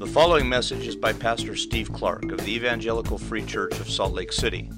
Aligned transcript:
The 0.00 0.06
following 0.06 0.48
message 0.48 0.86
is 0.86 0.96
by 0.96 1.12
Pastor 1.12 1.54
Steve 1.54 1.92
Clark 1.92 2.32
of 2.32 2.38
the 2.38 2.54
Evangelical 2.54 3.18
Free 3.18 3.44
Church 3.44 3.78
of 3.80 3.90
Salt 3.90 4.14
Lake 4.14 4.32
City. 4.32 4.70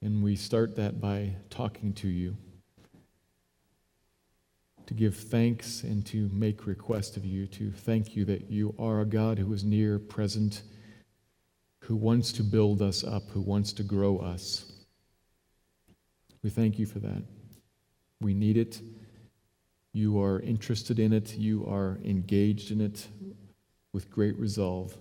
and 0.00 0.22
we 0.22 0.36
start 0.36 0.74
that 0.76 1.02
by 1.02 1.34
talking 1.50 1.92
to 1.92 2.08
you 2.08 2.38
to 4.92 4.98
give 4.98 5.16
thanks 5.16 5.84
and 5.84 6.04
to 6.04 6.28
make 6.34 6.66
request 6.66 7.16
of 7.16 7.24
you, 7.24 7.46
to 7.46 7.70
thank 7.70 8.14
you 8.14 8.26
that 8.26 8.50
you 8.50 8.74
are 8.78 9.00
a 9.00 9.06
God 9.06 9.38
who 9.38 9.50
is 9.54 9.64
near, 9.64 9.98
present, 9.98 10.62
who 11.80 11.96
wants 11.96 12.30
to 12.32 12.42
build 12.42 12.82
us 12.82 13.02
up, 13.02 13.22
who 13.30 13.40
wants 13.40 13.72
to 13.72 13.82
grow 13.82 14.18
us. 14.18 14.70
We 16.42 16.50
thank 16.50 16.78
you 16.78 16.84
for 16.84 16.98
that. 16.98 17.22
We 18.20 18.34
need 18.34 18.58
it. 18.58 18.82
You 19.94 20.22
are 20.22 20.40
interested 20.40 20.98
in 20.98 21.14
it. 21.14 21.36
You 21.36 21.64
are 21.66 21.98
engaged 22.04 22.70
in 22.70 22.82
it 22.82 23.06
with 23.94 24.10
great 24.10 24.38
resolve. 24.38 24.94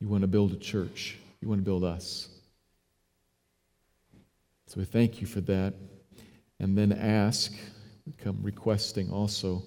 You 0.00 0.08
want 0.08 0.20
to 0.20 0.28
build 0.28 0.52
a 0.52 0.56
church. 0.56 1.16
You 1.40 1.48
want 1.48 1.60
to 1.60 1.64
build 1.64 1.82
us. 1.82 2.28
So 4.66 4.80
we 4.80 4.84
thank 4.84 5.22
you 5.22 5.26
for 5.26 5.40
that. 5.42 5.72
And 6.60 6.76
then 6.76 6.92
ask 6.92 7.52
come 8.18 8.38
requesting 8.42 9.10
also. 9.10 9.62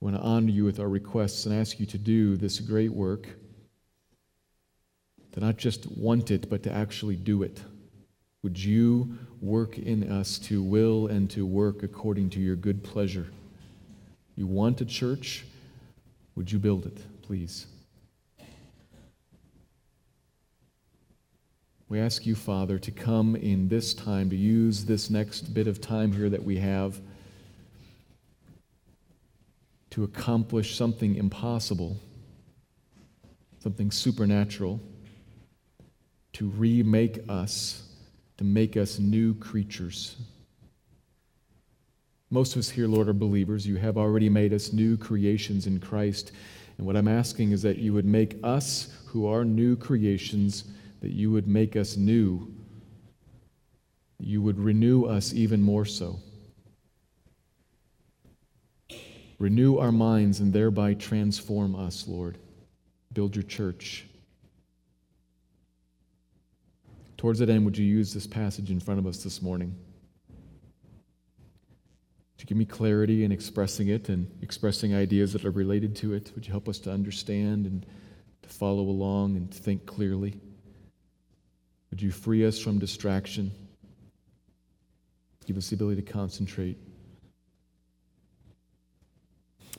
We 0.00 0.10
want 0.10 0.16
to 0.16 0.22
honor 0.22 0.50
you 0.50 0.64
with 0.64 0.80
our 0.80 0.88
requests 0.88 1.46
and 1.46 1.54
ask 1.54 1.80
you 1.80 1.86
to 1.86 1.98
do 1.98 2.36
this 2.36 2.60
great 2.60 2.92
work, 2.92 3.28
to 5.32 5.40
not 5.40 5.56
just 5.56 5.86
want 5.98 6.30
it, 6.30 6.48
but 6.48 6.62
to 6.62 6.72
actually 6.72 7.16
do 7.16 7.42
it. 7.42 7.60
Would 8.42 8.62
you 8.62 9.18
work 9.40 9.78
in 9.78 10.10
us 10.10 10.38
to 10.40 10.62
will 10.62 11.08
and 11.08 11.28
to 11.30 11.44
work 11.44 11.82
according 11.82 12.30
to 12.30 12.40
your 12.40 12.56
good 12.56 12.84
pleasure? 12.84 13.26
You 14.36 14.46
want 14.46 14.80
a 14.80 14.84
church? 14.84 15.44
Would 16.36 16.52
you 16.52 16.60
build 16.60 16.86
it, 16.86 16.98
please? 17.22 17.66
We 21.90 22.00
ask 22.00 22.26
you, 22.26 22.34
Father, 22.34 22.78
to 22.78 22.90
come 22.90 23.34
in 23.34 23.68
this 23.68 23.94
time, 23.94 24.28
to 24.28 24.36
use 24.36 24.84
this 24.84 25.08
next 25.08 25.54
bit 25.54 25.66
of 25.66 25.80
time 25.80 26.12
here 26.12 26.28
that 26.28 26.44
we 26.44 26.58
have 26.58 27.00
to 29.90 30.04
accomplish 30.04 30.76
something 30.76 31.14
impossible, 31.14 31.96
something 33.62 33.90
supernatural, 33.90 34.80
to 36.34 36.48
remake 36.48 37.20
us, 37.26 37.88
to 38.36 38.44
make 38.44 38.76
us 38.76 38.98
new 38.98 39.34
creatures. 39.34 40.16
Most 42.28 42.54
of 42.54 42.60
us 42.60 42.68
here, 42.68 42.86
Lord, 42.86 43.08
are 43.08 43.14
believers. 43.14 43.66
You 43.66 43.76
have 43.76 43.96
already 43.96 44.28
made 44.28 44.52
us 44.52 44.74
new 44.74 44.98
creations 44.98 45.66
in 45.66 45.80
Christ. 45.80 46.32
And 46.76 46.86
what 46.86 46.96
I'm 46.96 47.08
asking 47.08 47.52
is 47.52 47.62
that 47.62 47.78
you 47.78 47.94
would 47.94 48.04
make 48.04 48.36
us, 48.44 48.92
who 49.06 49.26
are 49.26 49.42
new 49.42 49.74
creations, 49.74 50.64
that 51.00 51.12
you 51.12 51.30
would 51.30 51.46
make 51.46 51.76
us 51.76 51.96
new, 51.96 52.52
you 54.18 54.42
would 54.42 54.58
renew 54.58 55.04
us 55.04 55.32
even 55.32 55.62
more 55.62 55.84
so. 55.84 56.18
Renew 59.38 59.78
our 59.78 59.92
minds 59.92 60.40
and 60.40 60.52
thereby 60.52 60.94
transform 60.94 61.76
us, 61.76 62.08
Lord. 62.08 62.38
Build 63.12 63.36
your 63.36 63.44
church. 63.44 64.06
Towards 67.16 67.38
that 67.38 67.48
end, 67.48 67.64
would 67.64 67.78
you 67.78 67.84
use 67.84 68.12
this 68.12 68.26
passage 68.26 68.70
in 68.70 68.80
front 68.80 68.98
of 68.98 69.06
us 69.06 69.22
this 69.22 69.40
morning? 69.40 69.76
To 72.38 72.46
give 72.46 72.56
me 72.56 72.64
clarity 72.64 73.24
in 73.24 73.32
expressing 73.32 73.88
it 73.88 74.08
and 74.08 74.30
expressing 74.42 74.94
ideas 74.94 75.32
that 75.32 75.44
are 75.44 75.50
related 75.50 75.94
to 75.96 76.14
it? 76.14 76.32
Would 76.34 76.46
you 76.46 76.52
help 76.52 76.68
us 76.68 76.78
to 76.80 76.92
understand 76.92 77.66
and 77.66 77.86
to 78.42 78.48
follow 78.48 78.82
along 78.82 79.36
and 79.36 79.50
to 79.50 79.58
think 79.58 79.86
clearly? 79.86 80.40
Would 81.90 82.02
you 82.02 82.10
free 82.10 82.44
us 82.44 82.58
from 82.58 82.78
distraction? 82.78 83.50
Give 85.46 85.56
us 85.56 85.70
the 85.70 85.76
ability 85.76 86.02
to 86.02 86.12
concentrate. 86.12 86.76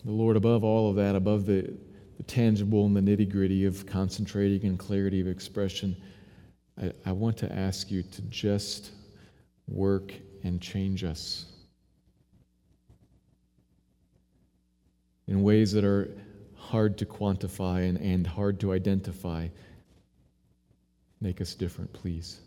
The 0.04 0.12
Lord, 0.12 0.38
above 0.38 0.64
all 0.64 0.90
of 0.90 0.96
that, 0.96 1.16
above 1.16 1.46
the, 1.46 1.78
the 2.18 2.24
tangible 2.24 2.86
and 2.86 2.96
the 2.96 3.02
nitty 3.02 3.30
gritty 3.30 3.66
of 3.66 3.86
concentrating 3.86 4.68
and 4.68 4.80
clarity 4.80 5.22
of 5.22 5.28
expression, 5.28 5.96
I, 6.82 6.92
I 7.06 7.12
want 7.12 7.38
to 7.38 7.54
ask 7.54 7.92
you 7.92 8.04
to 8.04 8.22
just 8.24 8.92
work 9.68 10.14
and 10.44 10.62
change 10.62 11.04
us 11.04 11.46
in 15.28 15.44
ways 15.44 15.72
that 15.74 15.84
are 15.84 16.10
hard 16.56 16.98
to 16.98 17.06
quantify 17.06 17.88
and, 17.88 17.98
and 18.00 18.26
hard 18.26 18.60
to 18.62 18.74
identify. 18.74 19.48
Make 21.22 21.42
us 21.42 21.54
different, 21.54 21.92
please. 21.94 22.40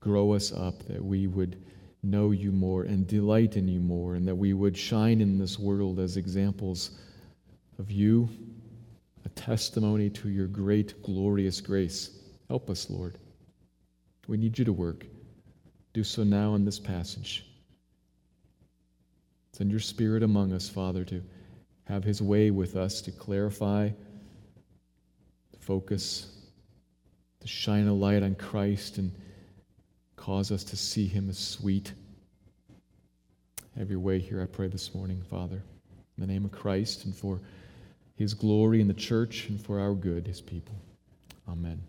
Grow 0.00 0.32
us 0.32 0.52
up 0.52 0.82
that 0.86 1.04
we 1.04 1.26
would 1.26 1.62
know 2.02 2.30
you 2.30 2.52
more 2.52 2.84
and 2.84 3.06
delight 3.06 3.56
in 3.56 3.68
you 3.68 3.80
more, 3.80 4.14
and 4.14 4.26
that 4.26 4.34
we 4.34 4.54
would 4.54 4.76
shine 4.76 5.20
in 5.20 5.38
this 5.38 5.58
world 5.58 5.98
as 5.98 6.16
examples 6.16 6.98
of 7.78 7.90
you, 7.90 8.28
a 9.24 9.28
testimony 9.30 10.08
to 10.08 10.30
your 10.30 10.46
great, 10.46 11.02
glorious 11.02 11.60
grace. 11.60 12.18
Help 12.48 12.70
us, 12.70 12.88
Lord. 12.88 13.18
We 14.28 14.38
need 14.38 14.58
you 14.58 14.64
to 14.64 14.72
work. 14.72 15.04
Do 15.92 16.04
so 16.04 16.24
now 16.24 16.54
in 16.54 16.64
this 16.64 16.78
passage. 16.78 17.44
Send 19.52 19.70
your 19.70 19.80
Spirit 19.80 20.22
among 20.22 20.52
us, 20.52 20.68
Father, 20.68 21.04
to 21.04 21.22
have 21.84 22.04
his 22.04 22.22
way 22.22 22.50
with 22.50 22.76
us, 22.76 23.02
to 23.02 23.10
clarify 23.10 23.90
focus, 25.60 26.26
to 27.40 27.48
shine 27.48 27.86
a 27.86 27.94
light 27.94 28.22
on 28.22 28.34
Christ 28.34 28.98
and 28.98 29.12
cause 30.16 30.50
us 30.50 30.64
to 30.64 30.76
see 30.76 31.06
him 31.06 31.30
as 31.30 31.38
sweet. 31.38 31.92
Have 33.78 33.90
your 33.90 34.00
way 34.00 34.18
here, 34.18 34.42
I 34.42 34.46
pray 34.46 34.68
this 34.68 34.94
morning, 34.94 35.22
Father, 35.30 35.62
in 36.16 36.20
the 36.20 36.26
name 36.26 36.44
of 36.44 36.50
Christ 36.50 37.04
and 37.04 37.14
for 37.14 37.40
his 38.16 38.34
glory 38.34 38.80
in 38.80 38.88
the 38.88 38.94
church 38.94 39.48
and 39.48 39.58
for 39.58 39.80
our 39.80 39.94
good, 39.94 40.26
his 40.26 40.40
people. 40.40 40.74
Amen. 41.48 41.80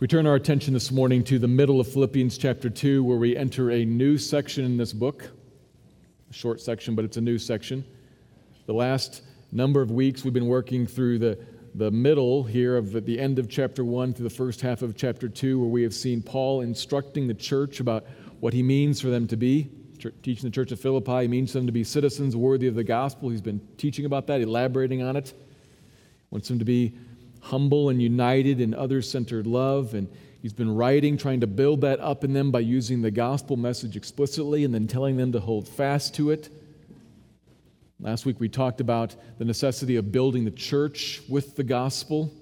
We 0.00 0.06
turn 0.06 0.26
our 0.26 0.34
attention 0.34 0.72
this 0.72 0.90
morning 0.90 1.22
to 1.24 1.38
the 1.38 1.46
middle 1.46 1.78
of 1.78 1.86
Philippians 1.92 2.38
chapter 2.38 2.70
2, 2.70 3.04
where 3.04 3.18
we 3.18 3.36
enter 3.36 3.70
a 3.70 3.84
new 3.84 4.16
section 4.16 4.64
in 4.64 4.78
this 4.78 4.94
book. 4.94 5.30
A 6.30 6.32
short 6.32 6.60
section, 6.60 6.94
but 6.94 7.04
it's 7.04 7.18
a 7.18 7.20
new 7.20 7.36
section. 7.36 7.84
The 8.70 8.74
last 8.74 9.22
number 9.50 9.82
of 9.82 9.90
weeks, 9.90 10.22
we've 10.22 10.32
been 10.32 10.46
working 10.46 10.86
through 10.86 11.18
the, 11.18 11.36
the 11.74 11.90
middle 11.90 12.44
here 12.44 12.76
of 12.76 12.92
the, 12.92 13.00
the 13.00 13.18
end 13.18 13.40
of 13.40 13.48
chapter 13.48 13.84
1 13.84 14.14
through 14.14 14.22
the 14.22 14.30
first 14.30 14.60
half 14.60 14.82
of 14.82 14.96
chapter 14.96 15.28
2, 15.28 15.58
where 15.58 15.68
we 15.68 15.82
have 15.82 15.92
seen 15.92 16.22
Paul 16.22 16.60
instructing 16.60 17.26
the 17.26 17.34
church 17.34 17.80
about 17.80 18.06
what 18.38 18.52
he 18.54 18.62
means 18.62 19.00
for 19.00 19.08
them 19.08 19.26
to 19.26 19.36
be. 19.36 19.68
Teaching 20.22 20.48
the 20.48 20.54
church 20.54 20.70
of 20.70 20.78
Philippi, 20.78 21.22
he 21.22 21.26
means 21.26 21.52
them 21.52 21.66
to 21.66 21.72
be 21.72 21.82
citizens 21.82 22.36
worthy 22.36 22.68
of 22.68 22.76
the 22.76 22.84
gospel. 22.84 23.30
He's 23.30 23.40
been 23.40 23.60
teaching 23.76 24.04
about 24.04 24.28
that, 24.28 24.40
elaborating 24.40 25.02
on 25.02 25.16
it. 25.16 25.34
Wants 26.30 26.46
them 26.46 26.60
to 26.60 26.64
be 26.64 26.94
humble 27.40 27.88
and 27.88 28.00
united 28.00 28.60
in 28.60 28.72
other 28.72 29.02
centered 29.02 29.48
love. 29.48 29.94
And 29.94 30.08
he's 30.42 30.52
been 30.52 30.72
writing, 30.72 31.18
trying 31.18 31.40
to 31.40 31.48
build 31.48 31.80
that 31.80 31.98
up 31.98 32.22
in 32.22 32.34
them 32.34 32.52
by 32.52 32.60
using 32.60 33.02
the 33.02 33.10
gospel 33.10 33.56
message 33.56 33.96
explicitly 33.96 34.62
and 34.62 34.72
then 34.72 34.86
telling 34.86 35.16
them 35.16 35.32
to 35.32 35.40
hold 35.40 35.66
fast 35.66 36.14
to 36.14 36.30
it. 36.30 36.50
Last 38.02 38.24
week 38.24 38.40
we 38.40 38.48
talked 38.48 38.80
about 38.80 39.14
the 39.36 39.44
necessity 39.44 39.96
of 39.96 40.10
building 40.10 40.46
the 40.46 40.50
church 40.50 41.20
with 41.28 41.54
the 41.54 41.62
gospel. 41.62 42.32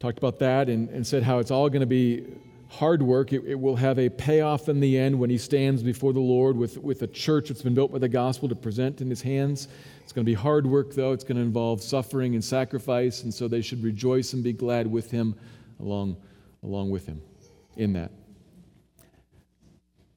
Talked 0.00 0.16
about 0.16 0.38
that 0.38 0.70
and, 0.70 0.88
and 0.88 1.06
said 1.06 1.22
how 1.22 1.40
it's 1.40 1.50
all 1.50 1.68
going 1.68 1.80
to 1.80 1.86
be 1.86 2.24
hard 2.68 3.02
work. 3.02 3.34
It, 3.34 3.44
it, 3.44 3.60
will 3.60 3.76
have 3.76 3.98
a 3.98 4.08
payoff 4.08 4.70
in 4.70 4.80
the 4.80 4.98
end 4.98 5.18
when 5.18 5.28
he 5.28 5.36
stands 5.36 5.82
before 5.82 6.14
the 6.14 6.20
Lord 6.20 6.56
with, 6.56 6.78
with 6.78 7.02
a 7.02 7.06
church 7.06 7.48
that's 7.48 7.60
been 7.60 7.74
built 7.74 7.92
by 7.92 7.98
the 7.98 8.08
gospel 8.08 8.48
to 8.48 8.54
present 8.54 9.02
in 9.02 9.10
his 9.10 9.20
hands. 9.20 9.68
It's 10.02 10.12
going 10.12 10.24
to 10.24 10.30
be 10.30 10.34
hard 10.34 10.66
work, 10.66 10.94
though. 10.94 11.12
It's 11.12 11.24
going 11.24 11.36
to 11.36 11.42
involve 11.42 11.82
suffering 11.82 12.34
and 12.34 12.42
sacrifice, 12.42 13.24
and 13.24 13.32
so 13.32 13.46
they 13.46 13.60
should 13.60 13.82
rejoice 13.82 14.32
and 14.32 14.42
be 14.42 14.54
glad 14.54 14.86
with 14.86 15.10
him 15.10 15.34
along, 15.80 16.16
along 16.62 16.88
with 16.88 17.04
him 17.04 17.20
in 17.76 17.92
that. 17.92 18.10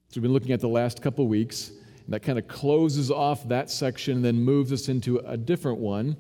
So 0.10 0.16
we've 0.16 0.24
been 0.24 0.34
looking 0.34 0.54
at 0.54 0.62
the 0.62 0.70
last 0.70 1.02
couple 1.02 1.26
of 1.26 1.30
weeks 2.08 2.12
that 2.12 2.22
kind 2.22 2.40
of 2.40 2.48
closes 2.48 3.12
off 3.12 3.48
that 3.50 3.70
section 3.70 4.18
and 4.18 4.26
then 4.26 4.40
moves 4.40 4.72
us 4.72 4.90
into 4.90 5.18
a 5.20 5.38
different 5.38 5.80
one. 5.80 6.16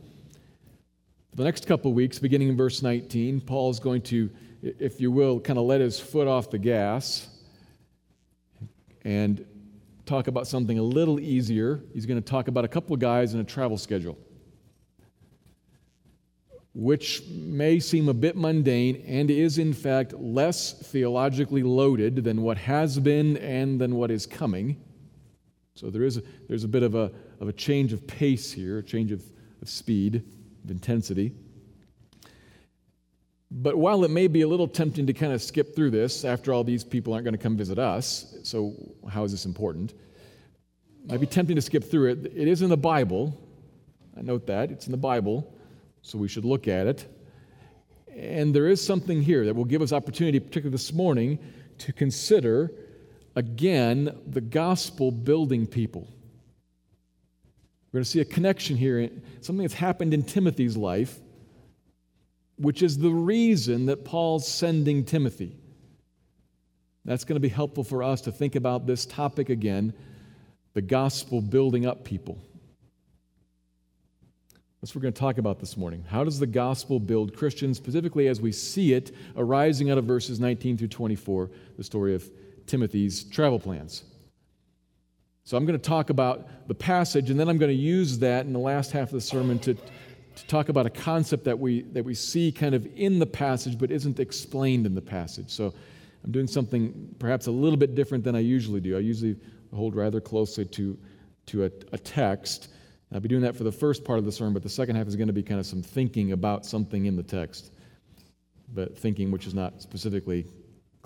the 1.36 1.44
next 1.44 1.68
couple 1.68 1.94
weeks, 1.94 2.20
beginning 2.20 2.50
in 2.50 2.58
verse 2.58 2.82
19, 2.82 3.42
Paul 3.42 3.70
is 3.70 3.80
going 3.80 4.02
to, 4.04 4.30
if 4.62 5.00
you 5.00 5.12
will, 5.12 5.40
kind 5.40 5.60
of 5.60 5.66
let 5.66 5.82
his 5.82 6.00
foot 6.00 6.28
off 6.28 6.50
the 6.50 6.58
gas 6.58 7.28
and 9.06 9.46
talk 10.06 10.28
about 10.28 10.48
something 10.48 10.80
a 10.80 10.84
little 10.84 11.20
easier. 11.20 11.82
He's 11.94 12.06
going 12.06 12.22
to 12.22 12.28
talk 12.28 12.48
about 12.48 12.66
a 12.66 12.68
couple 12.68 12.94
of 12.94 13.00
guys 13.00 13.34
and 13.34 13.42
a 13.42 13.46
travel 13.46 13.78
schedule, 13.78 14.18
which 16.74 17.24
may 17.30 17.80
seem 17.80 18.10
a 18.10 18.14
bit 18.14 18.36
mundane 18.36 19.04
and 19.08 19.30
is, 19.30 19.60
in 19.60 19.74
fact, 19.74 20.14
less 20.14 20.74
theologically 20.74 21.64
loaded 21.64 22.24
than 22.24 22.42
what 22.42 22.58
has 22.58 22.98
been 23.00 23.38
and 23.38 23.80
than 23.80 23.96
what 23.96 24.10
is 24.10 24.26
coming. 24.26 24.82
So 25.78 25.92
there 25.92 26.04
is 26.04 26.18
a, 26.18 26.24
there's 26.48 26.64
a 26.64 26.68
bit 26.68 26.82
of 26.82 26.96
a, 26.96 27.12
of 27.40 27.48
a 27.48 27.54
change 27.54 27.94
of 27.94 28.08
pace 28.08 28.52
here, 28.52 28.80
a 28.80 28.84
change 28.84 29.12
of, 29.12 29.24
of 29.62 29.70
speed, 29.70 30.24
of 30.64 30.72
intensity. 30.72 31.34
But 33.52 33.78
while 33.78 34.04
it 34.04 34.10
may 34.10 34.28
be 34.28 34.42
a 34.42 34.48
little 34.48 34.68
tempting 34.68 35.06
to 35.06 35.14
kind 35.14 35.32
of 35.32 35.42
skip 35.42 35.76
through 35.76 35.92
this, 35.92 36.26
after 36.26 36.52
all, 36.52 36.64
these 36.64 36.84
people 36.84 37.14
aren't 37.14 37.26
going 37.26 37.36
to 37.36 37.42
come 37.42 37.56
visit 37.56 37.78
us, 37.78 38.36
so 38.42 38.74
how 39.08 39.24
is 39.24 39.32
this 39.32 39.46
important? 39.46 39.92
It 39.92 41.12
might 41.12 41.20
be 41.20 41.28
tempting 41.28 41.56
to 41.56 41.62
skip 41.62 41.84
through 41.84 42.10
it. 42.12 42.26
It 42.36 42.48
is 42.48 42.64
in 42.64 42.70
the 42.70 42.76
Bible. 42.76 43.40
I 44.18 44.24
note 44.24 44.48
that. 44.48 44.72
It's 44.72 44.88
in 44.88 44.92
the 44.92 44.98
Bible, 44.98 45.54
so 46.02 46.18
we 46.18 46.28
should 46.28 46.44
look 46.44 46.68
at 46.68 46.88
it. 46.88 47.06
And 48.16 48.52
there 48.52 48.68
is 48.68 48.84
something 48.84 49.22
here 49.22 49.46
that 49.46 49.56
will 49.56 49.64
give 49.64 49.84
us 49.84 49.94
opportunity, 49.94 50.40
particularly 50.40 50.72
this 50.72 50.92
morning, 50.92 51.38
to 51.78 51.94
consider 51.94 52.72
again 53.38 54.14
the 54.28 54.42
gospel 54.42 55.12
building 55.12 55.66
people. 55.66 56.10
We're 57.92 58.00
going 58.00 58.04
to 58.04 58.10
see 58.10 58.20
a 58.20 58.26
connection 58.26 58.76
here, 58.76 59.10
something 59.40 59.64
that's 59.64 59.74
happened 59.74 60.14
in 60.14 60.24
Timothy's 60.24 60.76
life 60.76 61.18
which 62.58 62.82
is 62.82 62.98
the 62.98 63.12
reason 63.12 63.86
that 63.86 64.04
Paul's 64.04 64.48
sending 64.48 65.06
Timothy. 65.06 65.56
That's 67.06 67.24
going 67.24 67.36
to 67.36 67.40
be 67.40 67.50
helpful 67.50 67.84
for 67.84 68.04
us 68.04 68.22
to 68.22 68.32
think 68.32 68.56
about 68.56 68.86
this 68.86 69.06
topic 69.06 69.50
again 69.50 69.94
the 70.74 70.82
gospel 70.82 71.42
building 71.42 71.88
up 71.88 72.04
people. 72.04 72.38
That's 74.80 74.94
what 74.94 74.98
we're 74.98 75.04
going 75.04 75.14
to 75.14 75.20
talk 75.20 75.40
about 75.40 75.60
this 75.60 75.76
morning. 75.76 76.06
How 76.08 76.24
does 76.24 76.38
the 76.38 76.46
gospel 76.46 77.00
build 77.00 77.36
Christians, 77.36 77.78
specifically 77.78 78.28
as 78.28 78.40
we 78.40 78.52
see 78.52 78.94
it 78.94 79.16
arising 79.36 79.90
out 79.90 79.98
of 79.98 80.06
verses 80.06 80.40
19 80.40 80.78
through 80.78 80.90
24, 80.90 81.50
the 81.78 81.84
story 81.84 82.14
of 82.14 82.30
Timothy's 82.68 83.24
travel 83.24 83.60
plans? 83.60 84.04
So 85.44 85.58
I'm 85.58 85.66
going 85.66 85.80
to 85.80 85.90
talk 85.90 86.10
about 86.10 86.68
the 86.68 86.76
passage, 86.76 87.30
and 87.30 87.40
then 87.40 87.48
I'm 87.48 87.58
going 87.58 87.72
to 87.72 87.82
use 87.82 88.20
that 88.20 88.46
in 88.46 88.54
the 88.54 88.60
last 88.60 88.92
half 88.92 89.08
of 89.08 89.14
the 89.14 89.22
sermon 89.22 89.60
to 89.60 89.78
to 90.38 90.46
talk 90.46 90.70
about 90.70 90.86
a 90.86 90.90
concept 90.90 91.44
that 91.46 91.58
we, 91.58 91.82
that 91.82 92.06
we 92.06 92.14
see 92.14 92.52
kind 92.52 92.76
of 92.76 92.88
in 92.96 93.18
the 93.18 93.26
passage 93.26 93.78
but 93.78 93.90
isn't 93.92 94.20
explained 94.20 94.86
in 94.86 94.94
the 94.94 95.02
passage. 95.02 95.50
So 95.50 95.74
I'm 96.24 96.32
doing 96.32 96.48
something 96.48 97.16
perhaps 97.18 97.48
a 97.48 97.52
little 97.52 97.78
bit 97.78 97.96
different 97.96 98.24
than 98.24 98.36
I 98.36 98.40
usually 98.40 98.80
do. 98.80 98.96
I 98.96 99.00
usually 99.00 99.36
hold 99.74 99.96
rather 99.96 100.22
closely 100.22 100.66
to, 100.66 100.98
to 101.48 101.66
a, 101.66 101.72
a 101.92 101.98
text. 101.98 102.70
I'll 103.12 103.20
be 103.20 103.28
doing 103.28 103.42
that 103.42 103.56
for 103.56 103.64
the 103.64 103.72
first 103.72 104.06
part 104.06 104.20
of 104.20 104.26
the 104.26 104.32
sermon, 104.32 104.54
but 104.54 104.64
the 104.64 104.70
second 104.70 104.96
half 104.96 105.08
is 105.08 105.16
going 105.16 105.28
to 105.28 105.34
be 105.34 105.44
kind 105.44 105.60
of 105.60 105.66
some 105.66 105.82
thinking 105.82 106.34
about 106.34 106.66
something 106.66 107.06
in 107.06 107.16
the 107.16 107.24
text, 107.24 107.72
but 108.74 108.98
thinking 108.98 109.32
which 109.32 109.48
is 109.48 109.56
not 109.56 109.82
specifically 109.82 110.46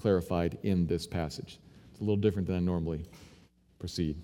clarified 0.02 0.58
in 0.64 0.88
this 0.88 1.06
passage. 1.06 1.60
It's 1.92 2.00
a 2.00 2.04
little 2.04 2.18
different 2.18 2.48
than 2.48 2.58
I 2.58 2.60
normally 2.60 3.06
proceed. 3.80 4.18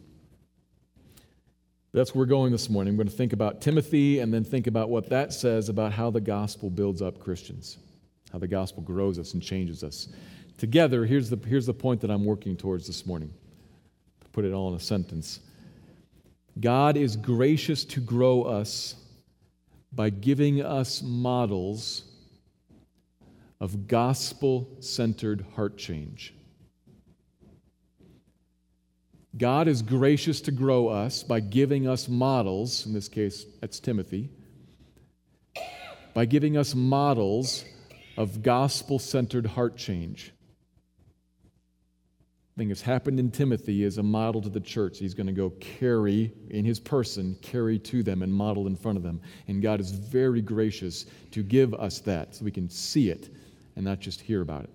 That's 1.94 2.14
where 2.14 2.22
we're 2.22 2.26
going 2.26 2.52
this 2.52 2.70
morning. 2.70 2.92
I'm 2.92 2.98
going 2.98 3.08
to 3.08 3.14
think 3.16 3.34
about 3.34 3.62
Timothy 3.62 4.20
and 4.20 4.34
then 4.34 4.44
think 4.44 4.68
about 4.68 4.90
what 4.90 5.10
that 5.10 5.34
says 5.34 5.70
about 5.70 5.94
how 5.94 6.10
the 6.10 6.22
gospel 6.22 6.70
builds 6.70 7.02
up 7.02 7.20
Christians, 7.20 7.78
how 8.32 8.40
the 8.40 8.48
gospel 8.48 8.84
grows 8.84 9.20
us 9.20 9.34
and 9.34 9.42
changes 9.42 9.84
us. 9.84 10.10
Together, 10.58 11.06
here's 11.06 11.30
the, 11.30 11.38
here's 11.48 11.66
the 11.66 11.74
point 11.74 12.02
that 12.02 12.12
I'm 12.12 12.26
working 12.26 12.58
towards 12.58 12.88
this 12.88 13.06
morning. 13.06 13.32
To 14.22 14.30
put 14.30 14.46
it 14.46 14.54
all 14.54 14.70
in 14.70 14.76
a 14.76 14.80
sentence 14.80 15.40
God 16.60 16.98
is 16.98 17.16
gracious 17.16 17.86
to 17.86 18.00
grow 18.00 18.44
us 18.44 18.96
by 19.92 20.10
giving 20.10 20.64
us 20.64 21.04
models 21.04 22.04
of 23.60 23.88
gospel 23.88 24.78
centered 24.80 25.46
heart 25.56 25.78
change. 25.78 26.34
God 29.38 29.68
is 29.68 29.82
gracious 29.82 30.42
to 30.42 30.52
grow 30.52 30.88
us 30.88 31.24
by 31.24 31.40
giving 31.40 31.88
us 31.88 32.08
models, 32.08 32.86
in 32.86 32.94
this 32.94 33.08
case, 33.08 33.46
that's 33.62 33.80
Timothy, 33.80 34.30
by 36.14 36.26
giving 36.26 36.58
us 36.58 36.74
models 36.74 37.64
of 38.16 38.42
gospel 38.42 38.98
centered 38.98 39.46
heart 39.46 39.78
change. 39.78 40.34
Thing 42.58 42.70
that's 42.70 42.82
happened 42.82 43.20
in 43.20 43.30
Timothy 43.30 43.84
is 43.84 44.00
a 44.00 44.04
model 44.04 44.42
to 44.42 44.50
the 44.50 44.60
church. 44.60 44.98
He's 44.98 45.14
going 45.14 45.28
to 45.28 45.34
go 45.34 45.52
carry 45.60 46.34
in 46.50 46.66
his 46.66 46.80
person, 46.80 47.38
carry 47.44 47.78
to 47.78 48.02
them, 48.02 48.24
and 48.24 48.34
model 48.34 48.66
in 48.66 48.76
front 48.76 48.98
of 48.98 49.04
them. 49.04 49.22
And 49.48 49.62
God 49.62 49.80
is 49.80 49.92
very 49.92 50.42
gracious 50.42 51.06
to 51.30 51.44
give 51.44 51.76
us 51.76 52.00
that 52.00 52.34
so 52.34 52.46
we 52.46 52.50
can 52.50 52.68
see 52.68 53.10
it 53.10 53.30
and 53.78 53.86
not 53.86 54.00
just 54.00 54.20
hear 54.20 54.42
about 54.42 54.64
it. 54.64 54.70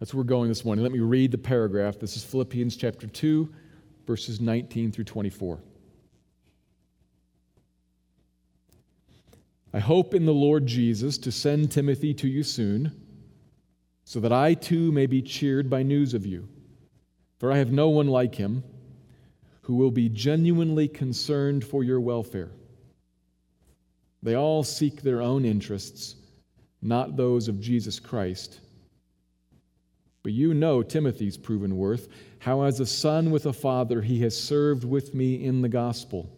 That's 0.00 0.12
where 0.12 0.22
we're 0.22 0.28
going 0.28 0.48
this 0.48 0.64
morning. 0.64 0.82
Let 0.82 0.92
me 0.92 0.98
read 0.98 1.30
the 1.30 1.38
paragraph. 1.38 1.98
This 2.00 2.16
is 2.16 2.24
Philippians 2.24 2.76
chapter 2.76 3.06
2, 3.06 3.48
verses 4.04 4.40
19 4.40 4.90
through 4.90 5.04
24. 5.04 5.60
I 9.72 9.78
hope 9.78 10.12
in 10.12 10.26
the 10.26 10.34
Lord 10.34 10.66
Jesus 10.66 11.16
to 11.18 11.30
send 11.30 11.70
Timothy 11.70 12.12
to 12.14 12.26
you 12.26 12.42
soon, 12.42 12.92
so 14.04 14.18
that 14.20 14.32
I 14.32 14.54
too 14.54 14.90
may 14.90 15.06
be 15.06 15.22
cheered 15.22 15.70
by 15.70 15.84
news 15.84 16.14
of 16.14 16.26
you. 16.26 16.48
For 17.38 17.52
I 17.52 17.58
have 17.58 17.70
no 17.70 17.90
one 17.90 18.08
like 18.08 18.34
him 18.34 18.64
who 19.62 19.76
will 19.76 19.90
be 19.92 20.08
genuinely 20.08 20.88
concerned 20.88 21.64
for 21.64 21.84
your 21.84 22.00
welfare. 22.00 22.50
They 24.22 24.34
all 24.34 24.64
seek 24.64 25.02
their 25.02 25.22
own 25.22 25.44
interests, 25.44 26.16
not 26.86 27.16
those 27.16 27.48
of 27.48 27.60
Jesus 27.60 27.98
Christ. 27.98 28.60
But 30.22 30.32
you 30.32 30.54
know 30.54 30.82
Timothy's 30.82 31.36
proven 31.36 31.76
worth, 31.76 32.08
how 32.38 32.62
as 32.62 32.80
a 32.80 32.86
son 32.86 33.30
with 33.30 33.46
a 33.46 33.52
father 33.52 34.02
he 34.02 34.20
has 34.22 34.36
served 34.36 34.84
with 34.84 35.14
me 35.14 35.44
in 35.44 35.62
the 35.62 35.68
gospel. 35.68 36.30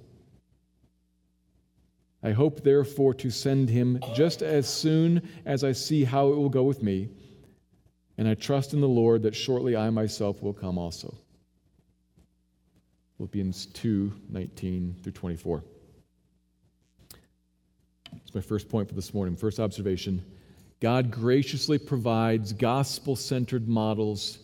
I 2.22 2.32
hope, 2.32 2.62
therefore, 2.62 3.14
to 3.14 3.30
send 3.30 3.70
him 3.70 4.00
just 4.14 4.42
as 4.42 4.68
soon 4.68 5.28
as 5.44 5.62
I 5.62 5.72
see 5.72 6.04
how 6.04 6.28
it 6.28 6.36
will 6.36 6.48
go 6.48 6.64
with 6.64 6.82
me, 6.82 7.08
and 8.16 8.28
I 8.28 8.34
trust 8.34 8.74
in 8.74 8.80
the 8.80 8.88
Lord 8.88 9.22
that 9.22 9.36
shortly 9.36 9.76
I 9.76 9.88
myself 9.90 10.42
will 10.42 10.52
come 10.52 10.78
also. 10.78 11.14
Philippians 13.16 13.66
2 13.66 14.12
19 14.28 14.96
through 15.02 15.12
24. 15.12 15.64
That's 18.12 18.34
my 18.34 18.40
first 18.40 18.68
point 18.68 18.88
for 18.88 18.94
this 18.94 19.14
morning. 19.14 19.36
First 19.36 19.60
observation 19.60 20.24
God 20.80 21.10
graciously 21.10 21.76
provides 21.78 22.52
gospel 22.52 23.16
centered 23.16 23.68
models 23.68 24.38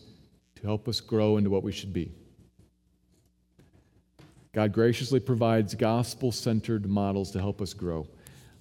to 0.57 0.62
help 0.62 0.88
us 0.88 1.00
grow 1.00 1.37
into 1.37 1.49
what 1.49 1.62
we 1.62 1.71
should 1.71 1.93
be. 1.93 2.11
God 4.53 4.73
graciously 4.73 5.21
provides 5.21 5.75
gospel 5.75 6.33
centered 6.33 6.87
models 6.87 7.31
to 7.33 7.41
help 7.41 7.61
us 7.61 7.73
grow. 7.73 8.07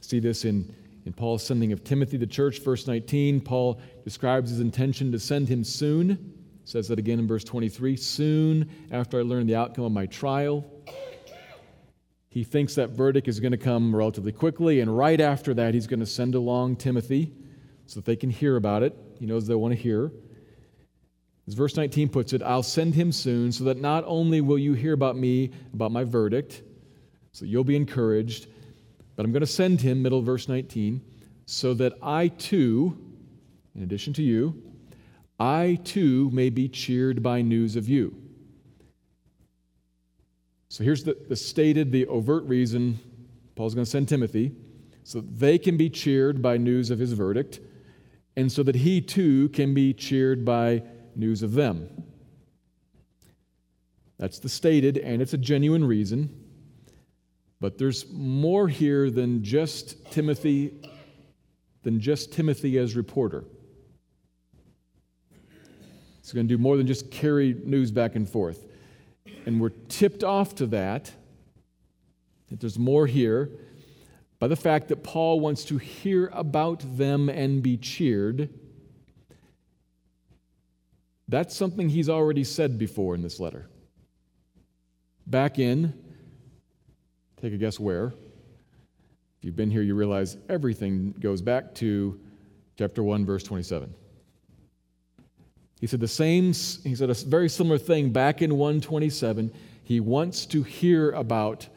See 0.02 0.20
this 0.20 0.46
in, 0.46 0.74
in 1.06 1.14
Paul's 1.14 1.44
sending 1.44 1.72
of 1.72 1.84
Timothy 1.84 2.14
to 2.14 2.18
the 2.20 2.28
church, 2.28 2.60
verse 2.60 2.86
19. 2.86 3.42
Paul 3.42 3.80
describes 4.04 4.52
his 4.52 4.60
intention 4.60 5.12
to 5.12 5.20
send 5.20 5.48
him 5.48 5.64
soon. 5.64 6.34
Says 6.66 6.88
that 6.88 7.00
again 7.00 7.20
in 7.20 7.28
verse 7.28 7.44
23 7.44 7.98
soon 7.98 8.70
after 8.92 9.20
I 9.20 9.24
learn 9.24 9.48
the 9.48 9.56
outcome 9.56 9.86
of 9.86 9.92
my 9.92 10.06
trial. 10.06 10.66
He 12.30 12.44
thinks 12.44 12.76
that 12.76 12.92
verdict 12.92 13.28
is 13.28 13.40
going 13.40 13.52
to 13.52 13.58
come 13.58 13.96
relatively 13.96 14.32
quickly, 14.32 14.80
and 14.80 14.96
right 14.96 15.22
after 15.22 15.54
that, 15.56 15.74
he's 15.74 15.86
going 15.86 16.00
to 16.00 16.06
send 16.06 16.34
along 16.34 16.78
Timothy 16.78 17.32
so 17.86 18.00
that 18.00 18.06
they 18.06 18.16
can 18.16 18.30
hear 18.30 18.56
about 18.56 18.84
it. 18.84 18.96
He 19.20 19.26
knows 19.26 19.48
they 19.48 19.56
want 19.56 19.74
to 19.74 19.80
hear. 19.80 20.12
As 21.48 21.54
verse 21.54 21.76
19 21.76 22.10
puts 22.10 22.34
it, 22.34 22.42
I'll 22.42 22.64
send 22.64 22.96
him 22.96 23.12
soon 23.12 23.52
so 23.52 23.66
that 23.66 23.80
not 23.80 24.04
only 24.08 24.40
will 24.40 24.58
you 24.58 24.74
hear 24.74 24.94
about 24.94 25.18
me, 25.18 25.52
about 25.74 25.92
my 25.92 26.04
verdict, 26.04 26.64
so 27.34 27.46
you'll 27.46 27.66
be 27.66 27.76
encouraged, 27.76 28.48
but 29.16 29.26
I'm 29.26 29.32
going 29.32 29.42
to 29.42 29.48
send 29.48 29.82
him, 29.82 30.02
middle 30.02 30.22
verse 30.22 30.48
19, 30.48 31.02
so 31.46 31.74
that 31.74 31.94
I 32.02 32.30
too, 32.30 32.98
in 33.76 33.84
addition 33.84 34.14
to 34.14 34.24
you, 34.24 34.62
I 35.40 35.80
too 35.84 36.30
may 36.32 36.50
be 36.50 36.70
cheered 36.70 37.22
by 37.22 37.42
news 37.42 37.76
of 37.76 37.90
you. 37.90 38.16
So 40.70 40.84
here's 40.84 41.04
the, 41.04 41.18
the 41.28 41.36
stated, 41.36 41.92
the 41.92 42.08
overt 42.08 42.46
reason 42.46 43.00
Paul's 43.56 43.76
going 43.76 43.86
to 43.86 43.92
send 43.92 44.08
Timothy, 44.08 44.54
so 45.04 45.22
they 45.22 45.58
can 45.58 45.76
be 45.76 45.90
cheered 45.90 46.42
by 46.42 46.58
news 46.58 46.90
of 46.90 47.00
his 47.00 47.14
verdict 47.14 47.60
and 48.36 48.52
so 48.52 48.64
that 48.64 48.76
he 48.76 49.02
too 49.02 49.50
can 49.50 49.74
be 49.74 49.94
cheered 49.94 50.44
by 50.44 50.84
news 51.16 51.44
of 51.44 51.54
them. 51.54 51.90
That's 54.18 54.40
the 54.40 54.50
stated, 54.50 54.98
and 54.98 55.22
it's 55.22 55.34
a 55.34 55.38
genuine 55.38 55.86
reason. 55.86 56.30
But 57.60 57.78
there's 57.78 58.06
more 58.12 58.68
here 58.68 59.10
than 59.10 59.44
just 59.44 60.12
Timothy 60.12 60.82
than 61.84 62.00
just 62.00 62.32
Timothy 62.32 62.78
as 62.78 62.96
reporter. 62.96 63.44
It's 66.20 66.32
going 66.32 66.48
to 66.48 66.54
do 66.54 66.58
more 66.58 66.78
than 66.78 66.88
just 66.88 67.12
carry 67.12 67.54
news 67.54 67.92
back 67.92 68.16
and 68.16 68.28
forth. 68.28 68.66
And 69.46 69.60
we're 69.60 69.74
tipped 69.90 70.24
off 70.24 70.56
to 70.56 70.66
that, 70.68 71.12
that 72.50 72.62
there's 72.62 72.80
more 72.80 73.06
here, 73.06 73.52
by 74.44 74.48
the 74.50 74.58
fact 74.58 74.90
that 74.90 75.06
Paul 75.06 75.40
wants 75.40 75.64
to 75.64 75.78
hear 75.78 76.30
about 76.34 76.84
them 76.98 77.30
and 77.30 77.64
be 77.64 77.78
cheered. 77.78 78.50
That's 81.30 81.56
something 81.56 81.88
he's 81.88 82.10
already 82.10 82.44
said 82.44 82.78
before 82.78 83.16
in 83.16 83.22
this 83.22 83.40
letter. 83.40 83.70
Back 85.26 85.60
in, 85.60 85.94
take 87.42 87.54
a 87.54 87.58
guess 87.58 87.80
where. 87.80 88.08
If 88.08 89.46
you've 89.46 89.56
been 89.56 89.72
here, 89.72 89.82
you 89.82 89.96
realize 89.96 90.36
everything 90.50 91.16
goes 91.22 91.42
back 91.42 91.74
to 91.76 92.20
chapter 92.78 93.02
1, 93.02 93.26
verse 93.26 93.44
27. 93.44 93.94
He 95.80 95.88
said 95.88 96.02
the 96.02 96.08
same, 96.10 96.48
he 96.48 96.96
said 96.96 97.10
a 97.10 97.14
very 97.14 97.48
similar 97.48 97.78
thing 97.78 98.10
back 98.10 98.42
in 98.42 98.58
127. 98.58 99.54
He 99.86 100.02
wants 100.02 100.46
to 100.48 100.64
hear 100.64 101.12
about 101.12 101.70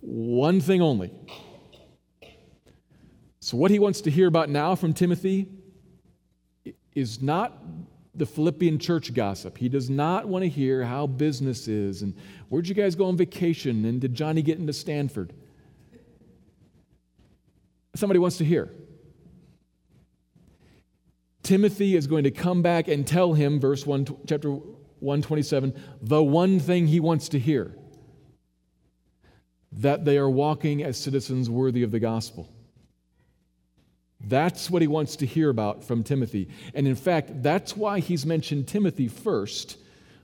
one 0.00 0.62
thing 0.62 0.80
only. 0.80 1.10
So, 3.44 3.58
what 3.58 3.70
he 3.70 3.78
wants 3.78 4.00
to 4.00 4.10
hear 4.10 4.26
about 4.26 4.48
now 4.48 4.74
from 4.74 4.94
Timothy 4.94 5.46
is 6.94 7.20
not 7.20 7.52
the 8.14 8.24
Philippian 8.24 8.78
church 8.78 9.12
gossip. 9.12 9.58
He 9.58 9.68
does 9.68 9.90
not 9.90 10.26
want 10.26 10.44
to 10.44 10.48
hear 10.48 10.82
how 10.82 11.06
business 11.06 11.68
is 11.68 12.00
and 12.00 12.14
where'd 12.48 12.66
you 12.66 12.74
guys 12.74 12.94
go 12.94 13.04
on 13.04 13.18
vacation 13.18 13.84
and 13.84 14.00
did 14.00 14.14
Johnny 14.14 14.40
get 14.40 14.58
into 14.58 14.72
Stanford? 14.72 15.34
Somebody 17.94 18.18
wants 18.18 18.38
to 18.38 18.46
hear. 18.46 18.70
Timothy 21.42 21.96
is 21.96 22.06
going 22.06 22.24
to 22.24 22.30
come 22.30 22.62
back 22.62 22.88
and 22.88 23.06
tell 23.06 23.34
him, 23.34 23.60
verse 23.60 23.84
1, 23.84 24.06
chapter 24.26 24.52
127, 24.52 25.78
the 26.00 26.22
one 26.22 26.58
thing 26.58 26.86
he 26.86 26.98
wants 26.98 27.28
to 27.28 27.38
hear 27.38 27.76
that 29.70 30.06
they 30.06 30.16
are 30.16 30.30
walking 30.30 30.82
as 30.82 30.98
citizens 30.98 31.50
worthy 31.50 31.82
of 31.82 31.90
the 31.90 32.00
gospel. 32.00 32.48
That's 34.28 34.70
what 34.70 34.82
he 34.82 34.88
wants 34.88 35.16
to 35.16 35.26
hear 35.26 35.50
about 35.50 35.84
from 35.84 36.02
Timothy. 36.02 36.48
And 36.74 36.86
in 36.86 36.94
fact, 36.94 37.42
that's 37.42 37.76
why 37.76 38.00
he's 38.00 38.24
mentioned 38.24 38.68
Timothy 38.68 39.08
first, 39.08 39.78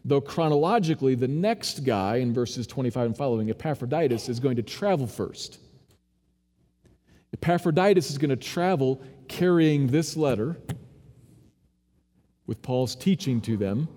though 0.04 0.20
chronologically, 0.20 1.14
the 1.14 1.28
next 1.28 1.84
guy 1.84 2.16
in 2.16 2.32
verses 2.32 2.66
25 2.66 3.06
and 3.06 3.16
following, 3.16 3.50
Epaphroditus, 3.50 4.28
is 4.28 4.40
going 4.40 4.56
to 4.56 4.62
travel 4.62 5.06
first. 5.06 5.58
Epaphroditus 7.32 8.10
is 8.10 8.18
going 8.18 8.30
to 8.30 8.36
travel 8.36 9.00
carrying 9.28 9.86
this 9.86 10.16
letter 10.16 10.56
with 12.46 12.60
Paul's 12.62 12.96
teaching 12.96 13.40
to 13.42 13.56
them 13.56 13.88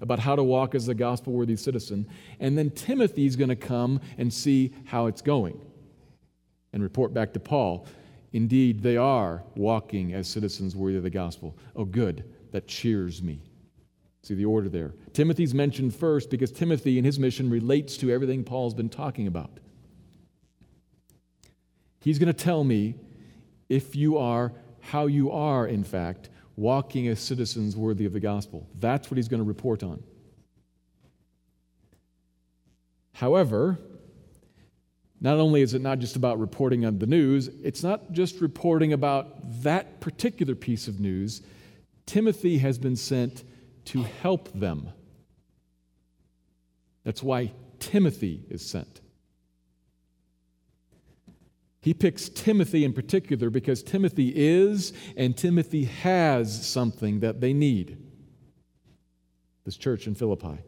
about 0.00 0.18
how 0.18 0.34
to 0.36 0.42
walk 0.42 0.74
as 0.74 0.88
a 0.88 0.94
gospel 0.94 1.32
worthy 1.32 1.56
citizen. 1.56 2.06
And 2.38 2.56
then 2.56 2.70
Timothy's 2.70 3.36
going 3.36 3.48
to 3.48 3.56
come 3.56 4.00
and 4.18 4.32
see 4.32 4.72
how 4.84 5.06
it's 5.06 5.22
going 5.22 5.60
and 6.72 6.82
report 6.82 7.12
back 7.12 7.32
to 7.34 7.40
Paul. 7.40 7.86
Indeed, 8.32 8.82
they 8.82 8.96
are 8.96 9.42
walking 9.56 10.14
as 10.14 10.28
citizens 10.28 10.76
worthy 10.76 10.96
of 10.96 11.02
the 11.02 11.10
gospel. 11.10 11.56
Oh, 11.74 11.84
good. 11.84 12.24
That 12.52 12.68
cheers 12.68 13.22
me. 13.22 13.40
See 14.22 14.34
the 14.34 14.44
order 14.44 14.68
there. 14.68 14.94
Timothy's 15.12 15.54
mentioned 15.54 15.94
first 15.94 16.30
because 16.30 16.52
Timothy 16.52 16.98
and 16.98 17.06
his 17.06 17.18
mission 17.18 17.50
relates 17.50 17.96
to 17.98 18.10
everything 18.10 18.44
Paul's 18.44 18.74
been 18.74 18.88
talking 18.88 19.26
about. 19.26 19.50
He's 22.00 22.18
going 22.18 22.32
to 22.32 22.44
tell 22.44 22.64
me 22.64 22.94
if 23.68 23.96
you 23.96 24.18
are, 24.18 24.52
how 24.80 25.06
you 25.06 25.30
are, 25.30 25.66
in 25.66 25.84
fact, 25.84 26.28
walking 26.56 27.08
as 27.08 27.20
citizens 27.20 27.76
worthy 27.76 28.04
of 28.04 28.12
the 28.12 28.20
gospel. 28.20 28.68
That's 28.78 29.10
what 29.10 29.16
he's 29.16 29.28
going 29.28 29.42
to 29.42 29.48
report 29.48 29.82
on. 29.82 30.02
However, 33.12 33.78
not 35.20 35.36
only 35.36 35.60
is 35.60 35.74
it 35.74 35.82
not 35.82 35.98
just 35.98 36.16
about 36.16 36.38
reporting 36.38 36.86
on 36.86 36.98
the 36.98 37.06
news, 37.06 37.48
it's 37.62 37.82
not 37.82 38.12
just 38.12 38.40
reporting 38.40 38.92
about 38.92 39.62
that 39.62 40.00
particular 40.00 40.54
piece 40.54 40.88
of 40.88 40.98
news. 40.98 41.42
Timothy 42.06 42.58
has 42.58 42.78
been 42.78 42.96
sent 42.96 43.44
to 43.86 44.02
help 44.02 44.50
them. 44.52 44.90
That's 47.04 47.22
why 47.22 47.52
Timothy 47.78 48.44
is 48.48 48.64
sent. 48.64 49.00
He 51.82 51.94
picks 51.94 52.28
Timothy 52.28 52.84
in 52.84 52.92
particular 52.92 53.48
because 53.48 53.82
Timothy 53.82 54.32
is 54.34 54.92
and 55.16 55.36
Timothy 55.36 55.84
has 55.84 56.66
something 56.66 57.20
that 57.20 57.40
they 57.40 57.52
need. 57.52 57.98
This 59.64 59.76
church 59.76 60.06
in 60.06 60.14
Philippi. 60.14 60.58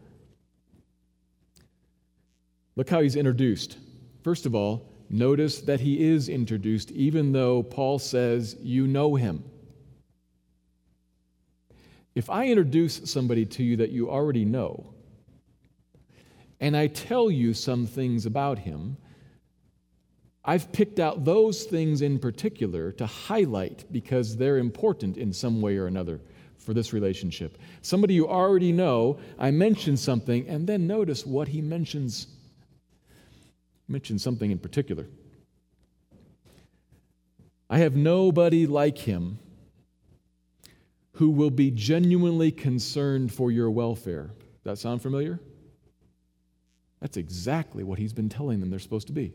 Look 2.76 2.88
how 2.88 3.00
he's 3.00 3.16
introduced. 3.16 3.76
First 4.22 4.46
of 4.46 4.54
all, 4.54 4.88
notice 5.10 5.60
that 5.62 5.80
he 5.80 6.02
is 6.02 6.28
introduced, 6.28 6.90
even 6.92 7.32
though 7.32 7.62
Paul 7.62 7.98
says, 7.98 8.56
You 8.60 8.86
know 8.86 9.16
him. 9.16 9.44
If 12.14 12.28
I 12.30 12.48
introduce 12.48 13.10
somebody 13.10 13.46
to 13.46 13.62
you 13.62 13.76
that 13.78 13.90
you 13.90 14.10
already 14.10 14.44
know, 14.44 14.92
and 16.60 16.76
I 16.76 16.86
tell 16.86 17.30
you 17.30 17.54
some 17.54 17.86
things 17.86 18.26
about 18.26 18.58
him, 18.58 18.96
I've 20.44 20.72
picked 20.72 20.98
out 20.98 21.24
those 21.24 21.64
things 21.64 22.02
in 22.02 22.18
particular 22.18 22.92
to 22.92 23.06
highlight 23.06 23.84
because 23.92 24.36
they're 24.36 24.58
important 24.58 25.16
in 25.16 25.32
some 25.32 25.60
way 25.60 25.76
or 25.76 25.86
another 25.86 26.20
for 26.58 26.74
this 26.74 26.92
relationship. 26.92 27.58
Somebody 27.80 28.14
you 28.14 28.28
already 28.28 28.72
know, 28.72 29.18
I 29.38 29.50
mention 29.50 29.96
something, 29.96 30.48
and 30.48 30.66
then 30.66 30.86
notice 30.86 31.26
what 31.26 31.48
he 31.48 31.60
mentions. 31.60 32.26
Mention 33.92 34.18
something 34.18 34.50
in 34.50 34.58
particular. 34.58 35.06
I 37.68 37.78
have 37.78 37.94
nobody 37.94 38.66
like 38.66 38.96
him 38.96 39.38
who 41.16 41.28
will 41.28 41.50
be 41.50 41.70
genuinely 41.70 42.50
concerned 42.50 43.32
for 43.32 43.50
your 43.50 43.70
welfare. 43.70 44.30
Does 44.64 44.64
that 44.64 44.78
sound 44.78 45.02
familiar? 45.02 45.38
That's 47.02 47.18
exactly 47.18 47.84
what 47.84 47.98
he's 47.98 48.14
been 48.14 48.30
telling 48.30 48.60
them 48.60 48.70
they're 48.70 48.78
supposed 48.78 49.08
to 49.08 49.12
be 49.12 49.34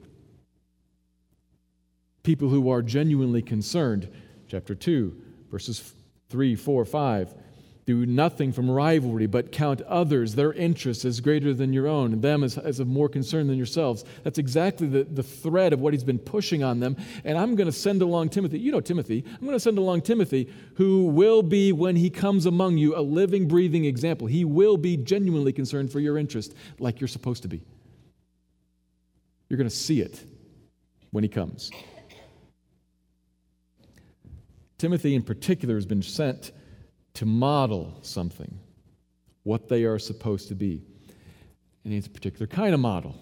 people 2.24 2.50
who 2.50 2.70
are 2.70 2.82
genuinely 2.82 3.42
concerned. 3.42 4.10
Chapter 4.50 4.76
2, 4.76 5.16
verses 5.50 5.94
3, 6.30 6.56
4, 6.56 6.84
5. 6.84 7.34
Do 7.88 8.06
nothing 8.06 8.52
from 8.52 8.70
rivalry, 8.70 9.28
but 9.28 9.54
count 9.54 9.82
others, 9.84 10.36
their 10.36 10.52
interests, 10.52 11.06
as 11.06 11.22
greater 11.22 11.54
than 11.54 11.72
your 11.72 11.88
own, 11.88 12.12
and 12.12 12.22
them 12.22 12.44
as, 12.44 12.58
as 12.58 12.82
of 12.82 12.88
more 12.88 13.08
concern 13.08 13.48
than 13.48 13.56
yourselves. 13.56 14.04
That's 14.26 14.38
exactly 14.38 14.88
the, 14.88 15.06
the 15.06 15.24
thread 15.24 15.72
of 15.72 15.80
what 15.80 15.94
he's 15.94 16.04
been 16.04 16.20
pushing 16.20 16.66
on 16.66 16.82
them. 16.82 16.98
And 17.24 17.38
I'm 17.38 17.56
going 17.56 17.68
to 17.68 17.72
send 17.72 18.02
along 18.02 18.28
Timothy. 18.28 18.60
You 18.60 18.74
know 18.74 18.82
Timothy. 18.82 19.24
I'm 19.26 19.40
going 19.40 19.54
to 19.54 19.60
send 19.60 19.78
along 19.78 20.02
Timothy, 20.02 20.52
who 20.76 21.06
will 21.06 21.42
be, 21.42 21.72
when 21.72 21.96
he 21.96 22.10
comes 22.10 22.46
among 22.46 22.78
you, 22.78 22.94
a 22.94 23.00
living, 23.00 23.48
breathing 23.48 23.86
example. 23.86 24.28
He 24.28 24.44
will 24.44 24.76
be 24.76 24.98
genuinely 24.98 25.54
concerned 25.54 25.90
for 25.90 26.02
your 26.02 26.18
interest, 26.18 26.56
like 26.80 27.00
you're 27.00 27.08
supposed 27.08 27.44
to 27.44 27.48
be. 27.48 27.62
You're 29.48 29.58
going 29.58 29.70
to 29.70 29.74
see 29.74 30.02
it 30.02 30.22
when 31.12 31.24
he 31.24 31.30
comes. 31.30 31.72
Timothy, 34.78 35.16
in 35.16 35.24
particular, 35.24 35.76
has 35.76 35.86
been 35.86 36.02
sent 36.02 36.52
to 37.18 37.26
model 37.26 37.98
something, 38.04 38.60
what 39.42 39.68
they 39.70 39.86
are 39.86 39.98
supposed 39.98 40.50
to 40.50 40.56
be. 40.56 40.84
And 41.84 41.92
he's 41.92 42.06
a 42.06 42.12
particular 42.12 42.46
kind 42.46 42.76
of 42.76 42.80
model. 42.80 43.16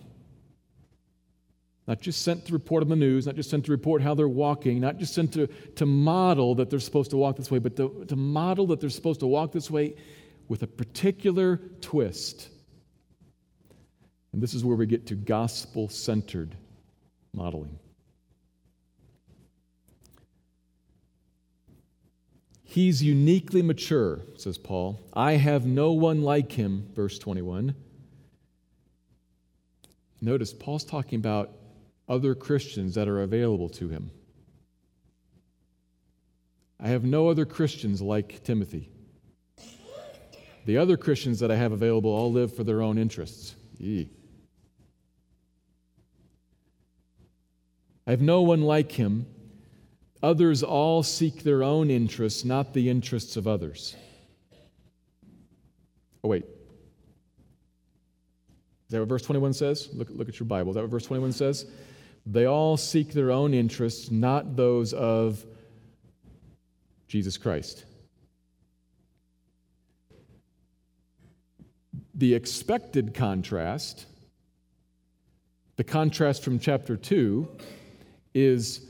Not 1.88 2.02
just 2.02 2.24
sent 2.24 2.46
to 2.48 2.52
report 2.54 2.84
on 2.84 2.90
the 2.90 2.98
news, 2.98 3.25
not 3.25 3.36
just 3.36 3.50
sent 3.50 3.64
to 3.66 3.72
report 3.72 4.02
how 4.02 4.14
they're 4.14 4.28
walking, 4.28 4.82
not 4.82 4.98
just 4.98 5.14
sent 5.14 5.32
to, 5.36 5.48
to 5.75 5.86
model 5.86 6.56
that 6.56 6.70
they're 6.70 6.82
supposed 6.82 7.12
to 7.12 7.18
walk 7.18 7.38
this 7.38 7.50
way, 7.50 7.60
but 7.60 7.78
to, 7.78 8.04
to 8.10 8.18
model 8.18 8.68
that 8.68 8.82
they're 8.82 8.90
supposed 8.90 9.22
to 9.22 9.28
walk 9.28 9.54
this 9.54 9.72
way 9.72 9.96
with 10.50 10.62
a 10.62 10.68
particular 10.68 11.62
twist. 11.80 12.50
And 14.34 14.42
this 14.42 14.54
is 14.54 14.66
where 14.66 14.75
we 14.75 14.88
get 14.88 15.08
to 15.08 15.16
gospel 15.16 15.88
centered 15.88 16.54
modeling. 17.34 17.80
He's 22.75 23.01
uniquely 23.01 23.62
mature, 23.62 24.20
says 24.36 24.58
Paul. 24.58 25.00
I 25.13 25.38
have 25.38 25.65
no 25.65 25.94
one 25.94 26.24
like 26.24 26.51
him, 26.51 26.89
verse 26.94 27.17
21. 27.17 27.74
Notice, 30.20 30.51
Paul's 30.51 30.84
talking 30.84 31.17
about 31.17 31.51
other 32.10 32.36
Christians 32.36 32.96
that 32.96 33.08
are 33.08 33.22
available 33.22 33.70
to 33.70 33.88
him. 33.88 34.12
I 36.77 36.89
have 36.89 37.05
no 37.05 37.29
other 37.29 37.46
Christians 37.46 38.01
like 38.01 38.44
Timothy. 38.44 38.89
The 40.65 40.77
other 40.77 40.98
Christians 40.98 41.39
that 41.39 41.51
I 41.51 41.55
have 41.55 41.72
available 41.72 42.12
all 42.12 42.29
live 42.29 42.53
for 42.53 42.65
their 42.65 42.82
own 42.82 42.98
interests. 42.98 43.55
Yee. 43.77 44.10
I 48.05 48.12
have 48.12 48.22
no 48.22 48.41
one 48.41 48.63
like 48.63 48.91
him. 48.91 49.27
Others 50.25 50.63
all 50.63 51.03
seek 51.03 51.44
their 51.44 51.62
own 51.62 51.91
interests, 51.91 52.44
not 52.44 52.74
the 52.74 52.89
interests 52.89 53.38
of 53.38 53.48
others. 53.48 53.96
Oh, 56.24 56.29
wait. 56.29 56.46
Is 56.46 56.50
that 58.89 59.01
what 59.01 59.08
verse 59.08 59.22
21 59.22 59.53
says? 59.53 59.88
Look, 59.94 60.08
look 60.10 60.27
at 60.27 60.39
your 60.39 60.48
Bible. 60.48 60.72
Is 60.72 60.75
that 60.77 60.82
what 60.82 60.89
verse 60.89 61.05
21 61.05 61.32
says? 61.32 61.67
They 62.25 62.46
all 62.46 62.75
seek 62.75 63.13
their 63.13 63.29
own 63.29 63.53
interests, 63.53 64.10
not 64.10 64.55
those 64.55 64.94
of 64.94 65.46
Jesus 67.08 67.38
Christ. 67.38 67.86
The 72.15 72.34
expected 72.34 73.13
contrast, 73.13 74.08
the 75.75 75.84
contrast 75.84 76.44
from 76.44 76.58
chapter 76.58 76.98
2, 76.98 77.48
is 78.34 78.88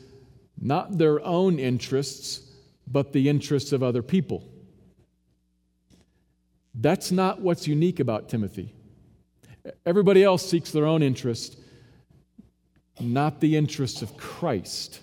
not 0.60 0.98
their 0.98 1.24
own 1.24 1.60
interests, 1.60 2.42
but 2.88 3.14
the 3.14 3.30
interests 3.30 3.72
of 3.72 3.84
other 3.84 4.02
people. 4.02 4.44
That's 6.74 7.12
not 7.12 7.42
what's 7.42 7.68
unique 7.68 8.00
about 8.00 8.30
Timothy. 8.30 8.74
Everybody 9.86 10.24
else 10.24 10.48
seeks 10.48 10.72
their 10.72 10.86
own 10.86 11.02
interest, 11.02 11.58
not 13.00 13.40
the 13.40 13.56
interests 13.56 14.02
of 14.02 14.16
Christ. 14.18 15.02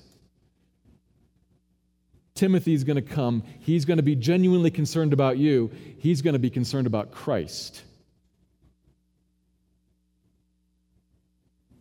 Timothy's 2.35 2.85
going 2.85 2.97
to 2.97 3.03
come. 3.03 3.43
He's 3.61 3.85
going 3.85 3.99
to 3.99 4.03
be 4.03 4.17
genuinely 4.17 4.71
concerned 4.71 5.13
about 5.13 5.39
you. 5.39 5.71
He's 5.99 6.23
going 6.23 6.33
to 6.33 6.39
be 6.39 6.51
concerned 6.51 6.87
about 6.87 7.13
Christ. 7.13 7.83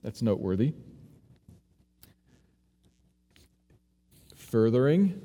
That's 0.03 0.21
noteworthy. 0.21 0.73
Furthering, 4.51 5.19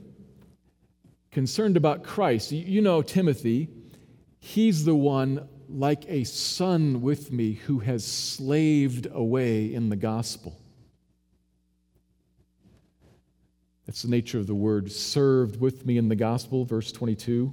concerned 1.33 1.77
about 1.77 2.05
Christ. 2.05 2.53
You 2.53 2.81
know, 2.81 3.03
Timothy, 3.03 3.69
he's 4.39 4.85
the 4.85 4.95
one 4.95 5.49
like 5.69 6.05
a 6.09 6.23
son 6.23 7.03
with 7.03 7.33
me 7.33 7.55
who 7.55 7.81
has 7.81 8.05
slaved 8.07 9.09
away 9.11 9.75
in 9.75 9.89
the 9.89 9.97
gospel. 9.97 10.57
That's 13.87 14.03
the 14.03 14.09
nature 14.09 14.39
of 14.39 14.47
the 14.47 14.55
word 14.55 14.93
served 14.93 15.61
with 15.61 15.85
me 15.85 15.99
in 15.99 16.09
the 16.09 16.17
gospel, 16.17 16.65
verse 16.65 16.93
22. 16.93 17.53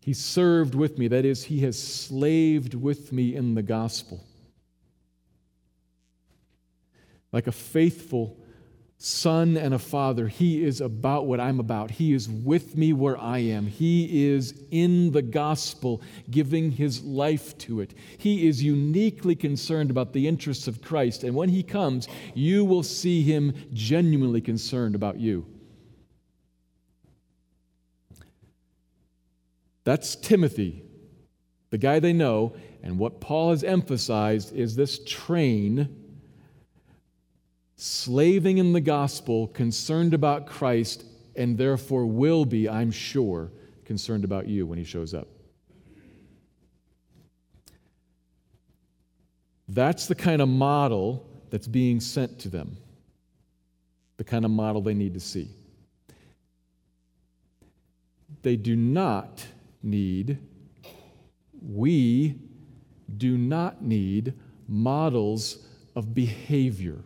He 0.00 0.14
served 0.14 0.74
with 0.74 0.98
me, 0.98 1.06
that 1.08 1.24
is, 1.24 1.44
he 1.44 1.60
has 1.60 1.80
slaved 1.80 2.74
with 2.74 3.12
me 3.12 3.36
in 3.36 3.54
the 3.54 3.62
gospel. 3.62 4.24
Like 7.30 7.46
a 7.46 7.52
faithful 7.52 8.36
son 9.04 9.56
and 9.56 9.74
a 9.74 9.78
father. 9.78 10.28
He 10.28 10.62
is 10.62 10.80
about 10.80 11.26
what 11.26 11.40
I'm 11.40 11.58
about. 11.58 11.90
He 11.90 12.12
is 12.12 12.28
with 12.28 12.76
me 12.76 12.92
where 12.92 13.18
I 13.18 13.38
am. 13.38 13.66
He 13.66 14.28
is 14.28 14.54
in 14.70 15.10
the 15.10 15.22
gospel, 15.22 16.00
giving 16.30 16.70
his 16.70 17.02
life 17.02 17.58
to 17.58 17.80
it. 17.80 17.94
He 18.16 18.46
is 18.46 18.62
uniquely 18.62 19.34
concerned 19.34 19.90
about 19.90 20.12
the 20.12 20.28
interests 20.28 20.68
of 20.68 20.82
Christ. 20.82 21.24
And 21.24 21.34
when 21.34 21.48
he 21.48 21.64
comes, 21.64 22.06
you 22.34 22.64
will 22.64 22.84
see 22.84 23.22
him 23.22 23.54
genuinely 23.72 24.40
concerned 24.40 24.94
about 24.94 25.18
you. 25.18 25.46
That's 29.82 30.14
Timothy, 30.14 30.84
the 31.70 31.78
guy 31.78 31.98
they 31.98 32.12
know. 32.12 32.54
And 32.84 33.00
what 33.00 33.20
Paul 33.20 33.50
has 33.50 33.64
emphasized 33.64 34.54
is 34.54 34.76
this 34.76 35.00
train 35.04 36.01
slaving 37.76 38.58
in 38.58 38.72
the 38.72 38.80
gospel, 38.80 39.48
concerned 39.48 40.14
about 40.14 40.46
Christ, 40.46 41.04
and 41.36 41.56
therefore 41.56 42.06
will 42.06 42.44
be, 42.44 42.68
I'm 42.68 42.90
sure, 42.90 43.50
concerned 43.84 44.24
about 44.24 44.46
you 44.46 44.66
when 44.66 44.78
he 44.78 44.84
shows 44.84 45.14
up. 45.14 45.28
That's 49.68 50.06
the 50.06 50.14
kind 50.14 50.42
of 50.42 50.48
model 50.48 51.26
that's 51.50 51.66
being 51.66 52.00
sent 52.00 52.38
to 52.40 52.48
them, 52.48 52.76
the 54.16 54.24
kind 54.24 54.44
of 54.44 54.50
model 54.50 54.82
they 54.82 54.94
need 54.94 55.14
to 55.14 55.20
see. 55.20 55.48
They 58.42 58.56
do 58.56 58.76
not 58.76 59.46
need, 59.82 60.38
we 61.60 62.38
do 63.16 63.38
not 63.38 63.82
need 63.82 64.34
models 64.68 65.66
of 65.94 66.14
behavior. 66.14 66.98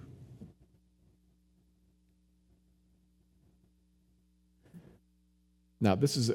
Now, 5.86 5.94
this 5.94 6.16
is, 6.16 6.32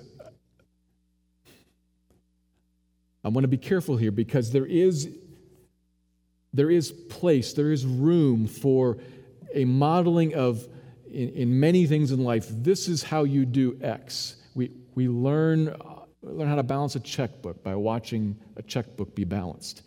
I 3.21 3.27
want 3.27 3.43
to 3.43 3.49
be 3.49 3.57
careful 3.57 3.97
here 3.97 4.09
because 4.09 4.49
there 4.49 4.65
is, 4.65 5.09
there 6.53 6.71
is 6.71 6.93
place, 6.93 7.51
there 7.51 7.73
is 7.73 7.85
room 7.85 8.47
for 8.47 8.97
a 9.53 9.65
modeling 9.65 10.35
of, 10.35 10.65
in, 11.05 11.27
in 11.31 11.59
many 11.59 11.85
things 11.85 12.13
in 12.13 12.23
life, 12.23 12.45
this 12.49 12.87
is 12.87 13.03
how 13.03 13.25
you 13.25 13.43
do 13.43 13.77
X. 13.81 14.37
We, 14.55 14.71
we 14.95 15.09
learn, 15.09 15.67
uh, 15.67 16.03
learn 16.23 16.47
how 16.47 16.55
to 16.55 16.63
balance 16.63 16.95
a 16.95 17.01
checkbook 17.01 17.61
by 17.61 17.75
watching 17.75 18.37
a 18.55 18.61
checkbook 18.61 19.13
be 19.15 19.25
balanced. 19.25 19.81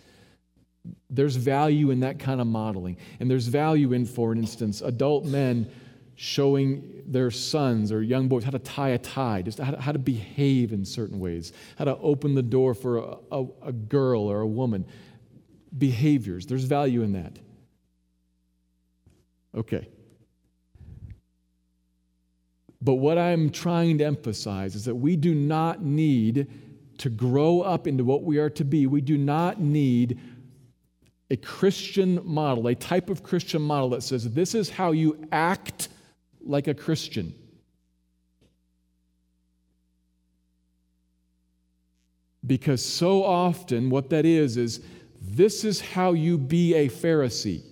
There's 1.09 1.37
value 1.37 1.90
in 1.90 2.00
that 2.00 2.18
kind 2.18 2.42
of 2.42 2.46
modeling. 2.46 2.98
And 3.18 3.31
there's 3.31 3.46
value 3.46 3.94
in, 3.94 4.05
for 4.05 4.35
instance, 4.35 4.83
adult 4.83 5.24
men 5.24 5.70
showing 6.16 7.03
their 7.07 7.31
sons 7.31 7.90
or 7.90 8.03
young 8.03 8.29
boys 8.29 8.44
how 8.44 8.50
to 8.50 8.59
tie 8.59 8.90
a 8.90 8.98
tie, 8.98 9.42
just 9.42 9.59
how 9.59 9.72
to, 9.72 9.81
how 9.81 9.92
to 9.92 9.98
behave 9.98 10.72
in 10.72 10.85
certain 10.85 11.18
ways, 11.18 11.53
how 11.77 11.85
to 11.85 11.96
open 11.98 12.35
the 12.35 12.42
door 12.42 12.74
for 12.74 12.98
a, 12.98 13.16
a, 13.33 13.46
a 13.62 13.72
girl 13.72 14.22
or 14.22 14.40
a 14.40 14.46
woman. 14.46 14.87
Behaviors, 15.77 16.46
there's 16.46 16.64
value 16.64 17.03
in 17.03 17.12
that. 17.12 17.38
Okay. 19.57 19.88
But 22.81 22.94
what 22.94 23.18
I'm 23.18 23.50
trying 23.50 23.98
to 23.98 24.05
emphasize 24.05 24.74
is 24.74 24.85
that 24.85 24.94
we 24.94 25.16
do 25.16 25.35
not 25.35 25.83
need 25.83 26.48
to 26.98 27.11
grow 27.11 27.62
up 27.62 27.87
into 27.87 28.05
what 28.05 28.22
we 28.22 28.38
are 28.38 28.50
to 28.50 28.64
be. 28.64 28.87
We 28.87 29.00
do 29.00 29.16
not 29.16 29.61
need 29.61 30.20
a 31.31 31.37
Christian 31.37 32.20
model, 32.24 32.68
a 32.68 32.74
type 32.74 33.11
of 33.11 33.22
Christian 33.22 33.62
model 33.62 33.88
that 33.90 34.03
says 34.03 34.31
this 34.31 34.55
is 34.55 34.70
how 34.70 34.92
you 34.92 35.27
act 35.33 35.88
like 36.46 36.68
a 36.68 36.74
Christian. 36.74 37.35
Because 42.46 42.85
so 42.85 43.24
often, 43.24 43.88
what 43.88 44.11
that 44.11 44.26
is, 44.26 44.57
is 44.57 44.80
this 45.20 45.64
is 45.64 45.80
how 45.80 46.12
you 46.12 46.37
be 46.37 46.74
a 46.74 46.88
Pharisee. 46.88 47.62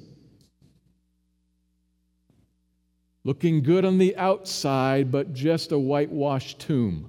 Looking 3.25 3.63
good 3.63 3.85
on 3.85 3.99
the 3.99 4.17
outside, 4.17 5.13
but 5.13 5.33
just 5.33 5.73
a 5.73 5.79
whitewashed 5.79 6.59
tomb. 6.59 7.09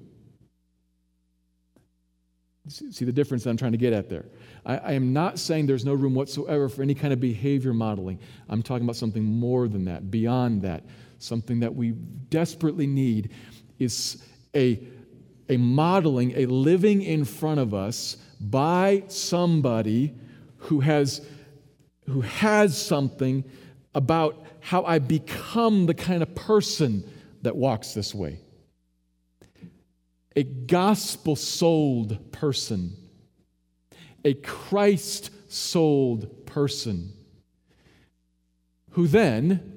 See 2.68 3.04
the 3.04 3.12
difference 3.12 3.44
that 3.44 3.50
I'm 3.50 3.58
trying 3.58 3.74
to 3.74 3.78
get 3.78 3.94
at 3.94 4.10
there. 4.10 4.26
I, 4.66 4.78
I, 4.78 4.92
am 4.94 5.12
not 5.12 5.38
saying 5.38 5.66
there's 5.66 5.84
no 5.84 5.94
room 5.94 6.14
whatsoever 6.14 6.70
for 6.70 6.82
any 6.82 6.96
kind 6.96 7.12
of 7.12 7.20
behavior 7.20 7.74
modeling. 7.74 8.20
I'm 8.48 8.64
talking 8.64 8.86
about 8.86 8.96
something 8.96 9.24
more 9.24 9.68
than 9.68 9.84
that, 9.86 10.10
beyond 10.10 10.62
that 10.62 10.86
something 11.24 11.62
that 11.62 11.74
we 11.74 11.92
desperately 11.92 12.88
need 12.88 13.32
is 13.80 14.24
a, 14.56 14.80
a 15.50 15.58
modeling, 15.58 16.34
a 16.36 16.46
living 16.46 17.02
in 17.02 17.26
front 17.26 17.60
of 17.60 17.74
us 17.74 18.18
by 18.40 19.04
somebody 19.08 20.14
who 20.58 20.82
has, 20.82 21.26
who 22.08 22.22
has 22.22 22.80
something 22.80 23.44
about 23.96 24.46
how 24.60 24.84
I 24.84 25.00
become 25.00 25.86
the 25.86 25.94
kind 25.94 26.24
of 26.24 26.36
person 26.36 27.10
that 27.42 27.56
walks 27.56 27.94
this 27.94 28.14
way. 28.14 28.40
A 30.36 30.44
gospel 30.44 31.36
souled 31.36 32.32
person, 32.32 32.96
a 34.26 34.34
Christ 34.34 35.30
souled 35.48 36.46
person, 36.46 37.14
who 38.92 39.08
then 39.08 39.73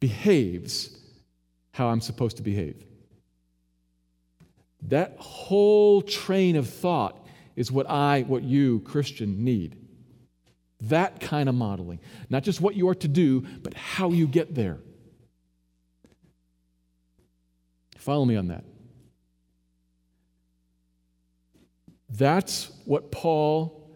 behaves 0.00 0.96
how 1.72 1.88
I'm 1.88 2.00
supposed 2.00 2.36
to 2.38 2.42
behave. 2.42 2.84
That 4.82 5.16
whole 5.18 6.02
train 6.02 6.56
of 6.56 6.68
thought 6.68 7.26
is 7.56 7.72
what 7.72 7.88
I, 7.88 8.22
what 8.22 8.42
you, 8.42 8.80
Christian, 8.80 9.44
need. 9.44 9.76
That 10.82 11.20
kind 11.20 11.48
of 11.48 11.54
modeling. 11.54 12.00
Not 12.28 12.42
just 12.42 12.60
what 12.60 12.74
you 12.74 12.88
are 12.88 12.94
to 12.96 13.08
do, 13.08 13.40
but 13.62 13.74
how 13.74 14.10
you 14.10 14.26
get 14.26 14.54
there. 14.54 14.78
Follow 17.96 18.24
me 18.24 18.36
on 18.36 18.48
that. 18.48 18.64
That's 22.08 22.70
what 22.84 23.10
Paul, 23.10 23.90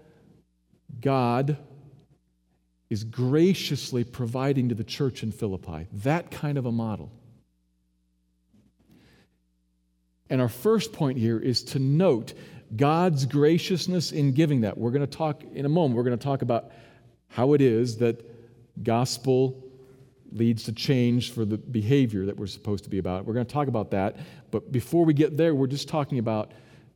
God, 1.01 1.57
is 2.91 3.05
graciously 3.05 4.05
providing 4.05 4.69
to 4.69 4.75
the 4.75 4.85
church 4.85 5.23
in 5.23 5.31
Philippi. 5.31 5.87
That 5.93 6.31
kind 6.31 6.59
of 6.59 6.67
a 6.67 6.73
model. 6.73 7.13
And 10.29 10.41
our 10.41 10.49
first 10.49 10.93
point 10.93 11.19
here 11.19 11.39
is 11.39 11.63
to 11.65 11.79
note 11.79 12.35
God's 12.77 13.27
graciousness 13.27 14.13
in 14.13 14.33
giving 14.33 14.61
that. 14.61 14.77
We're 14.77 14.91
going 14.91 15.07
to 15.07 15.19
talk 15.19 15.43
in 15.55 15.67
a 15.67 15.69
moment, 15.69 15.97
we're 15.97 16.05
going 16.05 16.19
to 16.19 16.25
talk 16.25 16.43
about 16.43 16.71
how 17.29 17.53
it 17.55 17.61
is 17.61 17.97
that 17.99 18.25
gospel 18.83 19.65
leads 20.33 20.65
to 20.65 20.73
change 20.73 21.33
for 21.33 21.45
the 21.45 21.59
behavior 21.59 22.27
that 22.27 22.37
we're 22.37 22.47
supposed 22.47 22.85
to 22.85 22.91
be 22.91 22.99
about. 22.99 23.25
We're 23.25 23.35
going 23.35 23.47
to 23.47 23.53
talk 23.53 23.69
about 23.69 23.91
that. 23.91 24.17
But 24.51 24.71
before 24.71 25.05
we 25.05 25.15
get 25.15 25.37
there, 25.37 25.55
we're 25.55 25.67
just 25.67 25.89
talking 25.89 26.19
about 26.19 26.53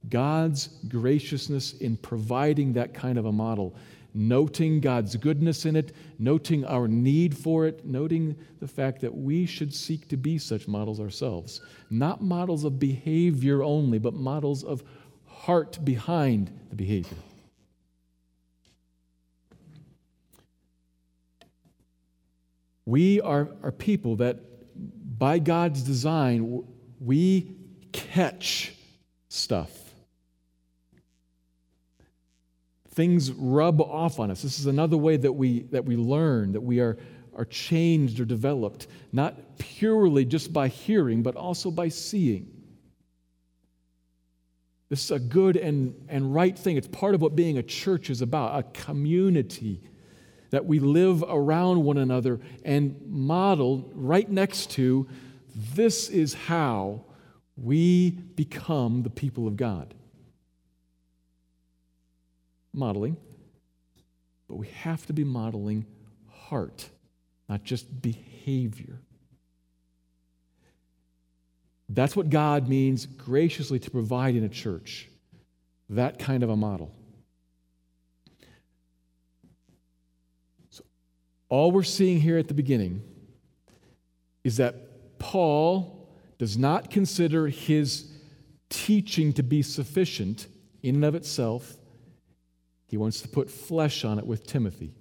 God's 0.08 0.68
graciousness 0.88 1.72
in 1.74 1.96
providing 1.96 2.74
that 2.74 2.94
kind 2.94 3.18
of 3.18 3.26
a 3.26 3.32
model, 3.32 3.74
noting 4.14 4.80
God's 4.80 5.16
goodness 5.16 5.66
in 5.66 5.74
it, 5.74 5.92
noting 6.18 6.64
our 6.64 6.86
need 6.86 7.36
for 7.36 7.66
it, 7.66 7.84
noting 7.84 8.36
the 8.60 8.68
fact 8.68 9.00
that 9.00 9.14
we 9.14 9.44
should 9.44 9.74
seek 9.74 10.08
to 10.08 10.16
be 10.16 10.38
such 10.38 10.68
models 10.68 11.00
ourselves. 11.00 11.60
Not 11.90 12.22
models 12.22 12.62
of 12.62 12.78
behavior 12.78 13.62
only, 13.62 13.98
but 13.98 14.14
models 14.14 14.62
of 14.62 14.84
heart 15.26 15.84
behind 15.84 16.52
the 16.70 16.76
behavior. 16.76 17.18
We 22.86 23.20
are, 23.20 23.48
are 23.62 23.72
people 23.72 24.16
that, 24.16 24.38
by 25.18 25.38
God's 25.38 25.82
design, 25.82 26.64
we 27.00 27.56
catch 27.92 28.74
stuff. 29.28 29.83
Things 32.94 33.32
rub 33.32 33.80
off 33.80 34.20
on 34.20 34.30
us. 34.30 34.42
This 34.42 34.58
is 34.58 34.66
another 34.66 34.96
way 34.96 35.16
that 35.16 35.32
we, 35.32 35.60
that 35.72 35.84
we 35.84 35.96
learn, 35.96 36.52
that 36.52 36.60
we 36.60 36.80
are, 36.80 36.96
are 37.36 37.44
changed 37.44 38.20
or 38.20 38.24
developed, 38.24 38.86
not 39.12 39.58
purely 39.58 40.24
just 40.24 40.52
by 40.52 40.68
hearing, 40.68 41.22
but 41.22 41.34
also 41.36 41.70
by 41.70 41.88
seeing. 41.88 42.50
This 44.88 45.04
is 45.04 45.10
a 45.10 45.18
good 45.18 45.56
and, 45.56 46.06
and 46.08 46.32
right 46.32 46.56
thing. 46.56 46.76
It's 46.76 46.86
part 46.86 47.16
of 47.16 47.20
what 47.20 47.34
being 47.34 47.58
a 47.58 47.62
church 47.62 48.10
is 48.10 48.22
about 48.22 48.58
a 48.58 48.62
community 48.62 49.80
that 50.50 50.64
we 50.64 50.78
live 50.78 51.24
around 51.26 51.82
one 51.82 51.98
another 51.98 52.38
and 52.64 53.00
model 53.06 53.90
right 53.92 54.30
next 54.30 54.70
to 54.72 55.08
this 55.56 56.08
is 56.08 56.34
how 56.34 57.04
we 57.56 58.10
become 58.10 59.02
the 59.02 59.10
people 59.10 59.48
of 59.48 59.56
God. 59.56 59.94
Modeling, 62.74 63.16
but 64.48 64.56
we 64.56 64.66
have 64.68 65.06
to 65.06 65.12
be 65.12 65.24
modeling 65.24 65.86
heart, 66.28 66.88
not 67.48 67.62
just 67.62 68.02
behavior. 68.02 68.98
That's 71.88 72.16
what 72.16 72.30
God 72.30 72.68
means 72.68 73.06
graciously 73.06 73.78
to 73.78 73.90
provide 73.90 74.34
in 74.34 74.44
a 74.44 74.48
church, 74.48 75.08
that 75.90 76.18
kind 76.18 76.42
of 76.42 76.50
a 76.50 76.56
model. 76.56 76.92
So, 80.70 80.82
All 81.48 81.70
we're 81.70 81.82
seeing 81.82 82.20
here 82.20 82.38
at 82.38 82.48
the 82.48 82.54
beginning 82.54 83.02
is 84.42 84.56
that 84.56 85.18
Paul 85.18 86.08
does 86.38 86.58
not 86.58 86.90
consider 86.90 87.48
his 87.48 88.10
teaching 88.68 89.32
to 89.34 89.42
be 89.42 89.62
sufficient 89.62 90.48
in 90.82 90.96
and 90.96 91.04
of 91.04 91.14
itself. 91.14 91.76
He 92.86 92.96
wants 92.96 93.20
to 93.22 93.28
put 93.28 93.50
flesh 93.50 94.04
on 94.04 94.18
it 94.18 94.26
with 94.26 94.46
Timothy. 94.46 94.92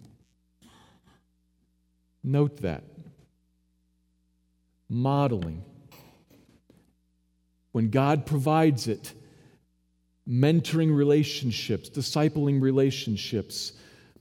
Note 2.24 2.62
that. 2.62 2.84
Modeling. 4.90 5.64
When 7.72 7.90
God 7.90 8.26
provides 8.26 8.88
it, 8.88 9.14
mentoring 10.30 10.96
relationships, 10.96 11.90
discipling 11.90 12.62
relationships, 12.62 13.74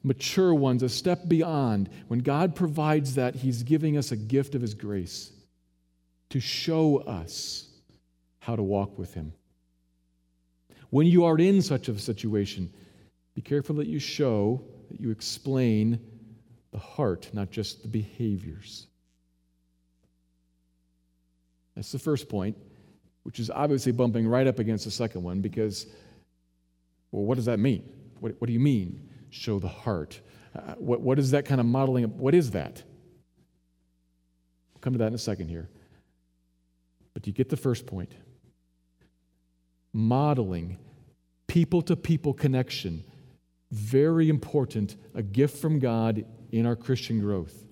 mature 0.03 0.53
ones, 0.53 0.83
a 0.83 0.89
step 0.89 1.29
beyond. 1.29 1.89
When 2.09 2.21
God 2.21 2.57
provides 2.57 3.15
that, 3.15 3.37
He's 3.37 3.63
giving 3.63 3.97
us 3.97 4.11
a 4.11 4.17
gift 4.17 4.55
of 4.55 4.63
His 4.63 4.75
grace 4.75 5.31
to 6.31 6.41
show 6.41 6.99
us 6.99 7.69
how 8.41 8.57
to 8.57 8.63
walk 8.63 8.99
with 8.99 9.15
Him. 9.15 9.33
When 10.91 11.07
you 11.07 11.25
are 11.25 11.39
in 11.39 11.63
such 11.63 11.89
a 11.89 11.99
situation, 11.99 12.73
be 13.35 13.43
careful 13.43 13.77
that 13.77 13.87
you 13.87 13.99
show, 13.99 14.63
that 14.91 15.01
you 15.01 15.11
explain 15.11 15.99
the 16.71 16.79
heart, 16.79 17.31
not 17.33 17.51
just 17.51 17.83
the 17.83 17.89
behaviors. 17.89 18.87
That's 21.75 21.93
the 21.93 21.99
first 21.99 22.29
point, 22.29 22.57
which 23.23 23.41
is 23.41 23.51
obviously 23.51 23.93
bumping 23.93 24.29
right 24.29 24.47
up 24.47 24.59
against 24.59 24.85
the 24.85 24.91
second 24.91 25.23
one 25.23 25.41
because, 25.41 25.87
well, 27.11 27.23
what 27.23 27.37
does 27.37 27.47
that 27.47 27.59
mean? 27.59 27.89
What, 28.21 28.35
what 28.39 28.47
do 28.47 28.53
you 28.53 28.61
mean? 28.61 29.09
show 29.33 29.59
the 29.59 29.69
heart. 29.69 30.21
Uh, 30.55 30.75
what, 30.75 31.01
what 31.01 31.19
is 31.19 31.33
that 31.33 31.45
kind 31.45 31.61
of 31.61 31.67
modeling? 31.67 32.05
What 32.19 32.35
is 32.35 32.51
that? 32.53 32.83
We'll 34.73 34.81
come 34.81 34.93
to 34.93 34.99
that 35.01 35.09
in 35.09 35.15
a 35.15 35.19
second 35.19 35.49
here. 35.49 35.69
But 37.15 37.27
you 37.27 37.33
get 37.33 37.49
the 37.49 37.57
first 37.57 37.87
point. 37.87 38.13
Modeling, 39.93 40.79
people 41.47 41.83
to 41.83 41.97
people 41.97 42.33
connection, 42.33 43.05
very 43.73 44.29
important, 44.29 44.97
a 45.15 45.23
gift 45.23 45.57
from 45.57 45.79
God 45.79 46.25
in 46.51 46.67
our 46.67 46.77
Christian 46.77 47.21
growth. 47.21 47.65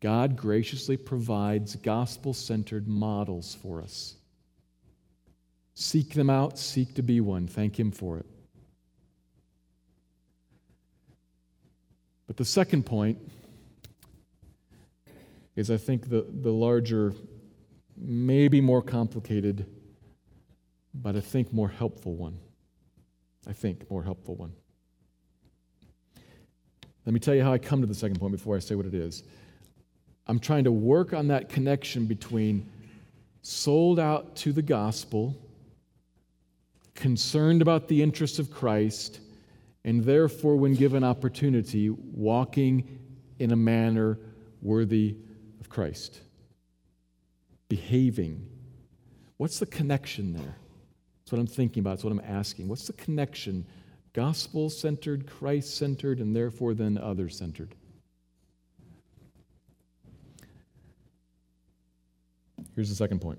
God 0.00 0.36
graciously 0.36 0.98
provides 0.98 1.74
gospel 1.76 2.34
centered 2.34 2.86
models 2.86 3.56
for 3.62 3.82
us. 3.82 4.16
Seek 5.72 6.12
them 6.12 6.28
out, 6.28 6.58
seek 6.58 6.94
to 6.94 7.02
be 7.02 7.22
one. 7.22 7.46
Thank 7.46 7.78
Him 7.78 7.90
for 7.90 8.18
it. 8.18 8.26
But 12.26 12.36
the 12.36 12.44
second 12.44 12.84
point 12.84 13.18
is, 15.54 15.70
I 15.70 15.78
think, 15.78 16.10
the, 16.10 16.26
the 16.28 16.52
larger, 16.52 17.14
maybe 17.96 18.60
more 18.60 18.82
complicated, 18.82 19.64
but 20.92 21.16
I 21.16 21.20
think 21.20 21.50
more 21.50 21.68
helpful 21.70 22.14
one. 22.14 22.38
I 23.46 23.54
think 23.54 23.90
more 23.90 24.02
helpful 24.02 24.34
one. 24.34 24.52
Let 27.06 27.12
me 27.12 27.20
tell 27.20 27.34
you 27.34 27.42
how 27.42 27.52
I 27.52 27.58
come 27.58 27.80
to 27.80 27.86
the 27.86 27.94
second 27.94 28.18
point 28.18 28.32
before 28.32 28.56
I 28.56 28.58
say 28.58 28.74
what 28.74 28.84
it 28.84 28.94
is. 28.94 29.22
I'm 30.26 30.40
trying 30.40 30.64
to 30.64 30.72
work 30.72 31.12
on 31.12 31.28
that 31.28 31.48
connection 31.48 32.06
between 32.06 32.68
sold 33.42 34.00
out 34.00 34.34
to 34.34 34.52
the 34.52 34.62
gospel, 34.62 35.36
concerned 36.96 37.62
about 37.62 37.86
the 37.86 38.02
interests 38.02 38.40
of 38.40 38.50
Christ, 38.50 39.20
and 39.84 40.02
therefore, 40.02 40.56
when 40.56 40.74
given 40.74 41.04
opportunity, 41.04 41.90
walking 41.90 42.98
in 43.38 43.52
a 43.52 43.56
manner 43.56 44.18
worthy 44.60 45.14
of 45.60 45.68
Christ. 45.68 46.20
Behaving. 47.68 48.44
What's 49.36 49.60
the 49.60 49.66
connection 49.66 50.32
there? 50.32 50.56
That's 51.20 51.30
what 51.30 51.38
I'm 51.38 51.46
thinking 51.46 51.80
about. 51.82 51.90
That's 51.90 52.04
what 52.04 52.12
I'm 52.12 52.22
asking. 52.26 52.66
What's 52.66 52.88
the 52.88 52.94
connection? 52.94 53.64
Gospel 54.16 54.70
centered, 54.70 55.26
Christ 55.26 55.76
centered, 55.76 56.20
and 56.20 56.34
therefore 56.34 56.72
then 56.72 56.96
other 56.96 57.28
centered. 57.28 57.74
Here's 62.74 62.88
the 62.88 62.94
second 62.94 63.20
point 63.20 63.38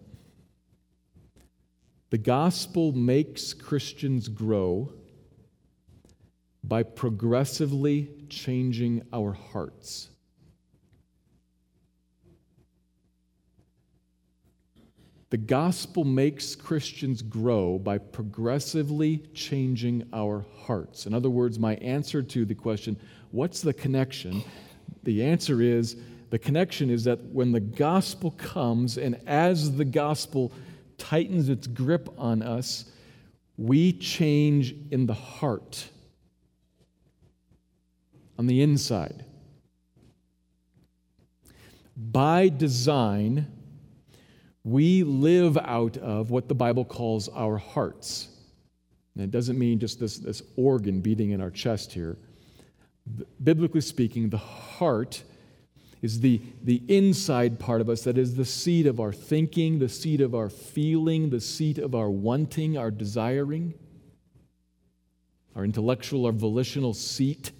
the 2.11 2.19
gospel 2.19 2.91
makes 2.91 3.55
Christians 3.55 4.27
grow 4.27 4.93
by 6.63 6.83
progressively 6.83 8.11
changing 8.29 9.01
our 9.11 9.31
hearts. 9.31 10.11
The 15.29 15.37
gospel 15.37 16.05
makes 16.05 16.55
Christians 16.55 17.21
grow 17.21 17.77
by 17.79 17.97
progressively 17.97 19.17
changing 19.33 20.07
our 20.13 20.45
hearts. 20.55 21.05
In 21.05 21.13
other 21.13 21.29
words, 21.29 21.59
my 21.59 21.75
answer 21.75 22.21
to 22.21 22.45
the 22.45 22.55
question, 22.55 22.97
what's 23.31 23.61
the 23.61 23.73
connection? 23.73 24.41
The 25.03 25.23
answer 25.23 25.61
is 25.61 25.97
the 26.29 26.39
connection 26.39 26.89
is 26.89 27.03
that 27.03 27.21
when 27.25 27.51
the 27.51 27.59
gospel 27.59 28.31
comes 28.31 28.97
and 28.97 29.19
as 29.27 29.75
the 29.75 29.85
gospel 29.85 30.53
tightens 30.97 31.49
its 31.49 31.67
grip 31.67 32.09
on 32.17 32.41
us, 32.41 32.85
we 33.57 33.91
change 33.93 34.75
in 34.91 35.07
the 35.07 35.13
heart 35.13 35.89
on 38.39 38.47
the 38.47 38.61
inside. 38.61 39.25
By 41.97 42.49
design, 42.49 43.47
we 44.67 45.03
live 45.03 45.57
out 45.57 45.95
of 45.97 46.29
what 46.29 46.49
the 46.49 46.55
Bible 46.55 46.83
calls 46.83 47.29
our 47.29 47.57
hearts. 47.57 48.27
And 49.15 49.23
it 49.23 49.31
doesn't 49.31 49.57
mean 49.57 49.79
just 49.79 49.97
this, 49.97 50.17
this 50.17 50.41
organ 50.57 50.99
beating 50.99 51.31
in 51.31 51.39
our 51.39 51.49
chest 51.49 51.93
here. 51.93 52.17
biblically 53.41 53.79
speaking, 53.79 54.29
the 54.29 54.37
heart 54.37 55.23
is 56.01 56.19
the, 56.19 56.41
the 56.63 56.83
inside 56.89 57.59
part 57.59 57.79
of 57.79 57.89
us 57.89 58.03
that 58.03 58.17
is 58.17 58.35
the 58.35 58.43
seat 58.43 58.85
of 58.85 58.99
our 58.99 59.13
thinking, 59.13 59.79
the 59.79 59.87
seat 59.87 60.19
of 60.19 60.35
our 60.35 60.49
feeling, 60.49 61.29
the 61.29 61.39
seat 61.39 61.77
of 61.77 61.95
our 61.95 62.09
wanting, 62.09 62.77
our 62.77 62.91
desiring, 62.91 63.73
our 65.55 65.63
intellectual 65.63 66.25
our 66.25 66.33
volitional 66.33 66.93
seat, 66.93 67.51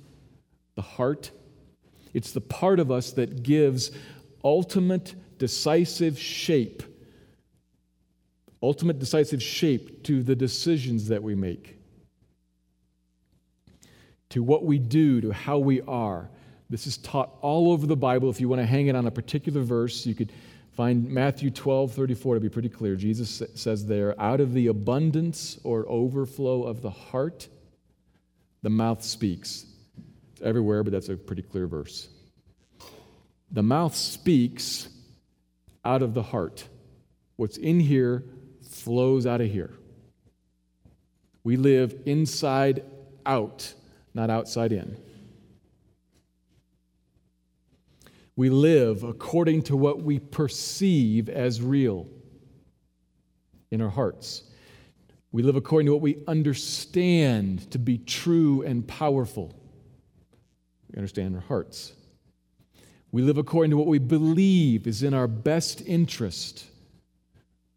the 0.75 0.81
heart. 0.81 1.31
It's 2.13 2.33
the 2.33 2.41
part 2.41 2.81
of 2.81 2.91
us 2.91 3.11
that 3.13 3.43
gives 3.43 3.91
ultimate 4.43 5.15
decisive 5.39 6.19
shape, 6.19 6.83
ultimate 8.61 8.99
decisive 8.99 9.41
shape 9.41 10.03
to 10.03 10.23
the 10.23 10.35
decisions 10.35 11.07
that 11.09 11.21
we 11.23 11.35
make 11.35 11.77
to 14.29 14.43
what 14.43 14.63
we 14.65 14.77
do, 14.77 15.21
to 15.21 15.31
how 15.31 15.57
we 15.57 15.81
are. 15.81 16.29
This 16.69 16.85
is 16.87 16.97
taught 16.97 17.37
all 17.41 17.71
over 17.71 17.87
the 17.87 17.95
Bible. 17.95 18.29
If 18.29 18.41
you 18.41 18.49
want 18.49 18.61
to 18.61 18.65
hang 18.65 18.87
it 18.87 18.95
on 18.95 19.07
a 19.07 19.11
particular 19.11 19.61
verse, 19.61 20.05
you 20.05 20.15
could 20.15 20.33
find 20.71 21.09
Matthew 21.09 21.49
12, 21.49 21.93
34 21.93 22.35
to 22.35 22.41
be 22.41 22.49
pretty 22.49 22.69
clear. 22.69 22.95
Jesus 22.95 23.41
says 23.55 23.85
there, 23.85 24.19
out 24.21 24.41
of 24.41 24.53
the 24.53 24.67
abundance 24.67 25.59
or 25.63 25.85
overflow 25.87 26.63
of 26.63 26.81
the 26.81 26.89
heart, 26.89 27.47
the 28.63 28.69
mouth 28.69 29.03
speaks. 29.03 29.65
It's 30.33 30.41
everywhere, 30.41 30.83
but 30.83 30.91
that's 30.91 31.09
a 31.09 31.15
pretty 31.15 31.41
clear 31.41 31.67
verse. 31.67 32.09
The 33.51 33.63
mouth 33.63 33.95
speaks 33.95 34.89
out 35.85 36.01
of 36.01 36.13
the 36.13 36.23
heart. 36.23 36.67
What's 37.37 37.57
in 37.57 37.79
here 37.79 38.25
flows 38.81 39.25
out 39.25 39.41
of 39.41 39.51
here. 39.51 39.73
We 41.43 41.55
live 41.57 41.95
inside 42.05 42.83
out 43.25 43.73
not 44.17 44.31
outside 44.31 44.73
in. 44.73 44.97
We 48.35 48.49
live 48.49 49.03
according 49.03 49.61
to 49.63 49.77
what 49.77 50.01
we 50.01 50.17
perceive 50.17 51.29
as 51.29 51.61
real 51.61 52.07
in 53.69 53.79
our 53.79 53.89
hearts. 53.89 54.43
We 55.31 55.43
live 55.43 55.55
according 55.55 55.85
to 55.85 55.93
what 55.93 56.01
we 56.01 56.17
understand 56.27 57.69
to 57.71 57.77
be 57.77 57.99
true 57.99 58.63
and 58.63 58.87
powerful. 58.87 59.53
We 60.91 60.97
understand 60.97 61.35
our 61.35 61.41
hearts. 61.41 61.93
We 63.11 63.21
live 63.21 63.37
according 63.37 63.69
to 63.69 63.77
what 63.77 63.87
we 63.87 63.99
believe 63.99 64.87
is 64.87 65.03
in 65.03 65.13
our 65.13 65.27
best 65.27 65.81
interest, 65.85 66.65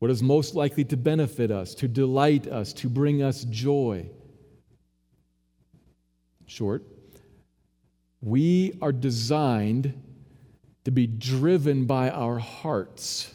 what 0.00 0.10
is 0.10 0.22
most 0.22 0.54
likely 0.54 0.84
to 0.84 0.96
benefit 0.96 1.50
us, 1.50 1.74
to 1.76 1.86
delight 1.86 2.48
us, 2.48 2.72
to 2.72 2.88
bring 2.88 3.22
us 3.22 3.44
joy 3.44 4.10
short. 6.46 6.82
We 8.20 8.76
are 8.82 8.92
designed 8.92 9.94
to 10.84 10.90
be 10.90 11.06
driven 11.06 11.84
by 11.84 12.10
our 12.10 12.38
hearts 12.38 13.32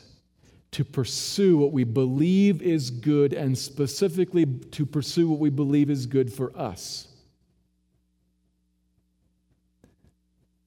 to 0.72 0.84
pursue 0.84 1.58
what 1.58 1.72
we 1.72 1.86
believe 1.86 2.62
is 2.62 2.90
good 2.90 3.32
and 3.32 3.58
specifically 3.58 4.46
to 4.46 4.86
pursue 4.86 5.30
what 5.30 5.40
we 5.40 5.50
believe 5.50 5.90
is 5.90 6.06
good 6.06 6.34
for 6.34 6.52
us. 6.58 7.08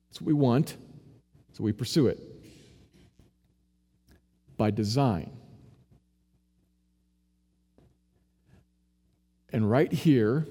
That's 0.09 0.23
what 0.23 0.29
we 0.29 0.33
want, 0.33 0.77
so 1.53 1.63
we 1.63 1.73
pursue 1.73 2.07
it 2.07 2.19
by 4.57 4.71
design. 4.71 5.38
And 9.53 9.71
right 9.71 9.93
here 9.93 10.47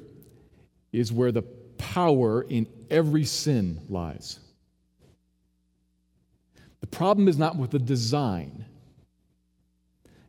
is 0.91 1.11
where 1.11 1.31
the 1.31 1.43
power 1.77 2.41
in 2.41 2.67
every 2.89 3.25
sin 3.25 3.81
lies. 3.89 4.39
The 6.81 6.87
problem 6.87 7.27
is 7.27 7.37
not 7.37 7.55
with 7.57 7.71
the 7.71 7.79
design. 7.79 8.65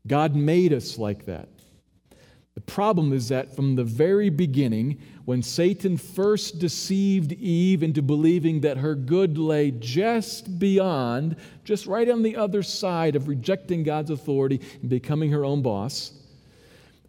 God 0.06 0.34
made 0.34 0.72
us 0.72 0.98
like 0.98 1.26
that. 1.26 1.48
The 2.54 2.60
problem 2.62 3.12
is 3.12 3.28
that 3.28 3.54
from 3.54 3.76
the 3.76 3.84
very 3.84 4.30
beginning, 4.30 5.00
when 5.24 5.42
Satan 5.42 5.96
first 5.96 6.58
deceived 6.58 7.32
Eve 7.32 7.84
into 7.84 8.02
believing 8.02 8.62
that 8.62 8.78
her 8.78 8.96
good 8.96 9.38
lay 9.38 9.70
just 9.70 10.58
beyond, 10.58 11.36
just 11.62 11.86
right 11.86 12.08
on 12.08 12.22
the 12.22 12.34
other 12.34 12.64
side 12.64 13.14
of 13.14 13.28
rejecting 13.28 13.84
God's 13.84 14.10
authority 14.10 14.60
and 14.80 14.90
becoming 14.90 15.30
her 15.30 15.44
own 15.44 15.62
boss, 15.62 16.17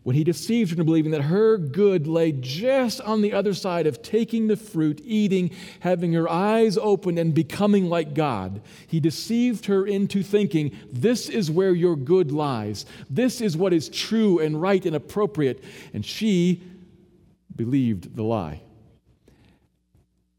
when 0.10 0.16
he 0.16 0.24
deceived 0.24 0.72
her 0.72 0.74
into 0.74 0.84
believing 0.84 1.12
that 1.12 1.22
her 1.22 1.56
good 1.60 2.08
lay 2.08 2.32
just 2.32 3.00
on 3.02 3.22
the 3.22 3.32
other 3.32 3.54
side 3.54 3.86
of 3.86 4.02
taking 4.02 4.48
the 4.48 4.56
fruit, 4.56 5.00
eating, 5.04 5.52
having 5.82 6.14
her 6.14 6.28
eyes 6.28 6.80
opened, 6.80 7.20
and 7.20 7.32
becoming 7.32 7.88
like 7.90 8.16
God. 8.16 8.60
He 8.88 9.00
deceived 9.00 9.68
her 9.68 9.86
into 9.86 10.24
thinking, 10.24 10.76
This 10.92 11.30
is 11.30 11.52
where 11.52 11.76
your 11.76 11.96
good 11.96 12.32
lies. 12.32 12.88
This 13.08 13.40
is 13.40 13.56
what 13.56 13.72
is 13.72 13.88
true 13.88 14.40
and 14.40 14.60
right 14.60 14.84
and 14.84 14.96
appropriate. 14.96 15.64
And 15.94 16.04
she 16.04 16.64
believed 17.56 18.16
the 18.16 18.24
lie. 18.24 18.64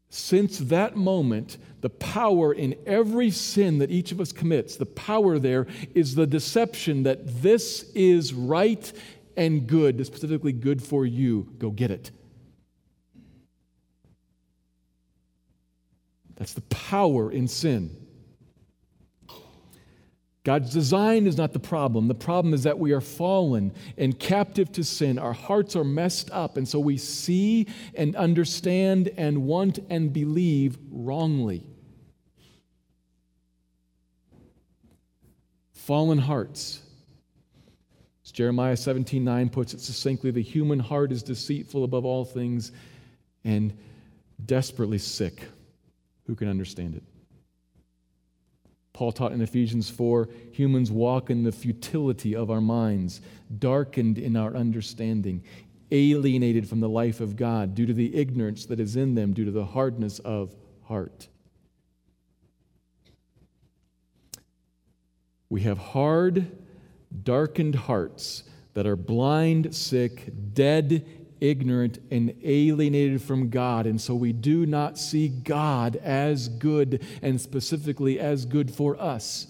Since 0.09 0.57
that 0.57 0.97
moment, 0.97 1.57
the 1.79 1.89
power 1.89 2.53
in 2.53 2.75
every 2.85 3.31
sin 3.31 3.77
that 3.77 3.89
each 3.89 4.11
of 4.11 4.19
us 4.19 4.33
commits, 4.33 4.75
the 4.75 4.85
power 4.85 5.39
there 5.39 5.65
is 5.95 6.15
the 6.15 6.27
deception 6.27 7.03
that 7.03 7.41
this 7.41 7.89
is 7.95 8.33
right 8.33 8.91
and 9.41 9.65
good, 9.65 10.05
specifically 10.05 10.51
good 10.51 10.83
for 10.83 11.03
you. 11.03 11.51
Go 11.57 11.71
get 11.71 11.89
it. 11.89 12.11
That's 16.35 16.53
the 16.53 16.61
power 16.61 17.31
in 17.31 17.47
sin. 17.47 17.97
God's 20.43 20.71
design 20.71 21.25
is 21.25 21.37
not 21.37 21.53
the 21.53 21.59
problem. 21.59 22.07
The 22.07 22.15
problem 22.15 22.53
is 22.53 22.63
that 22.63 22.77
we 22.77 22.93
are 22.93 23.01
fallen 23.01 23.73
and 23.97 24.17
captive 24.17 24.71
to 24.73 24.83
sin. 24.83 25.17
Our 25.17 25.33
hearts 25.33 25.75
are 25.75 25.83
messed 25.83 26.29
up, 26.31 26.57
and 26.57 26.67
so 26.67 26.79
we 26.79 26.97
see 26.97 27.67
and 27.95 28.15
understand 28.15 29.09
and 29.17 29.43
want 29.45 29.79
and 29.89 30.13
believe 30.13 30.77
wrongly. 30.91 31.63
Fallen 35.73 36.19
hearts 36.19 36.81
as 38.31 38.33
Jeremiah 38.33 38.77
17 38.77 39.25
9 39.25 39.49
puts 39.49 39.73
it 39.73 39.81
succinctly, 39.81 40.31
the 40.31 40.41
human 40.41 40.79
heart 40.79 41.11
is 41.11 41.21
deceitful 41.21 41.83
above 41.83 42.05
all 42.05 42.23
things 42.23 42.71
and 43.43 43.77
desperately 44.45 44.99
sick. 44.99 45.43
Who 46.27 46.35
can 46.35 46.47
understand 46.47 46.95
it? 46.95 47.03
Paul 48.93 49.11
taught 49.11 49.33
in 49.33 49.41
Ephesians 49.41 49.89
4 49.89 50.29
humans 50.53 50.91
walk 50.91 51.29
in 51.29 51.43
the 51.43 51.51
futility 51.51 52.33
of 52.33 52.49
our 52.49 52.61
minds, 52.61 53.19
darkened 53.59 54.17
in 54.17 54.37
our 54.37 54.55
understanding, 54.55 55.43
alienated 55.91 56.69
from 56.69 56.79
the 56.79 56.89
life 56.89 57.19
of 57.19 57.35
God 57.35 57.75
due 57.75 57.85
to 57.85 57.93
the 57.93 58.15
ignorance 58.15 58.65
that 58.67 58.79
is 58.79 58.95
in 58.95 59.15
them, 59.15 59.33
due 59.33 59.45
to 59.45 59.51
the 59.51 59.65
hardness 59.65 60.19
of 60.19 60.55
heart. 60.83 61.27
We 65.49 65.61
have 65.61 65.77
hard, 65.77 66.49
darkened 67.23 67.75
hearts 67.75 68.43
that 68.73 68.87
are 68.87 68.95
blind, 68.95 69.75
sick, 69.75 70.31
dead, 70.53 71.05
ignorant, 71.41 71.99
and 72.11 72.33
alienated 72.43 73.21
from 73.21 73.49
God. 73.49 73.87
And 73.87 73.99
so 73.99 74.15
we 74.15 74.31
do 74.31 74.65
not 74.65 74.97
see 74.97 75.27
God 75.27 75.95
as 75.97 76.47
good 76.47 77.03
and 77.21 77.41
specifically 77.41 78.19
as 78.19 78.45
good 78.45 78.71
for 78.71 78.99
us. 79.01 79.47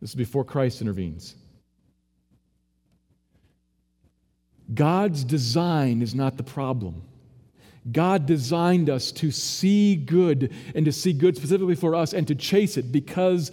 This 0.00 0.10
is 0.10 0.14
before 0.16 0.44
Christ 0.44 0.80
intervenes. 0.80 1.36
God's 4.74 5.24
design 5.24 6.02
is 6.02 6.14
not 6.14 6.36
the 6.36 6.42
problem. 6.42 7.02
God 7.90 8.26
designed 8.26 8.88
us 8.88 9.10
to 9.12 9.30
see 9.30 9.96
good 9.96 10.52
and 10.74 10.84
to 10.84 10.92
see 10.92 11.12
good 11.12 11.36
specifically 11.36 11.74
for 11.74 11.94
us 11.94 12.12
and 12.12 12.26
to 12.28 12.34
chase 12.34 12.76
it 12.76 12.92
because 12.92 13.50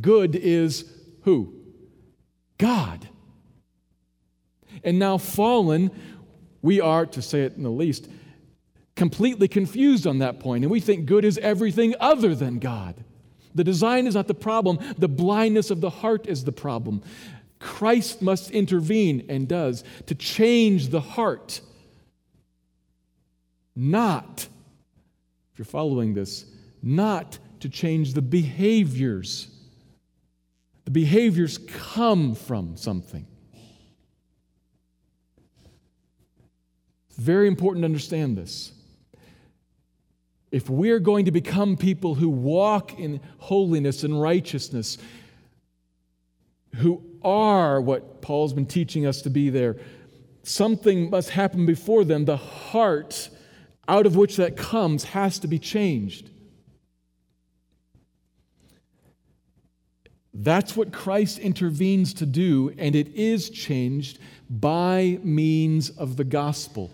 good 0.00 0.34
is 0.34 0.99
who? 1.22 1.54
God. 2.58 3.08
And 4.84 4.98
now, 4.98 5.18
fallen, 5.18 5.90
we 6.62 6.80
are, 6.80 7.06
to 7.06 7.22
say 7.22 7.42
it 7.42 7.56
in 7.56 7.62
the 7.62 7.70
least, 7.70 8.08
completely 8.96 9.48
confused 9.48 10.06
on 10.06 10.18
that 10.18 10.40
point, 10.40 10.64
and 10.64 10.70
we 10.70 10.80
think 10.80 11.06
good 11.06 11.24
is 11.24 11.38
everything 11.38 11.94
other 12.00 12.34
than 12.34 12.58
God. 12.58 13.02
The 13.54 13.64
design 13.64 14.06
is 14.06 14.14
not 14.14 14.26
the 14.26 14.34
problem, 14.34 14.78
the 14.98 15.08
blindness 15.08 15.70
of 15.70 15.80
the 15.80 15.90
heart 15.90 16.26
is 16.26 16.44
the 16.44 16.52
problem. 16.52 17.02
Christ 17.58 18.22
must 18.22 18.50
intervene 18.50 19.26
and 19.28 19.48
does 19.48 19.84
to 20.06 20.14
change 20.14 20.88
the 20.88 21.00
heart, 21.00 21.60
not, 23.74 24.46
if 25.52 25.58
you're 25.58 25.64
following 25.64 26.14
this, 26.14 26.46
not 26.82 27.38
to 27.60 27.68
change 27.68 28.14
the 28.14 28.22
behaviors 28.22 29.48
the 30.90 31.02
behaviors 31.02 31.56
come 31.56 32.34
from 32.34 32.76
something. 32.76 33.24
It's 37.08 37.18
very 37.18 37.46
important 37.46 37.82
to 37.82 37.84
understand 37.84 38.36
this. 38.36 38.72
if 40.50 40.68
we're 40.68 40.98
going 40.98 41.26
to 41.26 41.30
become 41.30 41.76
people 41.76 42.16
who 42.16 42.28
walk 42.28 42.98
in 42.98 43.20
holiness 43.38 44.02
and 44.02 44.20
righteousness, 44.20 44.98
who 46.76 47.02
are 47.22 47.80
what 47.80 48.20
Paul's 48.20 48.52
been 48.52 48.66
teaching 48.66 49.06
us 49.06 49.22
to 49.22 49.30
be 49.30 49.50
there, 49.50 49.76
something 50.42 51.10
must 51.10 51.30
happen 51.30 51.66
before 51.66 52.04
them. 52.04 52.24
The 52.24 52.36
heart 52.36 53.28
out 53.86 54.06
of 54.06 54.16
which 54.16 54.36
that 54.36 54.56
comes 54.56 55.04
has 55.04 55.38
to 55.40 55.48
be 55.48 55.58
changed. 55.58 56.30
That's 60.42 60.74
what 60.74 60.90
Christ 60.90 61.38
intervenes 61.38 62.14
to 62.14 62.24
do, 62.24 62.72
and 62.78 62.96
it 62.96 63.08
is 63.08 63.50
changed 63.50 64.18
by 64.48 65.18
means 65.22 65.90
of 65.90 66.16
the 66.16 66.24
gospel. 66.24 66.90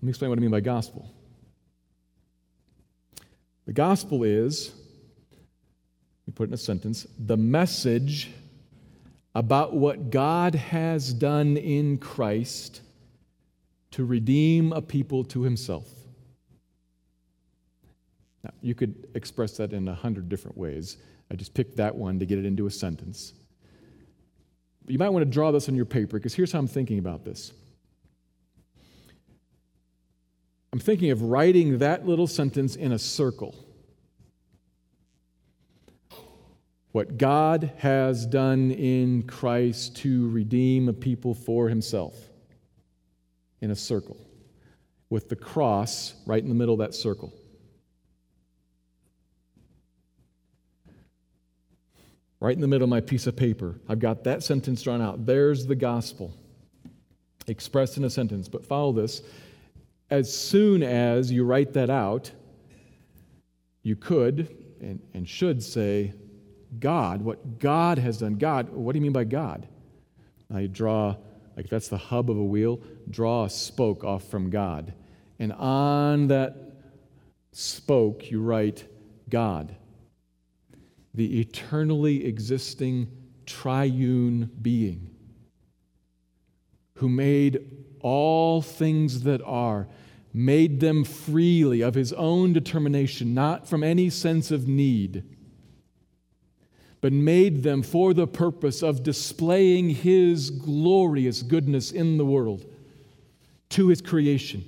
Let 0.00 0.06
me 0.06 0.08
explain 0.08 0.30
what 0.30 0.38
I 0.38 0.40
mean 0.40 0.50
by 0.50 0.60
gospel. 0.60 1.10
The 3.66 3.74
gospel 3.74 4.24
is, 4.24 4.72
we 6.26 6.32
put 6.32 6.44
it 6.44 6.48
in 6.48 6.54
a 6.54 6.56
sentence, 6.56 7.06
the 7.18 7.36
message 7.36 8.30
about 9.34 9.74
what 9.74 10.08
God 10.08 10.54
has 10.54 11.12
done 11.12 11.58
in 11.58 11.98
Christ 11.98 12.80
to 13.90 14.06
redeem 14.06 14.72
a 14.72 14.80
people 14.80 15.22
to 15.24 15.42
himself. 15.42 15.86
Now, 18.42 18.50
you 18.62 18.74
could 18.74 19.08
express 19.14 19.56
that 19.58 19.72
in 19.72 19.88
a 19.88 19.94
hundred 19.94 20.28
different 20.28 20.56
ways. 20.56 20.96
I 21.30 21.34
just 21.34 21.54
picked 21.54 21.76
that 21.76 21.94
one 21.94 22.18
to 22.18 22.26
get 22.26 22.38
it 22.38 22.44
into 22.44 22.66
a 22.66 22.70
sentence. 22.70 23.34
But 24.84 24.92
you 24.92 24.98
might 24.98 25.10
want 25.10 25.24
to 25.24 25.30
draw 25.30 25.50
this 25.50 25.68
on 25.68 25.74
your 25.74 25.84
paper 25.84 26.18
because 26.18 26.34
here's 26.34 26.52
how 26.52 26.58
I'm 26.58 26.66
thinking 26.66 26.98
about 26.98 27.24
this. 27.24 27.52
I'm 30.72 30.78
thinking 30.78 31.10
of 31.10 31.22
writing 31.22 31.78
that 31.78 32.06
little 32.06 32.26
sentence 32.26 32.76
in 32.76 32.92
a 32.92 32.98
circle. 32.98 33.54
What 36.92 37.18
God 37.18 37.72
has 37.78 38.26
done 38.26 38.70
in 38.70 39.24
Christ 39.24 39.96
to 39.98 40.28
redeem 40.30 40.88
a 40.88 40.92
people 40.92 41.34
for 41.34 41.68
himself 41.68 42.16
in 43.60 43.70
a 43.70 43.76
circle, 43.76 44.16
with 45.08 45.28
the 45.28 45.36
cross 45.36 46.14
right 46.26 46.42
in 46.42 46.48
the 46.48 46.54
middle 46.54 46.74
of 46.74 46.80
that 46.80 46.94
circle. 46.94 47.32
Right 52.40 52.54
in 52.54 52.62
the 52.62 52.68
middle 52.68 52.84
of 52.84 52.90
my 52.90 53.00
piece 53.00 53.26
of 53.26 53.36
paper, 53.36 53.78
I've 53.86 53.98
got 53.98 54.24
that 54.24 54.42
sentence 54.42 54.82
drawn 54.82 55.02
out. 55.02 55.26
There's 55.26 55.66
the 55.66 55.74
gospel 55.74 56.32
expressed 57.46 57.98
in 57.98 58.04
a 58.04 58.10
sentence. 58.10 58.48
But 58.48 58.64
follow 58.64 58.92
this. 58.92 59.22
As 60.08 60.34
soon 60.34 60.82
as 60.82 61.30
you 61.30 61.44
write 61.44 61.74
that 61.74 61.90
out, 61.90 62.30
you 63.82 63.94
could 63.94 64.56
and, 64.80 65.00
and 65.14 65.28
should 65.28 65.62
say, 65.62 66.14
God, 66.78 67.22
what 67.22 67.58
God 67.58 67.98
has 67.98 68.18
done. 68.18 68.36
God, 68.36 68.70
what 68.70 68.92
do 68.92 68.98
you 68.98 69.02
mean 69.02 69.12
by 69.12 69.24
God? 69.24 69.66
You 70.52 70.66
draw, 70.66 71.16
like 71.56 71.66
if 71.66 71.70
that's 71.70 71.88
the 71.88 71.98
hub 71.98 72.30
of 72.30 72.36
a 72.36 72.44
wheel, 72.44 72.80
draw 73.08 73.44
a 73.44 73.50
spoke 73.50 74.02
off 74.02 74.28
from 74.28 74.50
God. 74.50 74.94
And 75.38 75.52
on 75.52 76.28
that 76.28 76.56
spoke, 77.52 78.30
you 78.30 78.40
write 78.40 78.84
God 79.28 79.74
the 81.14 81.40
eternally 81.40 82.24
existing 82.26 83.08
triune 83.46 84.50
being 84.60 85.10
who 86.94 87.08
made 87.08 87.58
all 88.00 88.60
things 88.60 89.22
that 89.22 89.40
are, 89.42 89.88
made 90.34 90.80
them 90.80 91.02
freely 91.02 91.80
of 91.80 91.94
his 91.94 92.12
own 92.12 92.52
determination, 92.52 93.32
not 93.32 93.66
from 93.66 93.82
any 93.82 94.10
sense 94.10 94.50
of 94.50 94.68
need, 94.68 95.24
but 97.00 97.10
made 97.10 97.62
them 97.62 97.82
for 97.82 98.12
the 98.12 98.26
purpose 98.26 98.82
of 98.82 99.02
displaying 99.02 99.88
his 99.88 100.50
glorious 100.50 101.42
goodness 101.42 101.90
in 101.90 102.18
the 102.18 102.26
world 102.26 102.66
to 103.70 103.88
his 103.88 104.02
creation 104.02 104.62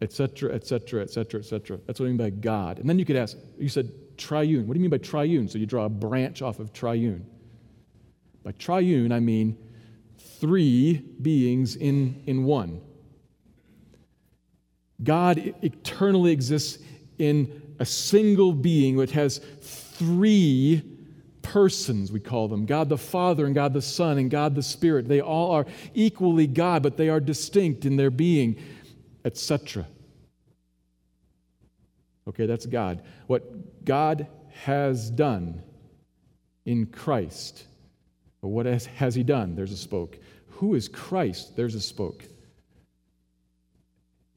etc., 0.00 0.54
etc., 0.54 1.02
etc., 1.02 1.40
etc. 1.40 1.78
That's 1.86 2.00
what 2.00 2.06
I 2.06 2.08
mean 2.08 2.16
by 2.16 2.30
God. 2.30 2.78
And 2.78 2.88
then 2.88 2.98
you 2.98 3.04
could 3.04 3.16
ask, 3.16 3.36
you 3.58 3.68
said 3.68 3.90
triune. 4.16 4.66
What 4.66 4.74
do 4.74 4.78
you 4.78 4.82
mean 4.82 4.90
by 4.90 4.98
triune? 4.98 5.48
So 5.48 5.58
you 5.58 5.66
draw 5.66 5.84
a 5.84 5.90
branch 5.90 6.42
off 6.42 6.58
of 6.58 6.72
triune. 6.72 7.26
By 8.42 8.52
triune, 8.52 9.12
I 9.12 9.20
mean 9.20 9.58
three 10.18 10.98
beings 11.20 11.76
in, 11.76 12.22
in 12.26 12.44
one. 12.44 12.80
God 15.02 15.54
eternally 15.62 16.32
exists 16.32 16.82
in 17.18 17.74
a 17.78 17.84
single 17.84 18.52
being 18.52 18.96
which 18.96 19.12
has 19.12 19.38
three 19.60 20.82
persons, 21.42 22.12
we 22.12 22.20
call 22.20 22.48
them 22.48 22.66
God 22.66 22.88
the 22.88 22.98
Father, 22.98 23.46
and 23.46 23.54
God 23.54 23.72
the 23.72 23.82
Son, 23.82 24.18
and 24.18 24.30
God 24.30 24.54
the 24.54 24.62
Spirit. 24.62 25.08
They 25.08 25.20
all 25.20 25.50
are 25.52 25.66
equally 25.94 26.46
God, 26.46 26.82
but 26.82 26.96
they 26.96 27.08
are 27.08 27.20
distinct 27.20 27.84
in 27.84 27.96
their 27.96 28.10
being 28.10 28.56
etc. 29.24 29.86
Okay, 32.28 32.46
that's 32.46 32.66
God. 32.66 33.02
What 33.26 33.84
God 33.84 34.26
has 34.64 35.10
done 35.10 35.62
in 36.64 36.86
Christ. 36.86 37.64
What 38.40 38.66
has, 38.66 38.86
has 38.86 39.14
He 39.14 39.22
done? 39.22 39.54
There's 39.54 39.72
a 39.72 39.76
spoke. 39.76 40.18
Who 40.48 40.74
is 40.74 40.88
Christ? 40.88 41.56
There's 41.56 41.74
a 41.74 41.80
spoke. 41.80 42.24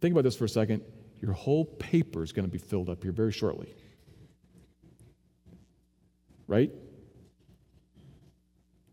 Think 0.01 0.13
about 0.13 0.23
this 0.23 0.35
for 0.35 0.45
a 0.45 0.49
second. 0.49 0.81
Your 1.21 1.33
whole 1.33 1.65
paper 1.65 2.23
is 2.23 2.33
going 2.33 2.45
to 2.45 2.51
be 2.51 2.57
filled 2.57 2.89
up 2.89 3.03
here 3.03 3.11
very 3.11 3.31
shortly. 3.31 3.73
Right? 6.47 6.71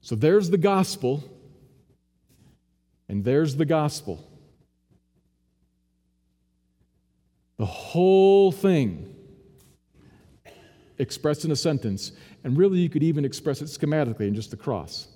So 0.03 0.15
there's 0.15 0.51
the 0.51 0.59
gospel, 0.59 1.25
and 3.09 3.25
there's 3.25 3.57
the 3.57 3.65
gospel. 3.65 4.30
Whole 7.91 8.53
thing 8.53 9.13
expressed 10.99 11.45
in 11.45 11.51
a 11.51 11.57
sentence, 11.57 12.13
and 12.45 12.57
really 12.57 12.79
you 12.79 12.89
could 12.89 13.03
even 13.03 13.25
express 13.25 13.61
it 13.63 13.65
schematically 13.65 14.29
in 14.29 14.35
just 14.35 14.53
the 14.53 14.57
cross. 14.57 15.09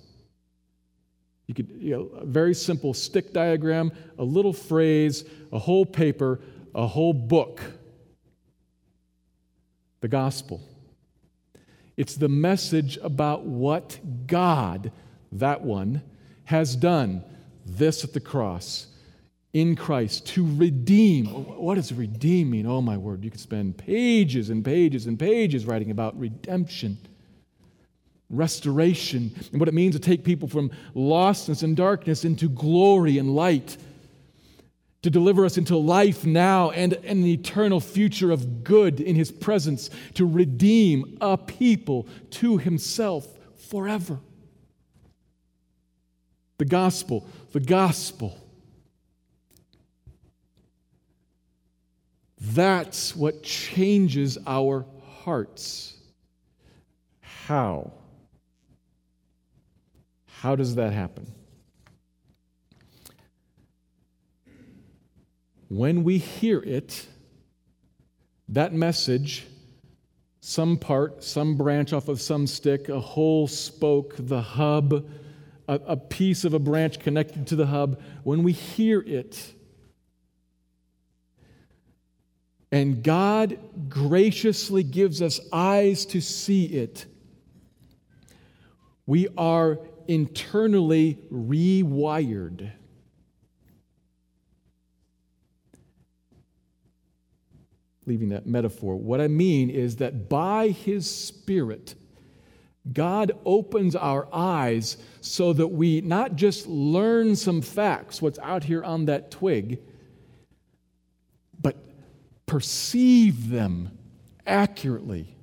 You 1.47 1.53
could, 1.53 1.69
you 1.79 1.91
know, 1.95 2.01
a 2.17 2.25
very 2.25 2.53
simple 2.53 2.93
stick 2.93 3.31
diagram, 3.31 3.93
a 4.17 4.25
little 4.25 4.51
phrase, 4.51 5.23
a 5.53 5.59
whole 5.59 5.85
paper, 5.85 6.41
a 6.73 6.85
whole 6.85 7.13
book. 7.13 7.61
The 10.01 10.09
gospel. 10.09 10.61
It's 11.95 12.15
the 12.15 12.27
message 12.27 12.97
about 13.01 13.43
what 13.43 13.99
God, 14.27 14.91
that 15.31 15.61
one, 15.61 16.01
has 16.45 16.75
done. 16.75 17.23
This 17.65 18.03
at 18.03 18.11
the 18.11 18.19
cross 18.19 18.87
in 19.55 19.73
Christ 19.73 20.27
to 20.27 20.45
redeem. 20.57 21.27
What 21.27 21.75
does 21.75 21.93
redeem 21.93 22.49
mean? 22.49 22.67
Oh, 22.67 22.81
my 22.81 22.97
word. 22.97 23.23
You 23.23 23.31
could 23.31 23.39
spend 23.39 23.77
pages 23.77 24.49
and 24.49 24.65
pages 24.65 25.07
and 25.07 25.17
pages 25.17 25.65
writing 25.65 25.91
about 25.91 26.19
redemption, 26.19 26.97
restoration, 28.29 29.33
and 29.53 29.61
what 29.61 29.69
it 29.69 29.73
means 29.73 29.95
to 29.95 30.01
take 30.01 30.25
people 30.25 30.49
from 30.49 30.71
lostness 30.93 31.63
and 31.63 31.77
darkness 31.77 32.25
into 32.25 32.49
glory 32.49 33.17
and 33.17 33.33
light, 33.33 33.77
to 35.03 35.09
deliver 35.09 35.45
us 35.45 35.57
into 35.57 35.77
life 35.77 36.25
now 36.25 36.71
and 36.71 36.91
an 36.91 37.25
eternal 37.25 37.79
future 37.79 38.31
of 38.31 38.65
good 38.65 38.99
in 38.99 39.15
His 39.15 39.31
presence, 39.31 39.89
to 40.15 40.25
redeem 40.25 41.17
a 41.21 41.37
people 41.37 42.09
to 42.31 42.57
Himself 42.57 43.25
forever. 43.69 44.19
The 46.57 46.65
gospel, 46.65 47.25
the 47.53 47.61
gospel 47.61 48.37
That's 52.47 53.15
what 53.15 53.41
changes 53.41 54.37
our 54.45 54.85
hearts. 55.23 55.95
How? 57.21 57.91
How 60.27 60.55
does 60.55 60.75
that 60.75 60.93
happen? 60.93 61.31
When 65.69 66.03
we 66.03 66.19
hear 66.19 66.59
it, 66.59 67.07
that 68.49 68.73
message, 68.73 69.47
some 70.39 70.77
part, 70.77 71.23
some 71.23 71.57
branch 71.57 71.93
off 71.93 72.07
of 72.07 72.21
some 72.21 72.45
stick, 72.45 72.89
a 72.89 72.99
whole 72.99 73.47
spoke, 73.47 74.13
the 74.19 74.41
hub, 74.41 75.09
a, 75.67 75.73
a 75.87 75.97
piece 75.97 76.45
of 76.45 76.53
a 76.53 76.59
branch 76.59 76.99
connected 76.99 77.47
to 77.47 77.55
the 77.55 77.65
hub, 77.65 77.99
when 78.23 78.43
we 78.43 78.51
hear 78.51 79.01
it, 79.01 79.53
And 82.75 83.01
God 83.01 83.57
graciously 83.87 84.83
gives 84.83 85.21
us 85.21 85.39
eyes 85.53 86.05
to 86.07 86.19
see 86.19 86.65
it. 86.65 87.05
We 89.05 89.29
are 89.37 89.79
internally 90.09 91.17
rewired. 91.31 92.69
Leaving 98.05 98.27
that 98.27 98.45
metaphor, 98.45 98.97
what 98.97 99.21
I 99.21 99.29
mean 99.29 99.69
is 99.69 99.95
that 99.95 100.27
by 100.27 100.67
His 100.67 101.09
Spirit, 101.09 101.95
God 102.91 103.31
opens 103.45 103.95
our 103.95 104.27
eyes 104.33 104.97
so 105.21 105.53
that 105.53 105.69
we 105.69 106.01
not 106.01 106.35
just 106.35 106.67
learn 106.67 107.37
some 107.37 107.61
facts, 107.61 108.21
what's 108.21 108.39
out 108.39 108.65
here 108.65 108.83
on 108.83 109.05
that 109.05 109.31
twig 109.31 109.79
perceive 112.45 113.49
them 113.49 113.97
accurately. 114.45 115.35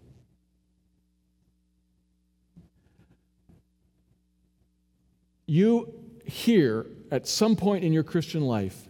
You 5.46 5.92
hear 6.24 6.86
at 7.10 7.26
some 7.26 7.56
point 7.56 7.84
in 7.84 7.92
your 7.92 8.04
Christian 8.04 8.42
life 8.42 8.88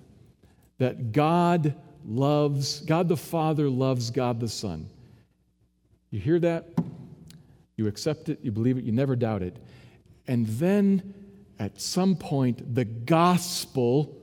that 0.79 1.13
God 1.13 1.75
loves, 2.05 2.81
God 2.81 3.09
the 3.09 3.17
Father 3.17 3.69
loves 3.69 4.11
God 4.11 4.41
the 4.41 4.49
Son. 4.49 4.89
You 6.11 6.21
hear 6.21 6.39
that? 6.41 6.69
You 7.77 7.87
accept 7.87 8.29
it, 8.29 8.41
you 8.43 8.53
believe 8.53 8.77
it, 8.79 8.85
you 8.85 8.93
never 8.93 9.17
doubt 9.17 9.43
it. 9.43 9.57
And 10.27 10.47
then 10.47 11.15
at 11.59 11.81
some 11.81 12.17
point, 12.17 12.75
the 12.75 12.85
gospel 12.85 14.22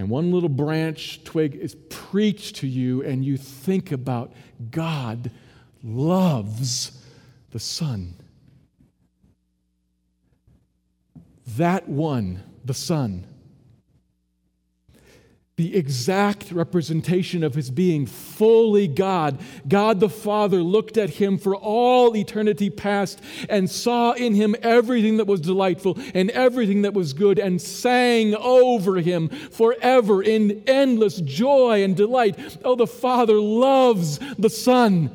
and 0.00 0.08
one 0.08 0.32
little 0.32 0.48
branch 0.48 1.22
twig 1.24 1.54
is 1.54 1.76
preached 1.90 2.56
to 2.56 2.66
you, 2.66 3.02
and 3.02 3.22
you 3.22 3.36
think 3.36 3.92
about 3.92 4.32
God 4.70 5.30
loves 5.84 7.04
the 7.50 7.58
Son. 7.58 8.14
That 11.46 11.86
one, 11.86 12.42
the 12.64 12.72
Son, 12.72 13.26
the 15.60 15.76
exact 15.76 16.50
representation 16.52 17.44
of 17.44 17.54
his 17.54 17.70
being, 17.70 18.06
fully 18.06 18.88
God. 18.88 19.38
God 19.68 20.00
the 20.00 20.08
Father 20.08 20.62
looked 20.62 20.96
at 20.96 21.10
him 21.10 21.36
for 21.36 21.54
all 21.54 22.16
eternity 22.16 22.70
past 22.70 23.20
and 23.46 23.68
saw 23.70 24.12
in 24.12 24.34
him 24.34 24.56
everything 24.62 25.18
that 25.18 25.26
was 25.26 25.42
delightful 25.42 25.98
and 26.14 26.30
everything 26.30 26.80
that 26.80 26.94
was 26.94 27.12
good 27.12 27.38
and 27.38 27.60
sang 27.60 28.34
over 28.36 28.96
him 29.00 29.28
forever 29.28 30.22
in 30.22 30.62
endless 30.66 31.20
joy 31.20 31.84
and 31.84 31.94
delight. 31.94 32.38
Oh, 32.64 32.74
the 32.74 32.86
Father 32.86 33.34
loves 33.34 34.18
the 34.38 34.48
Son. 34.48 35.14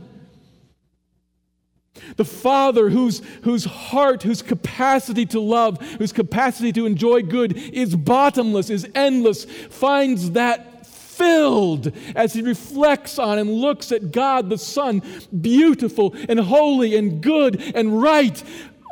The 2.15 2.25
Father, 2.25 2.89
whose, 2.89 3.21
whose 3.43 3.65
heart, 3.65 4.23
whose 4.23 4.41
capacity 4.41 5.25
to 5.27 5.39
love, 5.39 5.81
whose 5.97 6.11
capacity 6.11 6.71
to 6.73 6.85
enjoy 6.85 7.21
good 7.21 7.57
is 7.57 7.95
bottomless, 7.95 8.69
is 8.69 8.87
endless, 8.95 9.45
finds 9.45 10.31
that 10.31 10.85
filled 10.85 11.91
as 12.15 12.33
he 12.33 12.41
reflects 12.41 13.17
on 13.17 13.37
and 13.37 13.49
looks 13.49 13.91
at 13.91 14.11
God 14.11 14.49
the 14.49 14.57
Son, 14.57 15.01
beautiful 15.41 16.13
and 16.27 16.39
holy 16.39 16.95
and 16.95 17.21
good 17.21 17.61
and 17.75 18.01
right. 18.01 18.43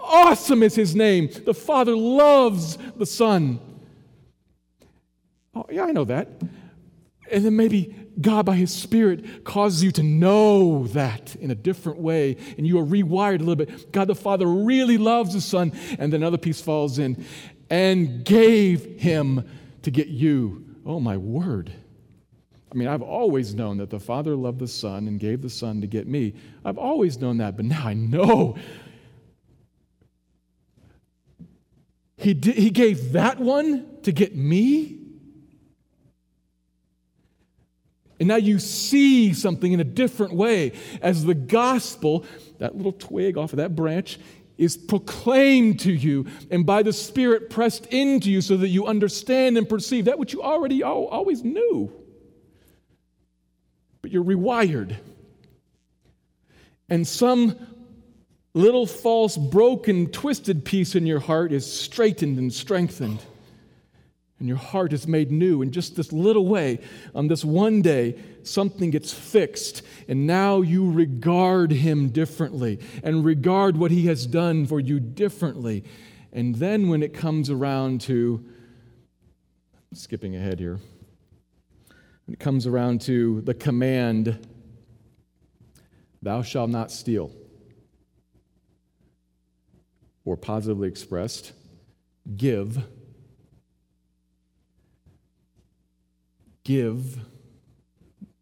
Awesome 0.02 0.64
is 0.64 0.76
his 0.76 0.96
name. 0.96 1.30
The 1.46 1.54
Father 1.54 1.96
loves 1.96 2.78
the 2.96 3.06
Son. 3.06 3.60
Oh, 5.56 5.66
yeah, 5.70 5.84
I 5.84 5.92
know 5.92 6.06
that. 6.06 6.30
And 7.32 7.46
then 7.46 7.56
maybe 7.56 7.96
God, 8.22 8.46
by 8.46 8.56
His 8.56 8.74
Spirit, 8.74 9.44
causes 9.44 9.84
you 9.84 9.92
to 9.94 10.04
know 10.04 10.88
that 10.88 11.36
in 11.38 11.52
a 11.52 11.56
different 11.56 12.00
way, 12.00 12.38
and 12.58 12.68
you 12.68 12.80
are 12.80 12.86
rewired 12.86 13.42
a 13.42 13.44
little 13.44 13.56
bit. 13.56 13.92
God 13.92 14.08
the 14.08 14.16
Father 14.16 14.46
really 14.46 14.98
loves 14.98 15.34
the 15.34 15.42
Son, 15.42 15.72
and 15.98 16.14
then 16.14 16.22
another 16.22 16.38
piece 16.38 16.62
falls 16.62 17.00
in, 17.00 17.26
and 17.70 18.24
gave 18.24 19.00
Him 19.00 19.48
to 19.82 19.92
get 19.92 20.08
you. 20.08 20.66
Oh, 20.86 21.00
my 21.00 21.18
word. 21.18 21.74
I 22.72 22.76
mean, 22.76 22.88
I've 22.88 23.04
always 23.04 23.54
known 23.54 23.78
that 23.78 23.90
the 23.90 24.00
Father 24.00 24.36
loved 24.36 24.60
the 24.60 24.68
Son 24.68 25.08
and 25.08 25.20
gave 25.20 25.42
the 25.42 25.50
Son 25.50 25.82
to 25.82 25.88
get 25.88 26.08
me. 26.08 26.34
I've 26.66 26.80
always 26.80 27.20
known 27.20 27.38
that, 27.38 27.56
but 27.56 27.66
now 27.66 27.86
I 27.86 27.94
know. 27.94 28.56
He, 32.18 32.34
did, 32.34 32.56
he 32.56 32.70
gave 32.70 33.12
that 33.14 33.40
one 33.40 34.02
to 34.04 34.12
get 34.12 34.36
me? 34.36 35.03
And 38.24 38.30
now 38.30 38.38
you 38.38 38.58
see 38.58 39.34
something 39.34 39.74
in 39.74 39.82
a 39.82 39.84
different 39.84 40.34
way 40.34 40.72
as 41.02 41.26
the 41.26 41.34
gospel, 41.34 42.26
that 42.60 42.74
little 42.74 42.94
twig 42.94 43.38
off 43.38 43.52
of 43.52 43.58
that 43.58 43.76
branch, 43.76 44.18
is 44.58 44.78
proclaimed 44.78 45.82
to 45.82 45.92
you 45.92 46.28
and 46.50 46.66
by 46.66 46.84
the 46.84 46.94
Spirit 46.94 47.50
pressed 47.50 47.86
into 47.88 48.32
you 48.32 48.40
so 48.40 48.56
that 48.56 48.70
you 48.70 48.88
understand 48.88 49.58
and 49.58 49.68
perceive 49.68 50.06
that 50.06 50.18
which 50.18 50.32
you 50.32 50.42
already 50.42 50.82
always 50.84 51.44
knew. 51.44 51.92
But 54.02 54.12
you're 54.12 54.24
rewired. 54.24 54.96
And 56.88 57.06
some 57.06 57.58
little 58.54 58.86
false, 58.88 59.36
broken, 59.36 60.08
twisted 60.08 60.64
piece 60.64 60.96
in 60.96 61.06
your 61.06 61.20
heart 61.20 61.52
is 61.52 61.70
straightened 61.70 62.38
and 62.38 62.54
strengthened 62.54 63.20
and 64.44 64.50
your 64.50 64.58
heart 64.58 64.92
is 64.92 65.08
made 65.08 65.32
new 65.32 65.62
in 65.62 65.72
just 65.72 65.96
this 65.96 66.12
little 66.12 66.46
way, 66.46 66.78
on 67.16 67.30
this 67.30 67.46
one 67.46 67.82
day, 67.82 68.22
something 68.44 68.92
gets 68.92 69.14
fixed, 69.14 69.82
and 70.10 70.28
now 70.28 70.60
you 70.60 70.92
regard 70.92 71.72
him 71.72 72.10
differently 72.10 72.78
and 73.06 73.24
regard 73.24 73.78
what 73.78 73.90
he 73.90 74.08
has 74.08 74.28
done 74.28 74.66
for 74.66 74.82
you 74.82 75.00
differently. 75.00 75.86
And 76.34 76.56
then 76.56 76.90
when 76.90 77.02
it 77.04 77.14
comes 77.14 77.50
around 77.50 78.02
to, 78.02 78.44
skipping 79.94 80.36
ahead 80.36 80.60
here, 80.60 80.78
when 82.26 82.34
it 82.34 82.40
comes 82.42 82.68
around 82.68 83.00
to 83.04 83.40
the 83.44 83.54
command, 83.54 84.46
thou 86.22 86.42
shalt 86.42 86.70
not 86.70 86.92
steal, 86.92 87.32
or 90.26 90.36
positively 90.36 90.90
expressed, 90.90 91.54
give 92.36 92.84
give, 96.64 97.20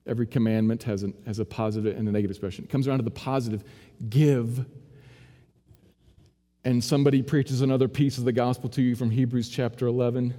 every 0.05 0.28
commandment 0.28 0.84
has, 0.84 1.03
an, 1.03 1.13
has 1.26 1.39
a 1.39 1.45
positive 1.45 1.97
and 1.97 2.07
a 2.07 2.11
negative 2.11 2.32
expression. 2.32 2.65
It 2.65 2.69
comes 2.69 2.88
around 2.88 2.99
to 2.99 3.03
the 3.03 3.11
positive, 3.11 3.63
give. 4.09 4.65
And 6.63 6.84
somebody 6.84 7.22
preaches 7.22 7.61
another 7.61 7.88
piece 7.88 8.17
of 8.17 8.26
the 8.26 8.32
gospel 8.32 8.69
to 8.69 8.82
you 8.82 8.95
from 8.95 9.09
Hebrews 9.09 9.49
chapter 9.49 9.88
11. 9.88 10.34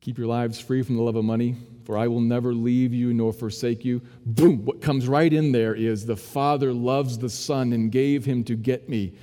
Keep 0.00 0.18
your 0.18 0.26
lives 0.26 0.60
free 0.60 0.82
from 0.82 0.96
the 0.96 1.02
love 1.02 1.14
of 1.14 1.24
money, 1.24 1.56
for 1.84 1.96
I 1.96 2.08
will 2.08 2.20
never 2.20 2.52
leave 2.52 2.92
you 2.92 3.14
nor 3.14 3.32
forsake 3.32 3.84
you. 3.84 4.02
Boom! 4.26 4.64
What 4.64 4.80
comes 4.80 5.06
right 5.06 5.32
in 5.32 5.52
there 5.52 5.74
is 5.76 6.06
the 6.06 6.16
Father 6.16 6.72
loves 6.72 7.18
the 7.18 7.30
Son 7.30 7.72
and 7.72 7.90
gave 7.90 8.24
him 8.24 8.42
to 8.44 8.56
get 8.56 8.88
me, 8.88 9.14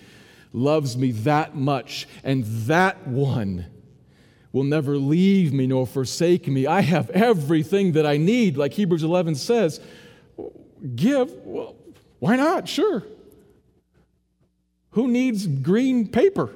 loves 0.54 0.98
me 0.98 1.12
that 1.12 1.54
much, 1.54 2.08
and 2.24 2.46
that 2.66 3.06
one 3.06 3.66
will 4.52 4.64
never 4.64 4.98
leave 4.98 5.54
me 5.54 5.68
nor 5.68 5.86
forsake 5.86 6.48
me. 6.48 6.66
I 6.66 6.82
have 6.82 7.10
everything 7.12 7.94
that 7.94 8.06
I 8.06 8.18
need, 8.18 8.58
like 8.58 8.74
Hebrews 8.74 9.04
11 9.04 9.36
says. 9.36 9.80
Give? 10.96 11.32
Well, 11.44 11.76
why 12.20 12.36
not? 12.36 12.68
Sure. 12.68 13.04
Who 14.92 15.08
needs 15.08 15.46
green 15.46 16.08
paper? 16.08 16.52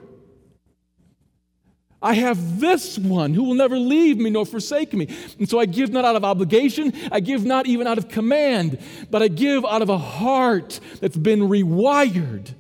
I 2.02 2.16
have 2.16 2.60
this 2.60 2.98
one 2.98 3.34
who 3.34 3.44
will 3.44 3.54
never 3.54 3.78
leave 3.78 4.18
me 4.18 4.30
nor 4.30 4.46
forsake 4.46 4.94
me. 4.94 5.08
And 5.40 5.48
so 5.48 5.58
I 5.58 5.66
give 5.66 5.92
not 5.92 6.04
out 6.04 6.18
of 6.18 6.26
obligation, 6.26 6.92
I 7.12 7.22
give 7.22 7.46
not 7.46 7.66
even 7.66 7.88
out 7.88 7.98
of 7.98 8.10
command, 8.10 8.78
but 9.10 9.24
I 9.24 9.30
give 9.30 9.64
out 9.64 9.82
of 9.82 9.88
a 9.90 9.98
heart 9.98 10.82
that's 11.00 11.16
been 11.16 11.42
rewired 11.42 12.54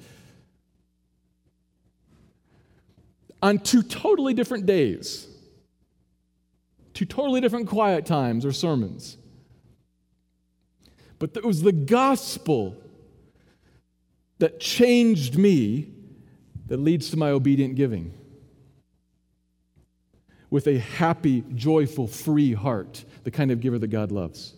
on 3.44 3.60
two 3.60 3.84
totally 3.84 4.34
different 4.34 4.66
days, 4.66 5.28
two 6.94 7.04
totally 7.04 7.42
different 7.42 7.68
quiet 7.68 8.06
times 8.06 8.46
or 8.46 8.54
sermons. 8.54 9.18
But 11.20 11.36
it 11.36 11.44
was 11.44 11.62
the 11.62 11.74
gospel 11.74 12.78
that 14.40 14.62
changed 14.62 15.38
me 15.38 15.90
that 16.68 16.78
leads 16.78 17.10
to 17.10 17.18
my 17.18 17.32
obedient 17.32 17.76
giving. 17.76 18.14
With 20.50 20.68
a 20.68 20.78
happy, 20.80 21.44
joyful, 21.54 22.08
free 22.08 22.54
heart, 22.54 23.04
the 23.26 23.32
kind 23.32 23.52
of 23.52 23.60
giver 23.60 23.78
that 23.78 23.88
God 23.88 24.12
loves. 24.12 24.54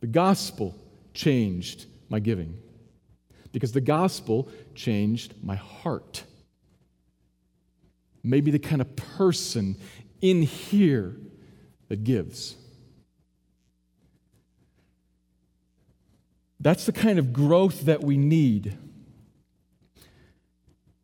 The 0.00 0.08
gospel 0.08 0.74
changed 1.14 1.86
my 2.08 2.18
giving 2.18 2.58
because 3.52 3.70
the 3.70 3.80
gospel 3.80 4.48
changed 4.74 5.34
my 5.40 5.54
heart 5.54 6.24
maybe 8.22 8.50
the 8.50 8.58
kind 8.58 8.80
of 8.80 8.96
person 8.96 9.76
in 10.20 10.42
here 10.42 11.16
that 11.88 12.04
gives. 12.04 12.56
That's 16.60 16.86
the 16.86 16.92
kind 16.92 17.18
of 17.18 17.32
growth 17.32 17.86
that 17.86 18.02
we 18.02 18.16
need. 18.16 18.78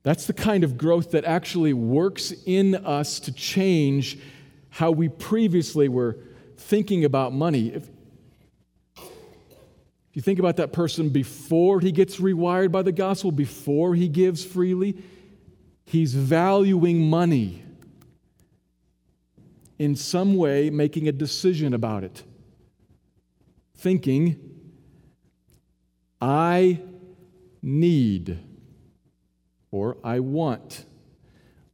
That's 0.05 0.27
the 0.27 0.33
kind 0.33 0.63
of 0.63 0.79
growth 0.79 1.11
that 1.11 1.25
actually 1.25 1.73
works 1.73 2.33
in 2.47 2.77
us 2.77 3.19
to 3.21 3.33
change 3.33 4.19
how 4.71 4.93
we 4.93 5.09
previously 5.09 5.89
were 5.89 6.17
thinking 6.57 7.05
about 7.05 7.33
money, 7.33 7.75
if, 7.75 7.89
if 8.97 9.07
you 10.15 10.23
think 10.23 10.39
about 10.39 10.57
that 10.57 10.73
person 10.73 11.09
before 11.09 11.81
he 11.81 11.91
gets 11.93 12.17
rewired 12.19 12.71
by 12.71 12.83
the 12.83 12.93
gospel, 12.93 13.33
before 13.33 13.95
he 13.95 14.09
gives 14.09 14.45
freely, 14.45 14.97
he's 15.89 16.13
valuing 16.13 17.09
money 17.09 17.63
in 19.79 19.97
some 19.97 20.35
way, 20.35 20.69
making 20.69 21.09
a 21.09 21.13
decision 21.13 21.73
about 21.73 22.05
it. 22.05 22.23
Thinking, 23.75 24.37
I 26.21 26.81
need 27.63 28.39
or 29.71 29.97
I 30.05 30.21
want. 30.21 30.85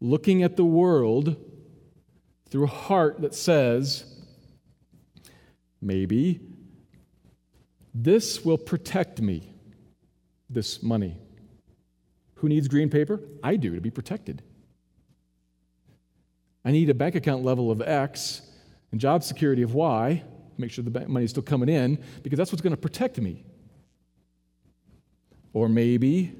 Looking 0.00 0.44
at 0.44 0.56
the 0.56 0.64
world 0.64 1.36
through 2.50 2.64
a 2.64 2.68
heart 2.68 3.20
that 3.22 3.34
says, 3.34 4.04
maybe 5.80 6.40
this 7.92 8.44
will 8.44 8.58
protect 8.58 9.20
me, 9.20 9.54
this 10.48 10.82
money. 10.82 11.16
Who 12.44 12.50
needs 12.50 12.68
green 12.68 12.90
paper? 12.90 13.22
I 13.42 13.56
do 13.56 13.74
to 13.74 13.80
be 13.80 13.88
protected. 13.88 14.42
I 16.62 16.72
need 16.72 16.90
a 16.90 16.94
bank 16.94 17.14
account 17.14 17.42
level 17.42 17.70
of 17.70 17.80
X 17.80 18.42
and 18.92 19.00
job 19.00 19.24
security 19.24 19.62
of 19.62 19.72
Y, 19.72 20.22
make 20.58 20.70
sure 20.70 20.84
the 20.84 21.08
money 21.08 21.24
is 21.24 21.30
still 21.30 21.42
coming 21.42 21.70
in, 21.70 21.98
because 22.22 22.36
that's 22.36 22.52
what's 22.52 22.60
going 22.60 22.74
to 22.74 22.76
protect 22.76 23.18
me. 23.18 23.46
Or 25.54 25.70
maybe 25.70 26.36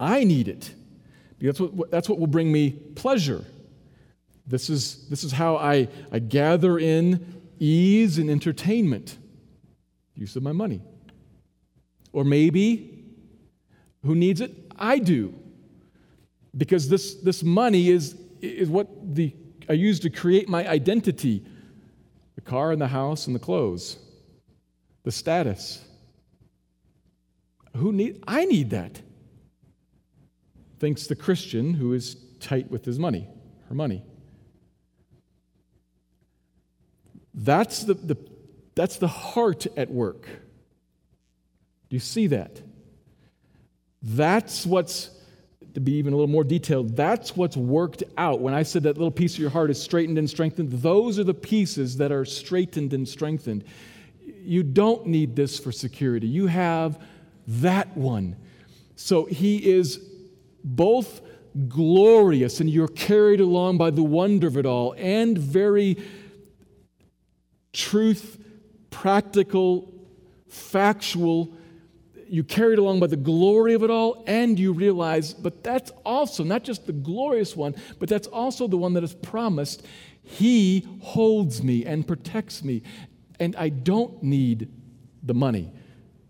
I 0.00 0.24
need 0.24 0.48
it, 0.48 0.74
because 1.38 1.56
that's 1.56 1.72
what, 1.72 1.90
that's 1.92 2.08
what 2.08 2.18
will 2.18 2.26
bring 2.26 2.50
me 2.50 2.70
pleasure. 2.96 3.44
This 4.44 4.68
is, 4.68 5.08
this 5.08 5.22
is 5.22 5.30
how 5.30 5.56
I, 5.56 5.86
I 6.10 6.18
gather 6.18 6.80
in 6.80 7.44
ease 7.60 8.18
and 8.18 8.28
entertainment, 8.28 9.18
use 10.16 10.34
of 10.34 10.42
my 10.42 10.50
money. 10.50 10.82
Or 12.12 12.24
maybe, 12.24 12.95
who 14.06 14.14
needs 14.14 14.40
it? 14.40 14.52
I 14.78 14.98
do. 14.98 15.34
Because 16.56 16.88
this, 16.88 17.14
this 17.14 17.42
money 17.42 17.88
is, 17.88 18.16
is 18.40 18.68
what 18.68 18.88
the, 19.14 19.34
I 19.68 19.74
use 19.74 20.00
to 20.00 20.10
create 20.10 20.48
my 20.48 20.66
identity 20.66 21.44
the 22.34 22.40
car 22.42 22.70
and 22.70 22.80
the 22.80 22.88
house 22.88 23.26
and 23.26 23.34
the 23.34 23.40
clothes, 23.40 23.98
the 25.04 25.10
status. 25.10 25.82
Who 27.74 27.92
need, 27.92 28.22
I 28.26 28.44
need 28.44 28.70
that. 28.70 29.00
Thinks 30.78 31.06
the 31.06 31.16
Christian 31.16 31.74
who 31.74 31.94
is 31.94 32.16
tight 32.40 32.70
with 32.70 32.84
his 32.84 32.98
money, 32.98 33.26
her 33.68 33.74
money. 33.74 34.04
That's 37.34 37.84
the, 37.84 37.94
the, 37.94 38.16
that's 38.74 38.96
the 38.96 39.08
heart 39.08 39.66
at 39.76 39.90
work. 39.90 40.26
Do 41.88 41.96
you 41.96 42.00
see 42.00 42.26
that? 42.28 42.60
That's 44.02 44.66
what's, 44.66 45.10
to 45.74 45.80
be 45.80 45.92
even 45.94 46.12
a 46.12 46.16
little 46.16 46.30
more 46.30 46.44
detailed, 46.44 46.96
that's 46.96 47.36
what's 47.36 47.56
worked 47.56 48.02
out. 48.16 48.40
When 48.40 48.54
I 48.54 48.62
said 48.62 48.84
that 48.84 48.96
little 48.96 49.10
piece 49.10 49.34
of 49.34 49.40
your 49.40 49.50
heart 49.50 49.70
is 49.70 49.80
straightened 49.80 50.18
and 50.18 50.28
strengthened, 50.28 50.72
those 50.72 51.18
are 51.18 51.24
the 51.24 51.34
pieces 51.34 51.96
that 51.98 52.12
are 52.12 52.24
straightened 52.24 52.92
and 52.92 53.08
strengthened. 53.08 53.64
You 54.24 54.62
don't 54.62 55.06
need 55.06 55.34
this 55.34 55.58
for 55.58 55.72
security. 55.72 56.26
You 56.28 56.46
have 56.46 57.02
that 57.46 57.96
one. 57.96 58.36
So 58.96 59.24
he 59.24 59.70
is 59.70 60.00
both 60.62 61.20
glorious 61.68 62.60
and 62.60 62.68
you're 62.68 62.88
carried 62.88 63.40
along 63.40 63.78
by 63.78 63.90
the 63.90 64.02
wonder 64.02 64.46
of 64.46 64.56
it 64.56 64.66
all 64.66 64.94
and 64.98 65.38
very 65.38 65.96
truth, 67.72 68.38
practical, 68.90 69.92
factual. 70.48 71.52
You 72.28 72.44
carried 72.44 72.78
along 72.78 73.00
by 73.00 73.06
the 73.06 73.16
glory 73.16 73.74
of 73.74 73.82
it 73.82 73.90
all, 73.90 74.24
and 74.26 74.58
you 74.58 74.72
realize, 74.72 75.32
but 75.32 75.62
that's 75.62 75.92
also 76.04 76.44
not 76.44 76.64
just 76.64 76.86
the 76.86 76.92
glorious 76.92 77.56
one, 77.56 77.74
but 77.98 78.08
that's 78.08 78.26
also 78.28 78.66
the 78.66 78.76
one 78.76 78.94
that 78.94 79.04
is 79.04 79.14
promised. 79.14 79.84
He 80.22 80.86
holds 81.00 81.62
me 81.62 81.84
and 81.84 82.06
protects 82.06 82.64
me, 82.64 82.82
and 83.38 83.54
I 83.56 83.68
don't 83.68 84.22
need 84.22 84.68
the 85.22 85.34
money 85.34 85.72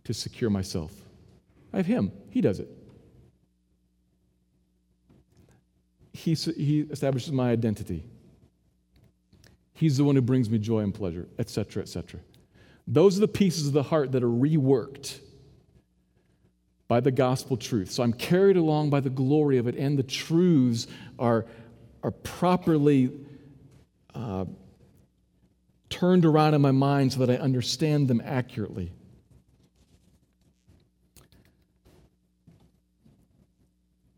to 0.05 0.13
secure 0.13 0.51
myself. 0.51 0.93
I 1.73 1.79
have 1.79 1.87
Him, 1.87 2.13
He 2.31 2.41
does 2.41 2.61
it. 2.61 2.69
He, 6.13 6.35
he 6.35 6.81
establishes 6.91 7.33
my 7.33 7.51
identity. 7.51 8.05
He's 9.75 9.99
the 9.99 10.05
one 10.05 10.17
who 10.17 10.23
brings 10.23 10.49
me 10.49 10.59
joy 10.59 10.81
and 10.81 10.95
pleasure, 10.95 11.29
etc., 11.39 11.83
etc. 11.83 12.21
Those 12.87 13.19
are 13.19 13.21
the 13.21 13.29
pieces 13.29 13.67
of 13.67 13.75
the 13.75 13.83
heart 13.83 14.13
that 14.13 14.23
are 14.23 14.29
reworked 14.29 15.21
by 16.89 17.01
the 17.01 17.11
gospel 17.11 17.57
truth. 17.57 17.91
So 17.91 18.03
I'm 18.03 18.13
carried 18.13 18.57
along 18.57 18.91
by 18.91 19.01
the 19.01 19.11
glory 19.11 19.59
of 19.59 19.67
it, 19.67 19.75
and 19.77 19.99
the 19.99 20.03
truths 20.03 20.87
are, 21.19 21.47
are 22.03 22.11
properly 22.11 23.11
uh, 24.15 24.45
turned 25.89 26.25
around 26.25 26.55
in 26.55 26.61
my 26.61 26.71
mind 26.71 27.13
so 27.13 27.25
that 27.25 27.31
I 27.31 27.43
understand 27.43 28.09
them 28.09 28.23
accurately. 28.25 28.93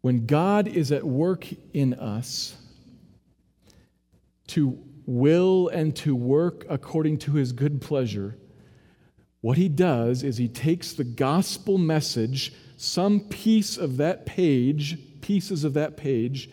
When 0.00 0.26
God 0.26 0.68
is 0.68 0.92
at 0.92 1.04
work 1.04 1.46
in 1.74 1.94
us 1.94 2.56
to 4.48 4.78
will 5.06 5.68
and 5.68 5.96
to 5.96 6.14
work 6.14 6.64
according 6.68 7.18
to 7.18 7.32
his 7.32 7.52
good 7.52 7.80
pleasure, 7.80 8.36
what 9.41 9.57
he 9.57 9.68
does 9.68 10.22
is 10.22 10.36
he 10.36 10.49
takes 10.49 10.93
the 10.93 11.05
gospel 11.05 11.78
message, 11.78 12.53
some 12.76 13.20
piece 13.20 13.76
of 13.76 13.97
that 13.99 14.26
page, 14.26 14.99
pieces 15.20 15.64
of 15.64 15.74
that 15.74 15.97
page, 15.97 16.51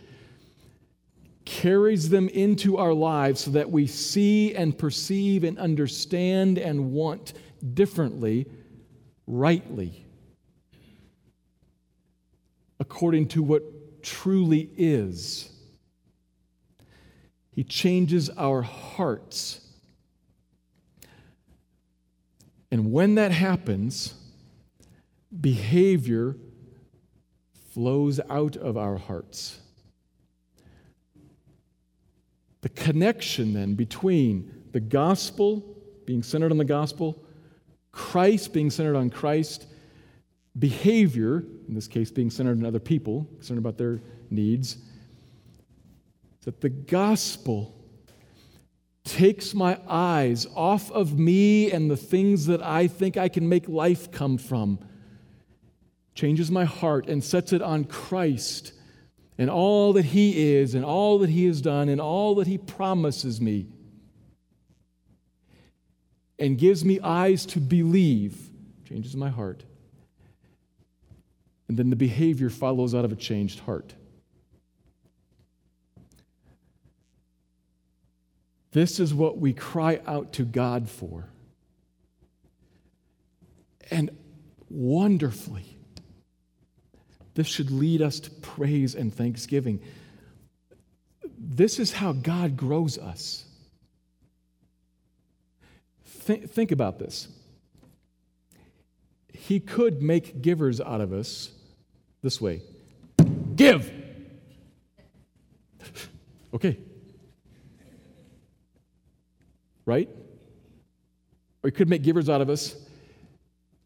carries 1.46 2.10
them 2.10 2.28
into 2.30 2.78
our 2.78 2.94
lives 2.94 3.42
so 3.42 3.52
that 3.52 3.70
we 3.70 3.88
see 3.88 4.54
and 4.56 4.78
perceive 4.78 5.44
and 5.44 5.58
understand 5.60 6.58
and 6.58 6.92
want 6.92 7.34
differently, 7.74 8.48
rightly, 9.28 10.06
according 12.80 13.28
to 13.28 13.42
what 13.44 14.04
truly 14.04 14.70
is. 14.78 15.52
He 17.52 17.64
changes 17.64 18.30
our 18.32 18.62
hearts. 18.62 19.62
And 22.76 22.92
when 22.92 23.16
that 23.16 23.32
happens, 23.32 24.16
behavior 25.40 26.36
flows 27.72 28.20
out 28.30 28.58
of 28.58 28.76
our 28.76 28.98
hearts. 28.98 29.62
The 32.60 32.68
connection 32.68 33.54
then 33.54 33.76
between 33.76 34.52
the 34.74 34.82
gospel, 34.82 35.78
being 36.06 36.22
centered 36.22 36.52
on 36.52 36.58
the 36.58 36.66
gospel, 36.66 37.24
Christ 37.94 38.52
being 38.52 38.70
centered 38.70 38.98
on 38.98 39.10
Christ, 39.10 39.68
behavior, 40.60 41.46
in 41.70 41.76
this 41.76 41.88
case 41.88 42.12
being 42.12 42.30
centered 42.30 42.58
on 42.58 42.66
other 42.66 42.80
people, 42.80 43.26
concerned 43.36 43.60
about 43.60 43.78
their 43.78 44.02
needs, 44.30 44.80
that 46.42 46.60
the 46.60 46.68
gospel 46.68 47.74
takes 49.06 49.54
my 49.54 49.80
eyes 49.88 50.48
off 50.56 50.92
of 50.92 51.18
me 51.18 51.72
and 51.72 51.90
the 51.90 51.96
things 51.96 52.48
that 52.48 52.62
I 52.62 52.88
think 52.88 53.16
I 53.16 53.30
can 53.30 53.48
make 53.48 53.70
life 53.70 54.12
come 54.12 54.38
from, 54.38 54.80
changes 56.16 56.52
my 56.52 56.66
heart 56.66 57.08
and 57.08 57.24
sets 57.24 57.54
it 57.54 57.62
on 57.62 57.86
Christ 57.86 58.74
and 59.38 59.50
all 59.50 59.94
that 59.94 60.06
He 60.06 60.56
is 60.56 60.76
and 60.76 60.84
all 60.84 61.20
that 61.20 61.30
He 61.30 61.46
has 61.46 61.62
done 61.62 61.88
and 61.88 62.02
all 62.02 62.36
that 62.36 62.48
He 62.48 62.58
promises 62.58 63.40
me, 63.40 63.68
and 66.40 66.58
gives 66.58 66.84
me 66.84 67.00
eyes 67.02 67.46
to 67.46 67.60
believe, 67.60 68.50
changes 68.90 69.16
my 69.16 69.30
heart. 69.30 69.64
And 71.68 71.78
then 71.78 71.90
the 71.90 71.96
behavior 71.96 72.50
follows 72.50 72.94
out 72.94 73.06
of 73.06 73.12
a 73.12 73.16
changed 73.16 73.60
heart. 73.60 73.94
This 78.76 79.00
is 79.00 79.14
what 79.14 79.38
we 79.38 79.54
cry 79.54 80.02
out 80.06 80.34
to 80.34 80.44
God 80.44 80.90
for. 80.90 81.30
And 83.90 84.10
wonderfully, 84.70 85.78
this 87.36 87.48
should 87.48 87.72
lead 87.72 88.02
us 88.02 88.20
to 88.20 88.30
praise 88.30 88.94
and 88.94 89.14
thanksgiving. 89.14 89.80
This 91.40 91.80
is 91.80 91.94
how 91.94 92.12
God 92.12 92.58
grows 92.58 92.98
us. 92.98 93.46
Think, 96.04 96.52
think 96.52 96.74
about 96.74 97.00
this. 97.00 97.30
He 99.32 99.62
could 99.62 100.02
make 100.02 100.42
givers 100.42 100.82
out 100.82 101.00
of 101.00 101.14
us 101.14 101.54
this 102.22 102.42
way 102.42 102.62
Give! 103.56 103.90
okay, 106.54 106.78
right? 109.86 110.10
Or 111.64 111.70
he 111.70 111.72
could 111.72 111.90
make 111.90 112.04
givers 112.04 112.30
out 112.30 112.42
of 112.42 112.50
us. 112.50 112.76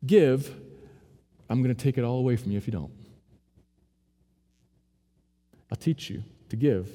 Give, 0.05 0.53
I'm 1.49 1.61
going 1.61 1.75
to 1.75 1.81
take 1.81 1.97
it 1.97 2.03
all 2.03 2.19
away 2.19 2.35
from 2.35 2.51
you 2.51 2.57
if 2.57 2.67
you 2.67 2.71
don't. 2.71 2.91
I'll 5.71 5.77
teach 5.77 6.09
you 6.09 6.23
to 6.49 6.55
give. 6.55 6.89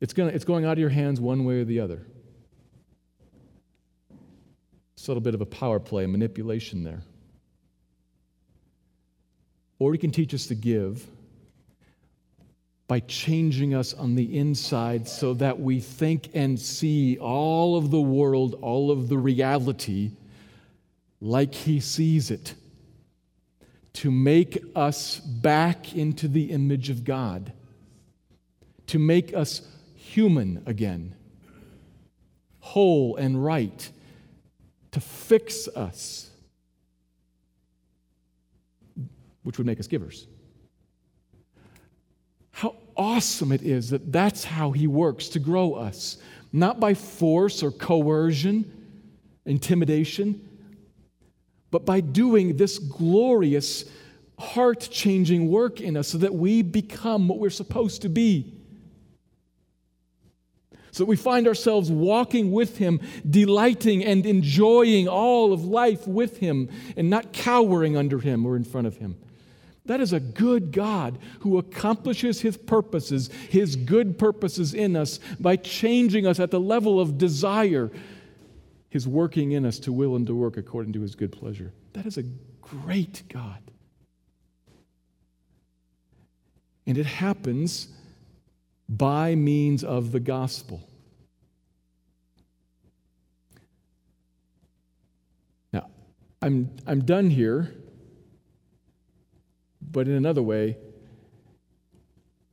It's, 0.00 0.12
gonna, 0.12 0.30
it's 0.30 0.44
going 0.44 0.64
out 0.64 0.72
of 0.72 0.78
your 0.78 0.88
hands 0.88 1.20
one 1.20 1.44
way 1.44 1.60
or 1.60 1.64
the 1.64 1.80
other. 1.80 2.06
It's 4.94 5.06
a 5.06 5.10
little 5.10 5.20
bit 5.20 5.34
of 5.34 5.40
a 5.40 5.46
power 5.46 5.78
play, 5.78 6.04
a 6.04 6.08
manipulation 6.08 6.84
there. 6.84 7.02
Or 9.78 9.92
he 9.92 9.98
can 9.98 10.10
teach 10.10 10.32
us 10.32 10.46
to 10.46 10.54
give 10.54 11.06
by 12.92 13.00
changing 13.00 13.72
us 13.72 13.94
on 13.94 14.16
the 14.16 14.38
inside 14.38 15.08
so 15.08 15.32
that 15.32 15.58
we 15.58 15.80
think 15.80 16.28
and 16.34 16.60
see 16.60 17.16
all 17.16 17.74
of 17.74 17.90
the 17.90 17.98
world, 17.98 18.54
all 18.60 18.90
of 18.90 19.08
the 19.08 19.16
reality, 19.16 20.10
like 21.18 21.54
He 21.54 21.80
sees 21.80 22.30
it, 22.30 22.52
to 23.94 24.10
make 24.10 24.62
us 24.76 25.20
back 25.20 25.96
into 25.96 26.28
the 26.28 26.50
image 26.50 26.90
of 26.90 27.02
God, 27.02 27.54
to 28.88 28.98
make 28.98 29.32
us 29.32 29.62
human 29.94 30.62
again, 30.66 31.14
whole 32.60 33.16
and 33.16 33.42
right, 33.42 33.90
to 34.90 35.00
fix 35.00 35.66
us, 35.66 36.28
which 39.44 39.56
would 39.56 39.66
make 39.66 39.80
us 39.80 39.86
givers 39.86 40.26
awesome 42.96 43.52
it 43.52 43.62
is 43.62 43.90
that 43.90 44.12
that's 44.12 44.44
how 44.44 44.70
He 44.72 44.86
works 44.86 45.28
to 45.28 45.38
grow 45.38 45.74
us, 45.74 46.18
not 46.52 46.80
by 46.80 46.94
force 46.94 47.62
or 47.62 47.70
coercion, 47.70 48.70
intimidation, 49.46 50.48
but 51.70 51.86
by 51.86 52.00
doing 52.00 52.56
this 52.56 52.78
glorious, 52.78 53.90
heart 54.38 54.88
changing 54.90 55.48
work 55.48 55.80
in 55.80 55.96
us 55.96 56.08
so 56.08 56.18
that 56.18 56.34
we 56.34 56.62
become 56.62 57.28
what 57.28 57.38
we're 57.38 57.50
supposed 57.50 58.02
to 58.02 58.08
be. 58.08 58.52
So 60.90 61.04
that 61.04 61.08
we 61.08 61.16
find 61.16 61.48
ourselves 61.48 61.90
walking 61.90 62.52
with 62.52 62.76
Him, 62.76 63.00
delighting 63.28 64.04
and 64.04 64.26
enjoying 64.26 65.08
all 65.08 65.54
of 65.54 65.64
life 65.64 66.06
with 66.06 66.36
Him, 66.36 66.68
and 66.98 67.08
not 67.08 67.32
cowering 67.32 67.96
under 67.96 68.18
Him 68.18 68.44
or 68.44 68.56
in 68.56 68.64
front 68.64 68.86
of 68.86 68.98
Him. 68.98 69.16
That 69.86 70.00
is 70.00 70.12
a 70.12 70.20
good 70.20 70.70
God 70.70 71.18
who 71.40 71.58
accomplishes 71.58 72.40
his 72.40 72.56
purposes, 72.56 73.30
his 73.48 73.74
good 73.74 74.16
purposes 74.18 74.74
in 74.74 74.94
us 74.94 75.18
by 75.40 75.56
changing 75.56 76.26
us 76.26 76.38
at 76.38 76.52
the 76.52 76.60
level 76.60 77.00
of 77.00 77.18
desire, 77.18 77.90
his 78.90 79.08
working 79.08 79.52
in 79.52 79.66
us 79.66 79.80
to 79.80 79.92
will 79.92 80.14
and 80.14 80.26
to 80.28 80.34
work 80.34 80.56
according 80.56 80.92
to 80.92 81.00
his 81.00 81.16
good 81.16 81.32
pleasure. 81.32 81.72
That 81.94 82.06
is 82.06 82.16
a 82.16 82.22
great 82.60 83.24
God. 83.28 83.58
And 86.86 86.96
it 86.96 87.06
happens 87.06 87.88
by 88.88 89.34
means 89.34 89.82
of 89.82 90.12
the 90.12 90.20
gospel. 90.20 90.88
Now, 95.72 95.88
I'm, 96.40 96.70
I'm 96.86 97.04
done 97.04 97.30
here 97.30 97.74
but 99.92 100.08
in 100.08 100.14
another 100.14 100.42
way, 100.42 100.76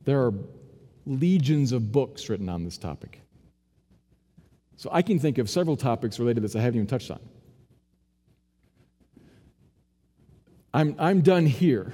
there 0.04 0.22
are 0.22 0.34
legions 1.06 1.72
of 1.72 1.90
books 1.90 2.28
written 2.28 2.48
on 2.48 2.64
this 2.64 2.78
topic. 2.78 3.20
So 4.76 4.88
I 4.92 5.02
can 5.02 5.18
think 5.18 5.38
of 5.38 5.50
several 5.50 5.76
topics 5.76 6.18
related 6.18 6.36
to 6.36 6.40
this 6.42 6.56
I 6.56 6.60
haven't 6.60 6.76
even 6.76 6.86
touched 6.86 7.10
on. 7.10 7.20
I'm, 10.72 10.94
I'm 10.98 11.20
done 11.20 11.46
here, 11.46 11.92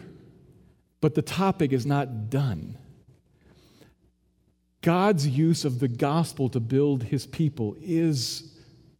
but 1.01 1.15
the 1.15 1.23
topic 1.23 1.73
is 1.73 1.87
not 1.87 2.29
done. 2.31 2.77
God's 4.83 5.27
use 5.27 5.65
of 5.65 5.81
the 5.81 5.89
gospel 5.89 6.49
to 6.51 6.61
build 6.61 7.03
his 7.03 7.27
people 7.27 7.77
is 7.81 8.53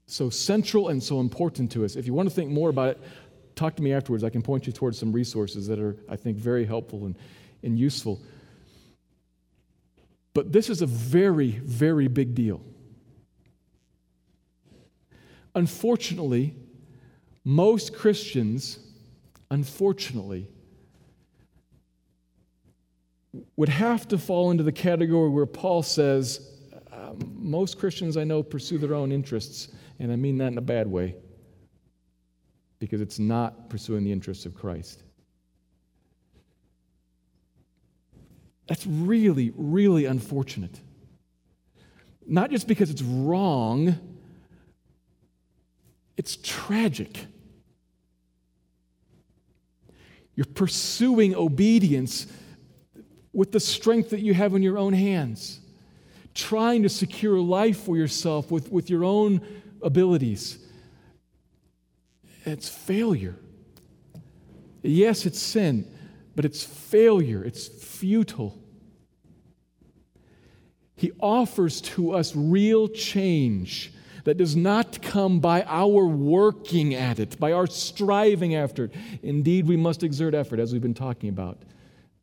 so 0.07 0.31
central 0.31 0.89
and 0.89 1.03
so 1.03 1.21
important 1.21 1.71
to 1.73 1.85
us. 1.85 1.95
If 1.95 2.07
you 2.07 2.15
want 2.15 2.29
to 2.29 2.35
think 2.35 2.51
more 2.51 2.71
about 2.71 2.91
it, 2.91 3.01
talk 3.57 3.75
to 3.75 3.83
me 3.83 3.93
afterwards. 3.93 4.23
I 4.23 4.31
can 4.31 4.43
point 4.43 4.67
you 4.67 4.73
towards 4.73 4.99
some 4.99 5.11
resources 5.11 5.67
that 5.67 5.81
are, 5.81 5.97
I 6.09 6.17
think, 6.17 6.37
very 6.37 6.65
helpful 6.65 7.07
and, 7.07 7.17
and 7.63 7.79
useful. 7.79 8.21
But 10.35 10.53
this 10.53 10.69
is 10.69 10.83
a 10.83 10.87
very, 10.87 11.53
very 11.65 12.07
big 12.07 12.35
deal. 12.35 12.61
Unfortunately, 15.55 16.55
most 17.45 17.95
Christians, 17.95 18.79
unfortunately, 19.51 20.49
would 23.57 23.71
have 23.71 24.07
to 24.09 24.19
fall 24.19 24.51
into 24.51 24.63
the 24.63 24.73
category 24.73 25.31
where 25.31 25.47
Paul 25.47 25.83
says, 25.83 26.53
um, 26.93 27.19
most 27.39 27.79
Christians 27.79 28.19
I 28.19 28.25
know 28.25 28.43
pursue 28.43 28.77
their 28.77 28.95
own 28.95 29.13
interests, 29.13 29.69
and 29.99 30.13
I 30.13 30.17
mean 30.17 30.37
that 30.39 30.49
in 30.49 30.59
a 30.59 30.63
bad 30.63 30.87
way 30.87 31.15
because 32.87 33.01
it's 33.01 33.19
not 33.19 33.69
pursuing 33.69 34.05
the 34.05 34.13
interests 34.13 34.47
of 34.47 34.55
Christ. 34.55 35.03
That's 38.69 38.87
really, 38.87 39.53
really 39.57 40.05
unfortunate. 40.05 40.81
Not 42.25 42.51
just 42.51 42.69
because 42.69 42.91
it's 42.91 43.03
wrong, 43.03 43.97
it's 46.17 46.39
tragic. 46.45 47.27
You're 50.37 50.47
pursuing 50.47 51.35
obedience 51.35 52.29
with 53.33 53.51
the 53.51 53.61
strength 53.61 54.11
that 54.11 54.21
you 54.21 54.33
have 54.33 54.55
in 54.55 54.63
your 54.63 54.79
own 54.79 54.93
hands, 54.93 55.59
trying 56.35 56.85
to 56.85 56.89
secure 56.89 57.41
life 57.41 57.81
for 57.81 57.97
yourself 57.97 58.53
with, 58.53 58.71
with 58.71 58.89
your 58.91 59.03
own 59.03 59.41
abilities 59.83 60.66
it's 62.47 62.69
failure. 62.69 63.37
Yes, 64.83 65.27
it's 65.27 65.41
sin, 65.41 65.87
but 66.37 66.45
it's 66.45 66.63
failure, 66.63 67.45
it's 67.45 67.67
futile. 67.67 68.57
He 70.95 71.13
offers 71.21 71.81
to 71.83 72.13
us 72.13 72.35
real 72.35 72.89
change 72.89 73.93
that 74.25 74.39
does 74.39 74.57
not 74.57 75.03
come 75.03 75.41
by 75.41 75.63
our 75.65 76.07
working 76.07 76.95
at 76.95 77.19
it, 77.19 77.39
by 77.39 77.53
our 77.53 77.67
striving 77.67 78.55
after 78.55 78.85
it. 78.85 78.95
Indeed, 79.23 79.67
we 79.67 79.77
must 79.77 80.03
exert 80.03 80.35
effort, 80.35 80.59
as 80.59 80.73
we've 80.73 80.83
been 80.83 80.95
talking 80.95 81.29
about, 81.29 81.59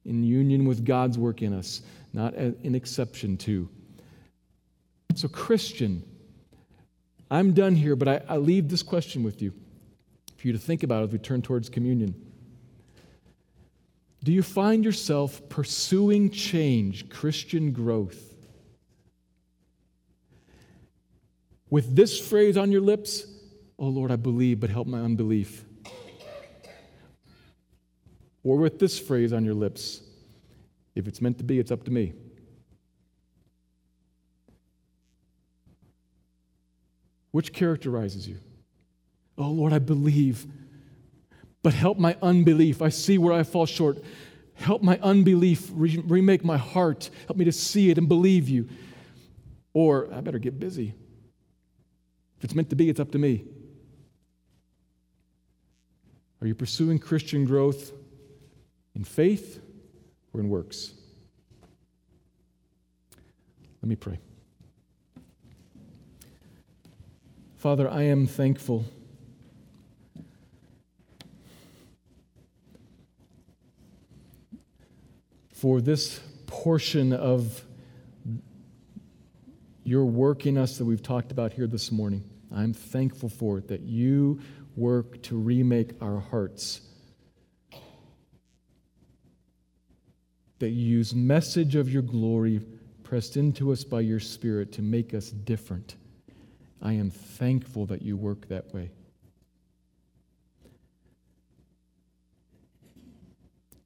in 0.05 0.23
union 0.23 0.65
with 0.65 0.83
God's 0.83 1.17
work 1.17 1.41
in 1.41 1.53
us, 1.53 1.81
not 2.13 2.33
in 2.33 2.75
exception 2.75 3.37
to. 3.37 3.69
So, 5.15 5.27
Christian, 5.27 6.03
I'm 7.29 7.53
done 7.53 7.75
here, 7.75 7.95
but 7.95 8.07
I, 8.07 8.21
I 8.27 8.37
leave 8.37 8.69
this 8.69 8.83
question 8.83 9.23
with 9.23 9.41
you 9.41 9.53
for 10.43 10.47
you 10.47 10.53
to 10.53 10.59
think 10.59 10.83
about 10.83 11.03
as 11.03 11.09
we 11.09 11.17
turn 11.17 11.41
towards 11.41 11.69
communion. 11.69 12.13
Do 14.25 14.33
you 14.33 14.43
find 14.43 14.83
yourself 14.83 15.41
pursuing 15.47 16.31
change, 16.31 17.07
Christian 17.07 17.71
growth? 17.71 18.35
With 21.69 21.95
this 21.95 22.19
phrase 22.19 22.57
on 22.57 22.73
your 22.73 22.81
lips, 22.81 23.25
Oh 23.79 23.87
Lord, 23.87 24.11
I 24.11 24.17
believe, 24.17 24.59
but 24.59 24.69
help 24.69 24.85
my 24.85 24.99
unbelief. 24.99 25.63
Or 28.43 28.57
with 28.57 28.79
this 28.79 28.99
phrase 28.99 29.31
on 29.31 29.45
your 29.45 29.53
lips, 29.53 30.01
If 30.93 31.07
it's 31.07 31.21
meant 31.21 31.37
to 31.37 31.45
be, 31.45 31.57
it's 31.57 31.71
up 31.71 31.85
to 31.85 31.91
me. 31.91 32.11
Which 37.31 37.53
characterizes 37.53 38.27
you? 38.27 38.39
Oh 39.37 39.49
Lord, 39.49 39.73
I 39.73 39.79
believe, 39.79 40.45
but 41.61 41.73
help 41.73 41.97
my 41.97 42.15
unbelief. 42.21 42.81
I 42.81 42.89
see 42.89 43.17
where 43.17 43.33
I 43.33 43.43
fall 43.43 43.65
short. 43.65 43.97
Help 44.55 44.83
my 44.83 44.99
unbelief 45.01 45.69
re- 45.73 46.03
remake 46.05 46.43
my 46.43 46.57
heart. 46.57 47.09
Help 47.27 47.37
me 47.37 47.45
to 47.45 47.51
see 47.51 47.89
it 47.89 47.97
and 47.97 48.07
believe 48.07 48.47
you. 48.47 48.69
Or 49.73 50.13
I 50.13 50.21
better 50.21 50.39
get 50.39 50.59
busy. 50.59 50.93
If 52.37 52.43
it's 52.43 52.55
meant 52.55 52.69
to 52.69 52.75
be, 52.75 52.89
it's 52.89 52.99
up 52.99 53.11
to 53.11 53.17
me. 53.17 53.45
Are 56.41 56.47
you 56.47 56.53
pursuing 56.53 56.99
Christian 56.99 57.45
growth 57.45 57.91
in 58.95 59.03
faith 59.03 59.61
or 60.33 60.41
in 60.41 60.49
works? 60.49 60.93
Let 63.81 63.89
me 63.89 63.95
pray. 63.95 64.19
Father, 67.55 67.89
I 67.89 68.03
am 68.03 68.27
thankful 68.27 68.85
for 75.63 75.79
this 75.79 76.19
portion 76.45 77.13
of 77.13 77.63
your 79.85 80.03
work 80.03 80.45
in 80.45 80.57
us 80.57 80.77
that 80.77 80.83
we've 80.83 81.01
talked 81.01 81.31
about 81.31 81.53
here 81.53 81.67
this 81.67 81.89
morning. 81.89 82.21
I'm 82.53 82.73
thankful 82.73 83.29
for 83.29 83.59
it, 83.59 83.69
that 83.69 83.79
you 83.79 84.41
work 84.75 85.21
to 85.23 85.37
remake 85.37 85.91
our 86.01 86.19
hearts. 86.19 86.81
That 90.59 90.71
you 90.71 90.97
use 90.97 91.15
message 91.15 91.77
of 91.77 91.89
your 91.89 92.01
glory 92.01 92.59
pressed 93.03 93.37
into 93.37 93.71
us 93.71 93.85
by 93.85 94.01
your 94.01 94.19
Spirit 94.19 94.73
to 94.73 94.81
make 94.81 95.13
us 95.13 95.29
different. 95.29 95.95
I 96.81 96.91
am 96.91 97.09
thankful 97.09 97.85
that 97.85 98.01
you 98.01 98.17
work 98.17 98.49
that 98.49 98.73
way. 98.73 98.91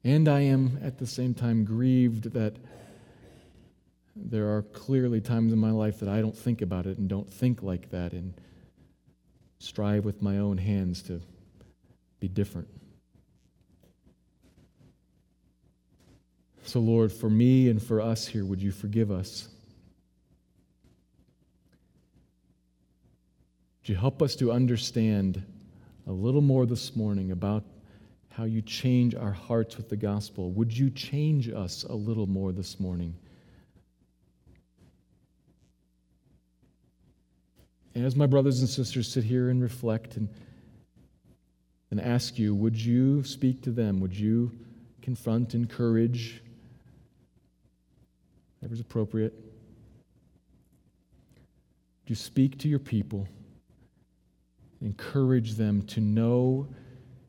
And 0.04 0.28
I 0.28 0.40
am 0.40 0.78
at 0.82 0.98
the 0.98 1.06
same 1.06 1.34
time 1.34 1.64
grieved 1.64 2.32
that 2.32 2.56
there 4.14 4.54
are 4.54 4.62
clearly 4.62 5.20
times 5.20 5.52
in 5.52 5.58
my 5.58 5.70
life 5.70 6.00
that 6.00 6.08
I 6.08 6.20
don't 6.20 6.36
think 6.36 6.62
about 6.62 6.86
it 6.86 6.98
and 6.98 7.08
don't 7.08 7.30
think 7.32 7.62
like 7.62 7.90
that 7.90 8.12
and 8.12 8.34
strive 9.58 10.04
with 10.04 10.22
my 10.22 10.38
own 10.38 10.58
hands 10.58 11.02
to 11.02 11.20
be 12.20 12.28
different. 12.28 12.68
So, 16.64 16.80
Lord, 16.80 17.12
for 17.12 17.30
me 17.30 17.68
and 17.68 17.82
for 17.82 18.00
us 18.00 18.26
here, 18.26 18.44
would 18.44 18.60
you 18.60 18.72
forgive 18.72 19.10
us? 19.10 19.48
Would 23.80 23.88
you 23.88 23.96
help 23.96 24.20
us 24.20 24.36
to 24.36 24.52
understand 24.52 25.42
a 26.06 26.12
little 26.12 26.42
more 26.42 26.66
this 26.66 26.94
morning 26.94 27.30
about 27.30 27.64
how 28.38 28.44
you 28.44 28.62
change 28.62 29.16
our 29.16 29.32
hearts 29.32 29.76
with 29.76 29.88
the 29.88 29.96
gospel? 29.96 30.52
Would 30.52 30.76
you 30.78 30.90
change 30.90 31.48
us 31.48 31.82
a 31.82 31.92
little 31.92 32.28
more 32.28 32.52
this 32.52 32.78
morning? 32.78 33.16
as 37.96 38.14
my 38.14 38.26
brothers 38.26 38.60
and 38.60 38.68
sisters 38.68 39.10
sit 39.10 39.24
here 39.24 39.48
and 39.50 39.60
reflect 39.60 40.16
and, 40.16 40.28
and 41.90 42.00
ask 42.00 42.38
you, 42.38 42.54
would 42.54 42.76
you 42.76 43.24
speak 43.24 43.60
to 43.60 43.72
them? 43.72 43.98
Would 43.98 44.16
you 44.16 44.52
confront, 45.02 45.56
encourage, 45.56 46.40
whatever's 48.60 48.78
appropriate? 48.78 49.34
Would 52.04 52.10
you 52.10 52.14
speak 52.14 52.56
to 52.60 52.68
your 52.68 52.78
people? 52.78 53.26
Encourage 54.80 55.54
them 55.54 55.82
to 55.82 56.00
know, 56.00 56.68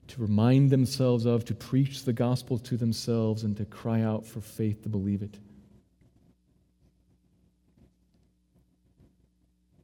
to 0.09 0.21
remind 0.21 0.71
themselves 0.71 1.25
of, 1.25 1.45
to 1.45 1.53
preach 1.53 2.03
the 2.03 2.13
gospel 2.13 2.57
to 2.57 2.77
themselves, 2.77 3.43
and 3.43 3.55
to 3.57 3.65
cry 3.65 4.01
out 4.01 4.25
for 4.25 4.41
faith 4.41 4.81
to 4.83 4.89
believe 4.89 5.21
it. 5.21 5.37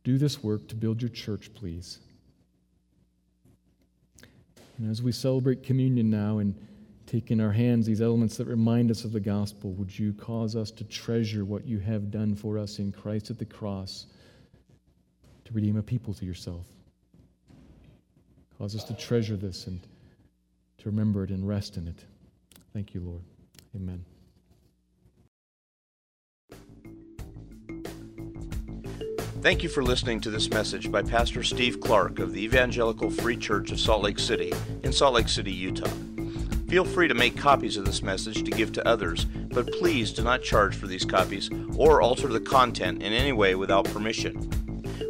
Do 0.03 0.17
this 0.17 0.43
work 0.43 0.67
to 0.67 0.75
build 0.75 1.01
your 1.01 1.09
church, 1.09 1.53
please. 1.53 1.99
And 4.77 4.89
as 4.91 5.01
we 5.01 5.11
celebrate 5.11 5.63
communion 5.63 6.09
now 6.09 6.39
and 6.39 6.55
take 7.05 7.31
in 7.31 7.39
our 7.39 7.51
hands 7.51 7.85
these 7.85 8.01
elements 8.01 8.35
that 8.37 8.47
remind 8.47 8.91
us 8.91 9.03
of 9.03 9.11
the 9.11 9.19
gospel, 9.19 9.73
would 9.73 9.97
you 9.97 10.11
cause 10.13 10.55
us 10.55 10.71
to 10.71 10.83
treasure 10.83 11.45
what 11.45 11.65
you 11.65 11.79
have 11.79 12.11
done 12.11 12.35
for 12.35 12.57
us 12.57 12.79
in 12.79 12.91
Christ 12.91 13.29
at 13.29 13.37
the 13.37 13.45
cross 13.45 14.07
to 15.45 15.53
redeem 15.53 15.77
a 15.77 15.83
people 15.83 16.13
to 16.15 16.25
yourself? 16.25 16.65
Cause 18.57 18.75
us 18.75 18.83
to 18.85 18.93
treasure 18.95 19.35
this 19.35 19.67
and 19.67 19.79
to 20.77 20.89
remember 20.89 21.23
it 21.23 21.29
and 21.29 21.47
rest 21.47 21.77
in 21.77 21.87
it. 21.87 22.05
Thank 22.73 22.93
you, 22.93 23.01
Lord. 23.01 23.21
Amen. 23.75 24.03
Thank 29.41 29.61
you 29.61 29.69
for 29.69 29.83
listening 29.83 30.21
to 30.21 30.31
this 30.31 30.49
message 30.49 30.91
by 30.91 31.03
Pastor 31.03 31.43
Steve 31.43 31.79
Clark 31.79 32.17
of 32.17 32.33
the 32.33 32.43
Evangelical 32.43 33.11
Free 33.11 33.37
Church 33.37 33.71
of 33.71 33.79
Salt 33.79 34.01
Lake 34.01 34.17
City 34.17 34.51
in 34.81 34.91
Salt 34.91 35.13
Lake 35.13 35.29
City, 35.29 35.51
Utah. 35.51 35.87
Feel 36.67 36.83
free 36.83 37.07
to 37.07 37.13
make 37.13 37.37
copies 37.37 37.77
of 37.77 37.85
this 37.85 38.01
message 38.01 38.43
to 38.43 38.49
give 38.49 38.71
to 38.71 38.87
others, 38.87 39.25
but 39.25 39.71
please 39.73 40.11
do 40.11 40.23
not 40.23 40.41
charge 40.41 40.75
for 40.75 40.87
these 40.87 41.05
copies 41.05 41.51
or 41.77 42.01
alter 42.01 42.27
the 42.27 42.39
content 42.39 43.03
in 43.03 43.13
any 43.13 43.33
way 43.33 43.53
without 43.53 43.85
permission. 43.85 44.64